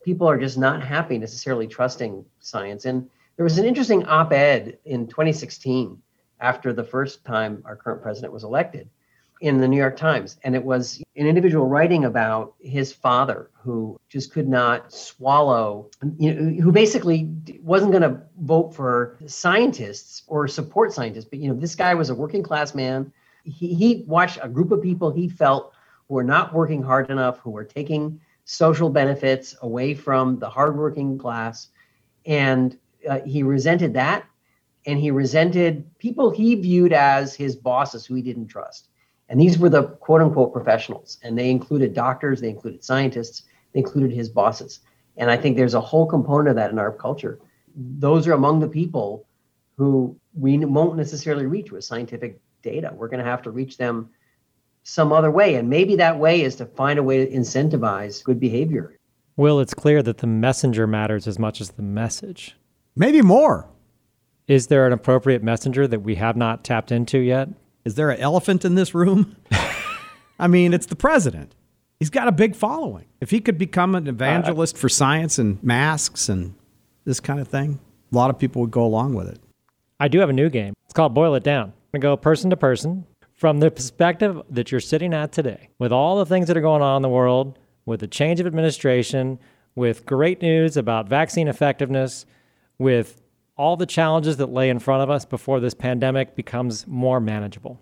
people 0.04 0.28
are 0.28 0.38
just 0.38 0.58
not 0.58 0.82
happy 0.82 1.18
necessarily 1.18 1.68
trusting 1.68 2.24
science. 2.40 2.84
And 2.84 3.08
there 3.36 3.44
was 3.44 3.58
an 3.58 3.64
interesting 3.64 4.04
op-ed 4.06 4.78
in 4.84 5.06
2016 5.06 6.02
after 6.40 6.72
the 6.72 6.84
first 6.84 7.24
time 7.24 7.62
our 7.64 7.76
current 7.76 8.02
president 8.02 8.32
was 8.32 8.42
elected 8.42 8.88
in 9.40 9.58
the 9.58 9.68
New 9.68 9.76
York 9.76 9.96
Times, 9.96 10.38
and 10.44 10.54
it 10.54 10.64
was 10.64 11.02
an 11.16 11.26
individual 11.26 11.66
writing 11.66 12.04
about 12.04 12.54
his 12.60 12.92
father 12.92 13.50
who 13.52 14.00
just 14.08 14.32
could 14.32 14.48
not 14.48 14.92
swallow, 14.92 15.90
you 16.18 16.34
know, 16.34 16.62
who 16.62 16.72
basically 16.72 17.30
wasn't 17.60 17.92
going 17.92 18.02
to 18.02 18.20
vote 18.40 18.74
for 18.74 19.18
scientists 19.26 20.22
or 20.26 20.48
support 20.48 20.92
scientists. 20.92 21.26
But 21.26 21.40
you 21.40 21.48
know, 21.48 21.54
this 21.54 21.74
guy 21.74 21.94
was 21.94 22.08
a 22.08 22.14
working 22.14 22.42
class 22.42 22.74
man. 22.74 23.12
He, 23.44 23.74
he 23.74 24.04
watched 24.06 24.38
a 24.42 24.48
group 24.48 24.72
of 24.72 24.82
people 24.82 25.12
he 25.12 25.28
felt 25.28 25.74
were 26.08 26.24
not 26.24 26.54
working 26.54 26.82
hard 26.82 27.10
enough, 27.10 27.38
who 27.38 27.50
were 27.50 27.64
taking 27.64 28.20
social 28.44 28.88
benefits 28.88 29.54
away 29.60 29.92
from 29.92 30.38
the 30.38 30.48
hardworking 30.48 31.18
class, 31.18 31.68
and 32.24 32.78
uh, 33.08 33.20
he 33.26 33.42
resented 33.42 33.92
that, 33.94 34.24
and 34.86 34.98
he 34.98 35.10
resented 35.10 35.84
people 35.98 36.30
he 36.30 36.54
viewed 36.54 36.92
as 36.92 37.34
his 37.34 37.54
bosses 37.54 38.06
who 38.06 38.14
he 38.14 38.22
didn't 38.22 38.46
trust 38.46 38.88
and 39.28 39.40
these 39.40 39.58
were 39.58 39.68
the 39.68 39.84
quote 39.84 40.22
unquote 40.22 40.52
professionals, 40.52 41.18
and 41.22 41.36
they 41.36 41.50
included 41.50 41.94
doctors, 41.94 42.40
they 42.40 42.48
included 42.48 42.84
scientists, 42.84 43.42
they 43.72 43.80
included 43.80 44.12
his 44.12 44.28
bosses. 44.28 44.80
And 45.16 45.30
I 45.30 45.36
think 45.36 45.56
there's 45.56 45.74
a 45.74 45.80
whole 45.80 46.06
component 46.06 46.48
of 46.48 46.56
that 46.56 46.70
in 46.70 46.78
our 46.78 46.92
culture. 46.92 47.38
Those 47.74 48.26
are 48.26 48.32
among 48.32 48.60
the 48.60 48.68
people 48.68 49.26
who 49.76 50.16
we 50.34 50.58
won't 50.58 50.96
necessarily 50.96 51.46
reach 51.46 51.72
with 51.72 51.84
scientific 51.84 52.38
data. 52.62 52.92
We're 52.94 53.08
going 53.08 53.24
to 53.24 53.30
have 53.30 53.42
to 53.42 53.50
reach 53.50 53.76
them 53.76 54.10
some 54.82 55.12
other 55.12 55.30
way. 55.30 55.56
And 55.56 55.68
maybe 55.68 55.96
that 55.96 56.18
way 56.18 56.42
is 56.42 56.56
to 56.56 56.66
find 56.66 56.98
a 56.98 57.02
way 57.02 57.24
to 57.24 57.30
incentivize 57.30 58.22
good 58.22 58.38
behavior. 58.38 58.96
Will, 59.36 59.60
it's 59.60 59.74
clear 59.74 60.02
that 60.02 60.18
the 60.18 60.26
messenger 60.26 60.86
matters 60.86 61.26
as 61.26 61.38
much 61.38 61.60
as 61.60 61.70
the 61.70 61.82
message. 61.82 62.56
Maybe 62.94 63.20
more. 63.20 63.68
Is 64.46 64.68
there 64.68 64.86
an 64.86 64.92
appropriate 64.92 65.42
messenger 65.42 65.86
that 65.88 66.00
we 66.00 66.14
have 66.14 66.36
not 66.36 66.64
tapped 66.64 66.92
into 66.92 67.18
yet? 67.18 67.48
Is 67.86 67.94
there 67.94 68.10
an 68.10 68.18
elephant 68.18 68.64
in 68.64 68.74
this 68.74 68.96
room? 68.96 69.36
I 70.40 70.48
mean, 70.48 70.74
it's 70.74 70.86
the 70.86 70.96
president. 70.96 71.54
He's 72.00 72.10
got 72.10 72.26
a 72.26 72.32
big 72.32 72.56
following. 72.56 73.04
If 73.20 73.30
he 73.30 73.38
could 73.38 73.58
become 73.58 73.94
an 73.94 74.08
evangelist 74.08 74.74
uh, 74.74 74.78
for 74.80 74.88
science 74.88 75.38
and 75.38 75.62
masks 75.62 76.28
and 76.28 76.56
this 77.04 77.20
kind 77.20 77.38
of 77.38 77.46
thing, 77.46 77.78
a 78.10 78.16
lot 78.16 78.28
of 78.28 78.40
people 78.40 78.60
would 78.62 78.72
go 78.72 78.84
along 78.84 79.14
with 79.14 79.28
it. 79.28 79.38
I 80.00 80.08
do 80.08 80.18
have 80.18 80.28
a 80.28 80.32
new 80.32 80.50
game. 80.50 80.74
It's 80.84 80.94
called 80.94 81.14
Boil 81.14 81.36
It 81.36 81.44
Down. 81.44 81.66
I'm 81.66 82.00
going 82.00 82.00
to 82.00 82.06
go 82.08 82.16
person 82.16 82.50
to 82.50 82.56
person 82.56 83.06
from 83.34 83.60
the 83.60 83.70
perspective 83.70 84.42
that 84.50 84.72
you're 84.72 84.80
sitting 84.80 85.14
at 85.14 85.30
today, 85.30 85.68
with 85.78 85.92
all 85.92 86.18
the 86.18 86.26
things 86.26 86.48
that 86.48 86.56
are 86.56 86.62
going 86.62 86.82
on 86.82 86.96
in 86.96 87.02
the 87.02 87.08
world, 87.08 87.56
with 87.84 88.00
the 88.00 88.08
change 88.08 88.40
of 88.40 88.48
administration, 88.48 89.38
with 89.76 90.04
great 90.04 90.42
news 90.42 90.76
about 90.76 91.08
vaccine 91.08 91.46
effectiveness, 91.46 92.26
with 92.78 93.22
all 93.56 93.76
the 93.76 93.86
challenges 93.86 94.36
that 94.36 94.52
lay 94.52 94.68
in 94.68 94.78
front 94.78 95.02
of 95.02 95.10
us 95.10 95.24
before 95.24 95.60
this 95.60 95.74
pandemic 95.74 96.36
becomes 96.36 96.86
more 96.86 97.20
manageable. 97.20 97.80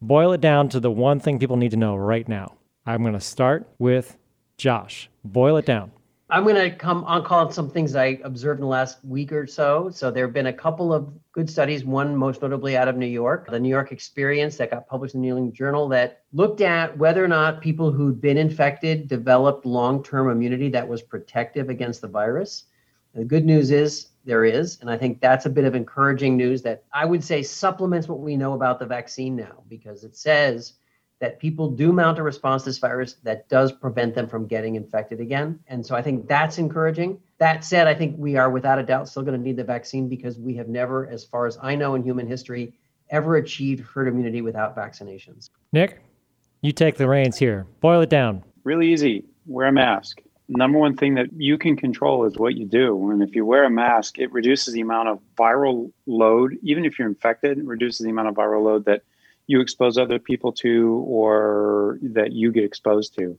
Boil 0.00 0.32
it 0.32 0.40
down 0.40 0.68
to 0.70 0.80
the 0.80 0.90
one 0.90 1.20
thing 1.20 1.38
people 1.38 1.56
need 1.56 1.70
to 1.70 1.76
know 1.76 1.94
right 1.94 2.26
now. 2.26 2.54
I'm 2.86 3.02
going 3.02 3.12
to 3.12 3.20
start 3.20 3.68
with 3.78 4.16
Josh. 4.56 5.08
Boil 5.22 5.58
it 5.58 5.66
down. 5.66 5.92
I'm 6.30 6.44
going 6.44 6.56
to 6.56 6.74
come 6.74 7.04
on 7.04 7.24
call 7.24 7.46
on 7.46 7.52
some 7.52 7.70
things 7.70 7.94
I 7.94 8.18
observed 8.24 8.58
in 8.58 8.62
the 8.62 8.68
last 8.68 9.04
week 9.04 9.32
or 9.32 9.46
so. 9.46 9.90
So 9.90 10.10
there 10.10 10.24
have 10.24 10.32
been 10.32 10.46
a 10.46 10.52
couple 10.52 10.90
of 10.94 11.12
good 11.32 11.48
studies, 11.48 11.84
one 11.84 12.16
most 12.16 12.40
notably 12.40 12.74
out 12.74 12.88
of 12.88 12.96
New 12.96 13.06
York, 13.06 13.50
the 13.50 13.60
New 13.60 13.68
York 13.68 13.92
experience 13.92 14.56
that 14.56 14.70
got 14.70 14.88
published 14.88 15.14
in 15.14 15.20
the 15.20 15.26
New 15.26 15.36
England 15.36 15.54
Journal 15.54 15.88
that 15.90 16.22
looked 16.32 16.62
at 16.62 16.96
whether 16.96 17.22
or 17.22 17.28
not 17.28 17.60
people 17.60 17.92
who'd 17.92 18.18
been 18.18 18.38
infected 18.38 19.08
developed 19.08 19.66
long-term 19.66 20.30
immunity 20.30 20.70
that 20.70 20.88
was 20.88 21.02
protective 21.02 21.68
against 21.68 22.00
the 22.00 22.08
virus. 22.08 22.64
And 23.12 23.22
the 23.22 23.28
good 23.28 23.44
news 23.44 23.70
is 23.70 24.11
there 24.24 24.44
is. 24.44 24.78
And 24.80 24.90
I 24.90 24.96
think 24.96 25.20
that's 25.20 25.46
a 25.46 25.50
bit 25.50 25.64
of 25.64 25.74
encouraging 25.74 26.36
news 26.36 26.62
that 26.62 26.84
I 26.92 27.04
would 27.04 27.24
say 27.24 27.42
supplements 27.42 28.08
what 28.08 28.20
we 28.20 28.36
know 28.36 28.54
about 28.54 28.78
the 28.78 28.86
vaccine 28.86 29.36
now, 29.36 29.62
because 29.68 30.04
it 30.04 30.16
says 30.16 30.74
that 31.20 31.38
people 31.38 31.70
do 31.70 31.92
mount 31.92 32.18
a 32.18 32.22
response 32.22 32.64
to 32.64 32.70
this 32.70 32.78
virus 32.78 33.14
that 33.22 33.48
does 33.48 33.70
prevent 33.70 34.14
them 34.14 34.28
from 34.28 34.46
getting 34.46 34.74
infected 34.74 35.20
again. 35.20 35.58
And 35.68 35.86
so 35.86 35.94
I 35.94 36.02
think 36.02 36.26
that's 36.26 36.58
encouraging. 36.58 37.20
That 37.38 37.64
said, 37.64 37.86
I 37.86 37.94
think 37.94 38.16
we 38.18 38.36
are 38.36 38.50
without 38.50 38.78
a 38.78 38.82
doubt 38.82 39.08
still 39.08 39.22
going 39.22 39.38
to 39.38 39.42
need 39.42 39.56
the 39.56 39.64
vaccine 39.64 40.08
because 40.08 40.38
we 40.38 40.54
have 40.56 40.68
never, 40.68 41.06
as 41.06 41.24
far 41.24 41.46
as 41.46 41.58
I 41.62 41.76
know 41.76 41.94
in 41.94 42.02
human 42.02 42.26
history, 42.26 42.74
ever 43.10 43.36
achieved 43.36 43.84
herd 43.84 44.08
immunity 44.08 44.40
without 44.40 44.76
vaccinations. 44.76 45.50
Nick, 45.72 46.02
you 46.60 46.72
take 46.72 46.96
the 46.96 47.08
reins 47.08 47.38
here. 47.38 47.66
Boil 47.80 48.00
it 48.00 48.10
down. 48.10 48.42
Really 48.64 48.92
easy. 48.92 49.24
Wear 49.46 49.68
a 49.68 49.72
mask 49.72 50.22
number 50.56 50.78
one 50.78 50.96
thing 50.96 51.14
that 51.14 51.32
you 51.36 51.58
can 51.58 51.76
control 51.76 52.24
is 52.24 52.36
what 52.36 52.54
you 52.54 52.66
do. 52.66 53.10
And 53.10 53.22
if 53.22 53.34
you 53.34 53.44
wear 53.44 53.64
a 53.64 53.70
mask, 53.70 54.18
it 54.18 54.32
reduces 54.32 54.74
the 54.74 54.80
amount 54.80 55.08
of 55.08 55.18
viral 55.36 55.90
load, 56.06 56.56
even 56.62 56.84
if 56.84 56.98
you're 56.98 57.08
infected, 57.08 57.58
it 57.58 57.64
reduces 57.64 58.04
the 58.04 58.10
amount 58.10 58.28
of 58.28 58.34
viral 58.34 58.62
load 58.64 58.84
that 58.84 59.02
you 59.46 59.60
expose 59.60 59.98
other 59.98 60.18
people 60.18 60.52
to 60.52 61.04
or 61.06 61.98
that 62.02 62.32
you 62.32 62.52
get 62.52 62.64
exposed 62.64 63.14
to. 63.16 63.38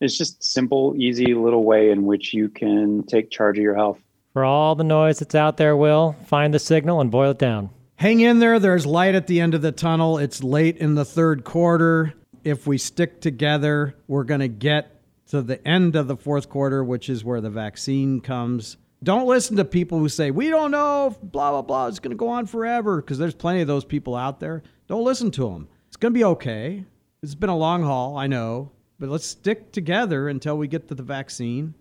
It's 0.00 0.18
just 0.18 0.42
simple, 0.42 0.94
easy 0.96 1.34
little 1.34 1.64
way 1.64 1.90
in 1.90 2.04
which 2.04 2.34
you 2.34 2.48
can 2.48 3.02
take 3.04 3.30
charge 3.30 3.56
of 3.58 3.62
your 3.62 3.74
health. 3.74 3.98
For 4.32 4.44
all 4.44 4.74
the 4.74 4.84
noise 4.84 5.20
that's 5.20 5.34
out 5.34 5.56
there, 5.56 5.76
Will, 5.76 6.14
find 6.26 6.52
the 6.52 6.58
signal 6.58 7.00
and 7.00 7.10
boil 7.10 7.30
it 7.30 7.38
down. 7.38 7.70
Hang 7.96 8.20
in 8.20 8.38
there. 8.38 8.58
There's 8.58 8.84
light 8.84 9.14
at 9.14 9.26
the 9.26 9.40
end 9.40 9.54
of 9.54 9.62
the 9.62 9.72
tunnel. 9.72 10.18
It's 10.18 10.42
late 10.42 10.76
in 10.76 10.94
the 10.94 11.04
third 11.04 11.44
quarter. 11.44 12.12
If 12.44 12.66
we 12.66 12.76
stick 12.76 13.22
together, 13.22 13.94
we're 14.06 14.24
going 14.24 14.40
to 14.40 14.48
get 14.48 14.95
to 15.30 15.42
the 15.42 15.66
end 15.66 15.96
of 15.96 16.08
the 16.08 16.16
fourth 16.16 16.48
quarter, 16.48 16.84
which 16.84 17.08
is 17.08 17.24
where 17.24 17.40
the 17.40 17.50
vaccine 17.50 18.20
comes. 18.20 18.76
Don't 19.02 19.26
listen 19.26 19.56
to 19.56 19.64
people 19.64 19.98
who 19.98 20.08
say, 20.08 20.30
we 20.30 20.48
don't 20.48 20.70
know 20.70 21.08
if 21.08 21.20
blah, 21.20 21.50
blah, 21.50 21.62
blah, 21.62 21.88
it's 21.88 21.98
going 21.98 22.10
to 22.12 22.16
go 22.16 22.28
on 22.28 22.46
forever, 22.46 23.00
because 23.00 23.18
there's 23.18 23.34
plenty 23.34 23.60
of 23.60 23.66
those 23.66 23.84
people 23.84 24.16
out 24.16 24.40
there. 24.40 24.62
Don't 24.88 25.04
listen 25.04 25.30
to 25.32 25.50
them. 25.50 25.68
It's 25.88 25.96
going 25.96 26.14
to 26.14 26.18
be 26.18 26.24
okay. 26.24 26.84
It's 27.22 27.34
been 27.34 27.50
a 27.50 27.56
long 27.56 27.82
haul, 27.82 28.16
I 28.16 28.26
know, 28.26 28.70
but 28.98 29.08
let's 29.08 29.26
stick 29.26 29.72
together 29.72 30.28
until 30.28 30.56
we 30.56 30.68
get 30.68 30.88
to 30.88 30.94
the 30.94 31.02
vaccine 31.02 31.74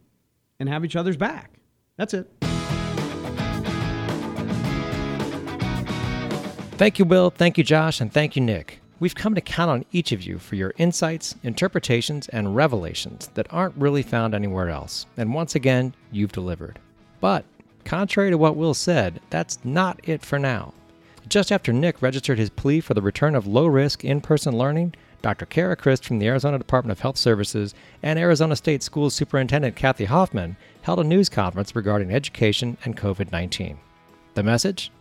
and 0.60 0.68
have 0.68 0.84
each 0.84 0.96
other's 0.96 1.18
back. 1.18 1.60
That's 1.98 2.14
it. 2.14 2.30
Thank 6.78 7.00
you, 7.00 7.06
Will. 7.06 7.30
Thank 7.30 7.58
you, 7.58 7.64
Josh. 7.64 8.02
And 8.02 8.12
thank 8.12 8.36
you, 8.36 8.42
Nick. 8.42 8.82
We've 8.98 9.16
come 9.16 9.36
to 9.36 9.42
count 9.42 9.70
on 9.70 9.86
each 9.92 10.14
of 10.14 10.24
you 10.24 10.40
for 10.40 10.56
your 10.56 10.74
insights, 10.78 11.36
interpretations, 11.44 12.30
and 12.30 12.56
revelations 12.56 13.30
that 13.34 13.48
aren't 13.52 13.76
really 13.76 14.04
found 14.04 14.34
anywhere 14.34 14.70
else. 14.70 15.06
And 15.18 15.34
once 15.34 15.54
again, 15.54 15.94
you've 16.12 16.32
delivered. 16.32 16.80
But, 17.20 17.44
contrary 17.84 18.30
to 18.30 18.38
what 18.38 18.56
Will 18.56 18.74
said, 18.74 19.20
that's 19.30 19.60
not 19.66 20.00
it 20.04 20.24
for 20.24 20.40
now. 20.40 20.74
Just 21.28 21.52
after 21.52 21.74
Nick 21.74 22.02
registered 22.02 22.38
his 22.40 22.50
plea 22.50 22.80
for 22.80 22.94
the 22.94 23.02
return 23.02 23.36
of 23.36 23.48
low 23.48 23.66
risk 23.66 24.06
in 24.06 24.22
person 24.22 24.58
learning, 24.58 24.94
Dr. 25.22 25.46
Cara 25.46 25.76
Christ 25.76 26.06
from 26.06 26.20
the 26.20 26.28
Arizona 26.28 26.58
Department 26.58 26.92
of 26.92 27.02
Health 27.02 27.18
Services 27.18 27.74
and 28.04 28.18
Arizona 28.18 28.56
State 28.56 28.84
School 28.84 29.10
Superintendent 29.10 29.76
Kathy 29.76 30.06
Hoffman 30.06 30.56
held 30.84 31.00
a 31.00 31.04
news 31.04 31.30
conference 31.30 31.76
regarding 31.76 32.12
education 32.12 32.78
and 32.86 32.96
COVID 32.96 33.32
19. 33.32 33.78
The 34.36 34.44
message? 34.44 34.92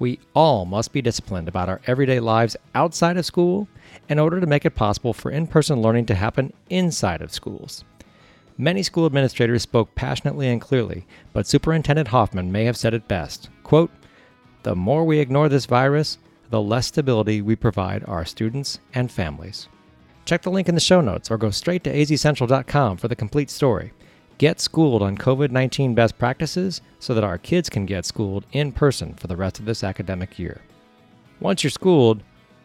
We 0.00 0.18
all 0.34 0.64
must 0.64 0.92
be 0.92 1.02
disciplined 1.02 1.46
about 1.46 1.68
our 1.68 1.80
everyday 1.86 2.20
lives 2.20 2.56
outside 2.74 3.18
of 3.18 3.26
school 3.26 3.68
in 4.08 4.18
order 4.18 4.40
to 4.40 4.46
make 4.46 4.64
it 4.64 4.74
possible 4.74 5.12
for 5.12 5.30
in 5.30 5.46
person 5.46 5.82
learning 5.82 6.06
to 6.06 6.14
happen 6.14 6.54
inside 6.70 7.20
of 7.20 7.32
schools. 7.32 7.84
Many 8.56 8.82
school 8.82 9.04
administrators 9.04 9.62
spoke 9.62 9.94
passionately 9.94 10.48
and 10.48 10.60
clearly, 10.60 11.06
but 11.34 11.46
Superintendent 11.46 12.08
Hoffman 12.08 12.50
may 12.50 12.64
have 12.64 12.78
said 12.78 12.94
it 12.94 13.08
best. 13.08 13.50
Quote, 13.62 13.90
The 14.62 14.74
more 14.74 15.04
we 15.04 15.18
ignore 15.18 15.50
this 15.50 15.66
virus, 15.66 16.16
the 16.48 16.62
less 16.62 16.86
stability 16.86 17.42
we 17.42 17.54
provide 17.54 18.02
our 18.06 18.24
students 18.24 18.80
and 18.94 19.12
families. 19.12 19.68
Check 20.24 20.42
the 20.42 20.50
link 20.50 20.68
in 20.68 20.74
the 20.74 20.80
show 20.80 21.02
notes 21.02 21.30
or 21.30 21.36
go 21.36 21.50
straight 21.50 21.84
to 21.84 21.94
azcentral.com 21.94 22.96
for 22.96 23.08
the 23.08 23.16
complete 23.16 23.50
story. 23.50 23.92
Get 24.40 24.58
schooled 24.58 25.02
on 25.02 25.18
COVID 25.18 25.50
19 25.50 25.94
best 25.94 26.16
practices 26.16 26.80
so 26.98 27.12
that 27.12 27.22
our 27.22 27.36
kids 27.36 27.68
can 27.68 27.84
get 27.84 28.06
schooled 28.06 28.46
in 28.52 28.72
person 28.72 29.12
for 29.12 29.26
the 29.26 29.36
rest 29.36 29.58
of 29.58 29.66
this 29.66 29.84
academic 29.84 30.38
year. 30.38 30.62
Once 31.40 31.62
you're 31.62 31.70
schooled, 31.70 32.22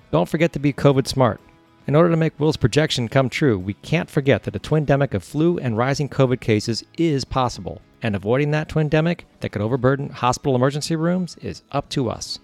don't 0.09 0.29
forget 0.29 0.53
to 0.53 0.59
be 0.59 0.71
COVID 0.71 1.05
smart. 1.05 1.41
In 1.85 1.93
order 1.93 2.09
to 2.11 2.15
make 2.15 2.39
Will's 2.39 2.55
projection 2.55 3.09
come 3.09 3.27
true, 3.27 3.59
we 3.59 3.73
can't 3.73 4.09
forget 4.09 4.43
that 4.43 4.55
a 4.55 4.59
twindemic 4.59 5.13
of 5.13 5.21
flu 5.21 5.57
and 5.57 5.77
rising 5.77 6.07
COVID 6.07 6.39
cases 6.39 6.85
is 6.97 7.25
possible, 7.25 7.81
and 8.01 8.15
avoiding 8.15 8.51
that 8.51 8.69
twindemic 8.69 9.23
that 9.41 9.49
could 9.49 9.61
overburden 9.61 10.07
hospital 10.11 10.55
emergency 10.55 10.95
rooms 10.95 11.35
is 11.41 11.61
up 11.73 11.89
to 11.89 12.09
us. 12.09 12.39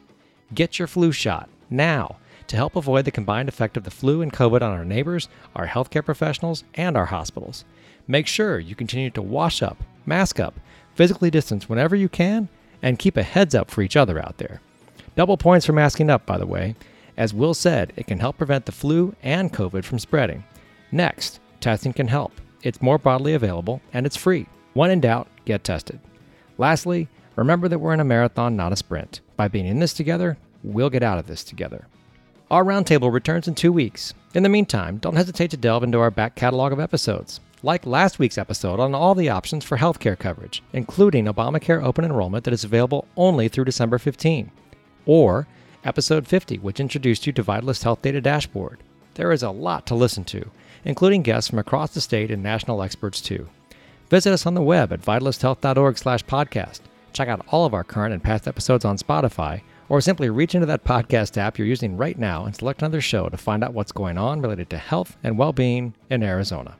Get 0.54 0.78
your 0.78 0.90
flu 0.90 1.14
shot 1.14 1.50
now 1.70 2.18
to 2.48 2.58
help 2.58 2.76
avoid 2.76 3.06
the 3.06 3.12
combined 3.12 3.48
effect 3.48 3.78
of 3.78 3.86
the 3.86 3.92
flu 3.92 4.22
and 4.22 4.34
COVID 4.34 4.62
on 4.62 4.74
our 4.74 4.84
neighbors, 4.84 5.30
our 5.56 5.68
healthcare 5.68 6.04
professionals, 6.04 6.66
and 6.74 6.98
our 6.98 7.06
hospitals. 7.06 7.64
Make 8.08 8.28
sure 8.28 8.60
you 8.60 8.76
continue 8.76 9.10
to 9.12 9.22
wash 9.22 9.62
up, 9.62 9.84
mask 10.06 10.40
up, 10.40 10.56
physically 10.96 11.32
distance 11.32 11.70
whenever 11.70 11.96
you 11.96 12.10
can, 12.10 12.50
and 12.82 13.00
keep 13.00 13.18
a 13.18 13.24
heads 13.24 13.56
up 13.56 13.70
for 13.70 13.82
each 13.82 13.96
other 13.96 14.20
out 14.20 14.38
there. 14.38 14.62
Double 15.16 15.38
points 15.38 15.66
for 15.66 15.74
masking 15.74 16.10
up, 16.10 16.26
by 16.26 16.38
the 16.38 16.46
way. 16.46 16.76
As 17.18 17.34
Will 17.34 17.54
said, 17.54 17.94
it 17.96 18.08
can 18.08 18.20
help 18.20 18.38
prevent 18.38 18.66
the 18.66 18.72
flu 18.72 19.16
and 19.22 19.54
COVID 19.54 19.84
from 19.84 20.00
spreading. 20.00 20.44
Next, 20.92 21.40
testing 21.60 21.94
can 21.94 22.08
help. 22.08 22.32
It's 22.64 22.82
more 22.82 22.98
broadly 22.98 23.34
available 23.34 23.82
and 23.94 24.06
it's 24.06 24.16
free. 24.16 24.48
When 24.74 24.92
in 24.92 25.02
doubt, 25.02 25.28
get 25.46 25.64
tested. 25.64 26.00
Lastly, 26.58 27.08
remember 27.36 27.68
that 27.68 27.80
we're 27.80 27.94
in 27.94 28.00
a 28.00 28.06
marathon, 28.06 28.56
not 28.56 28.72
a 28.72 28.78
sprint. 28.78 29.22
By 29.36 29.48
being 29.48 29.68
in 29.68 29.80
this 29.80 29.94
together, 29.94 30.38
we'll 30.64 30.90
get 30.90 31.04
out 31.04 31.20
of 31.20 31.28
this 31.28 31.44
together. 31.44 31.88
Our 32.50 32.64
roundtable 32.64 33.12
returns 33.12 33.48
in 33.48 33.56
two 33.56 33.72
weeks. 33.72 34.14
In 34.34 34.44
the 34.44 34.50
meantime, 34.50 34.98
don't 34.98 35.16
hesitate 35.16 35.52
to 35.52 35.58
delve 35.58 35.84
into 35.84 36.00
our 36.00 36.12
back 36.12 36.36
catalog 36.36 36.72
of 36.72 36.80
episodes 36.80 37.40
like 37.64 37.86
last 37.86 38.18
week's 38.18 38.38
episode 38.38 38.80
on 38.80 38.96
all 38.96 39.14
the 39.14 39.30
options 39.30 39.64
for 39.64 39.78
healthcare 39.78 40.18
coverage, 40.18 40.64
including 40.74 41.26
Obamacare 41.26 41.84
open 41.84 42.04
enrollment 42.04 42.44
that 42.44 42.54
is 42.54 42.64
available 42.64 43.08
only 43.16 43.48
through 43.48 43.66
December 43.66 44.00
15, 44.00 44.50
or 45.06 45.48
episode 45.84 46.28
50, 46.28 46.58
which 46.58 46.80
introduced 46.80 47.28
you 47.28 47.34
to 47.34 47.44
Vitalyst 47.44 47.84
Health 47.84 48.02
Data 48.02 48.22
Dashboard. 48.22 48.80
There 49.14 49.32
is 49.32 49.44
a 49.44 49.52
lot 49.52 49.86
to 49.88 49.96
listen 49.96 50.24
to, 50.26 50.50
including 50.86 51.22
guests 51.22 51.50
from 51.50 51.60
across 51.60 51.94
the 51.94 52.02
state 52.02 52.32
and 52.32 52.42
national 52.42 52.82
experts 52.82 53.22
too. 53.22 53.48
Visit 54.10 54.34
us 54.34 54.46
on 54.46 54.56
the 54.56 54.62
web 54.62 54.92
at 54.92 55.02
vitalysthealth.org/podcast. 55.02 56.80
Check 57.14 57.28
out 57.28 57.46
all 57.50 57.66
of 57.66 57.74
our 57.74 57.84
current 57.84 58.14
and 58.14 58.24
past 58.24 58.48
episodes 58.48 58.86
on 58.86 58.98
Spotify, 58.98 59.62
or 59.90 60.02
simply 60.02 60.30
reach 60.30 60.56
into 60.56 60.66
that 60.66 60.84
podcast 60.84 61.38
app 61.38 61.58
you're 61.58 61.68
using 61.68 61.98
right 61.98 62.18
now 62.18 62.46
and 62.46 62.56
select 62.56 62.82
another 62.82 63.02
show 63.02 63.28
to 63.28 63.38
find 63.38 63.64
out 63.64 63.74
what's 63.74 63.92
going 63.92 64.18
on 64.18 64.42
related 64.42 64.70
to 64.70 64.78
health 64.78 65.18
and 65.22 65.38
well-being 65.38 65.94
in 66.10 66.24
Arizona. 66.24 66.76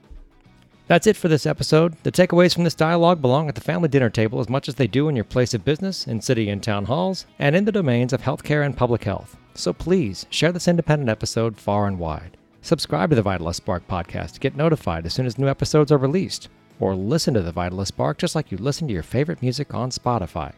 That's 0.92 1.08
it 1.08 1.16
for 1.16 1.30
this 1.30 1.46
episode. 1.46 1.96
The 2.04 2.12
takeaways 2.12 2.54
from 2.54 2.66
this 2.66 2.76
dialogue 2.76 3.22
belong 3.22 3.48
at 3.48 3.56
the 3.56 3.62
family 3.62 3.88
dinner 3.88 4.10
table 4.10 4.42
as 4.42 4.50
much 4.50 4.68
as 4.68 4.76
they 4.76 4.88
do 4.88 5.08
in 5.08 5.16
your 5.16 5.24
place 5.24 5.54
of 5.54 5.64
business, 5.64 6.06
in 6.06 6.20
city 6.20 6.50
and 6.50 6.62
town 6.62 6.84
halls, 6.84 7.26
and 7.40 7.56
in 7.56 7.64
the 7.64 7.72
domains 7.72 8.12
of 8.12 8.22
healthcare 8.22 8.66
and 8.66 8.76
public 8.76 9.06
health. 9.06 9.38
So 9.54 9.72
please 9.72 10.26
share 10.32 10.52
this 10.52 10.68
independent 10.68 11.10
episode 11.10 11.56
far 11.56 11.88
and 11.88 11.98
wide. 11.98 12.36
Subscribe 12.62 13.10
to 13.12 13.16
the 13.16 13.24
Vitalyst 13.24 13.56
Spark 13.56 13.88
podcast 13.88 14.34
to 14.34 14.42
get 14.42 14.58
notified 14.58 15.06
as 15.06 15.14
soon 15.14 15.26
as 15.26 15.38
new 15.38 15.48
episodes 15.48 15.94
are 15.94 15.98
released, 15.98 16.50
or 16.82 16.94
listen 16.94 17.36
to 17.36 17.42
the 17.42 17.54
Vitalyst 17.54 17.88
Spark 17.88 18.18
just 18.18 18.36
like 18.36 18.52
you 18.52 18.58
listen 18.58 18.86
to 18.90 18.94
your 18.94 19.02
favorite 19.02 19.42
music 19.42 19.74
on 19.74 19.92
Spotify. 19.92 20.52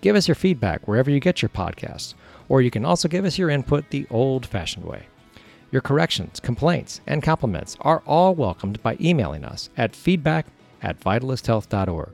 Give 0.00 0.14
us 0.14 0.28
your 0.28 0.36
feedback 0.36 0.86
wherever 0.86 1.10
you 1.10 1.18
get 1.18 1.42
your 1.42 1.48
podcasts, 1.48 2.14
or 2.48 2.62
you 2.62 2.70
can 2.70 2.84
also 2.84 3.08
give 3.08 3.24
us 3.24 3.36
your 3.36 3.50
input 3.50 3.90
the 3.90 4.06
old 4.12 4.46
fashioned 4.46 4.84
way. 4.84 5.08
Your 5.70 5.82
corrections, 5.82 6.40
complaints, 6.40 7.00
and 7.06 7.22
compliments 7.22 7.76
are 7.80 8.02
all 8.06 8.34
welcomed 8.34 8.82
by 8.82 8.96
emailing 9.00 9.44
us 9.44 9.68
at 9.76 9.96
feedback 9.96 10.46
at 10.82 11.00
vitalysthealth.org. 11.00 12.12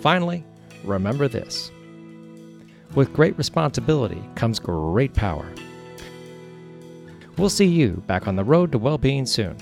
Finally, 0.00 0.44
remember 0.84 1.28
this 1.28 1.70
with 2.94 3.12
great 3.12 3.36
responsibility 3.38 4.22
comes 4.34 4.58
great 4.58 5.14
power. 5.14 5.46
We'll 7.36 7.50
see 7.50 7.66
you 7.66 8.02
back 8.06 8.26
on 8.26 8.36
the 8.36 8.44
road 8.44 8.72
to 8.72 8.78
well 8.78 8.98
being 8.98 9.26
soon. 9.26 9.56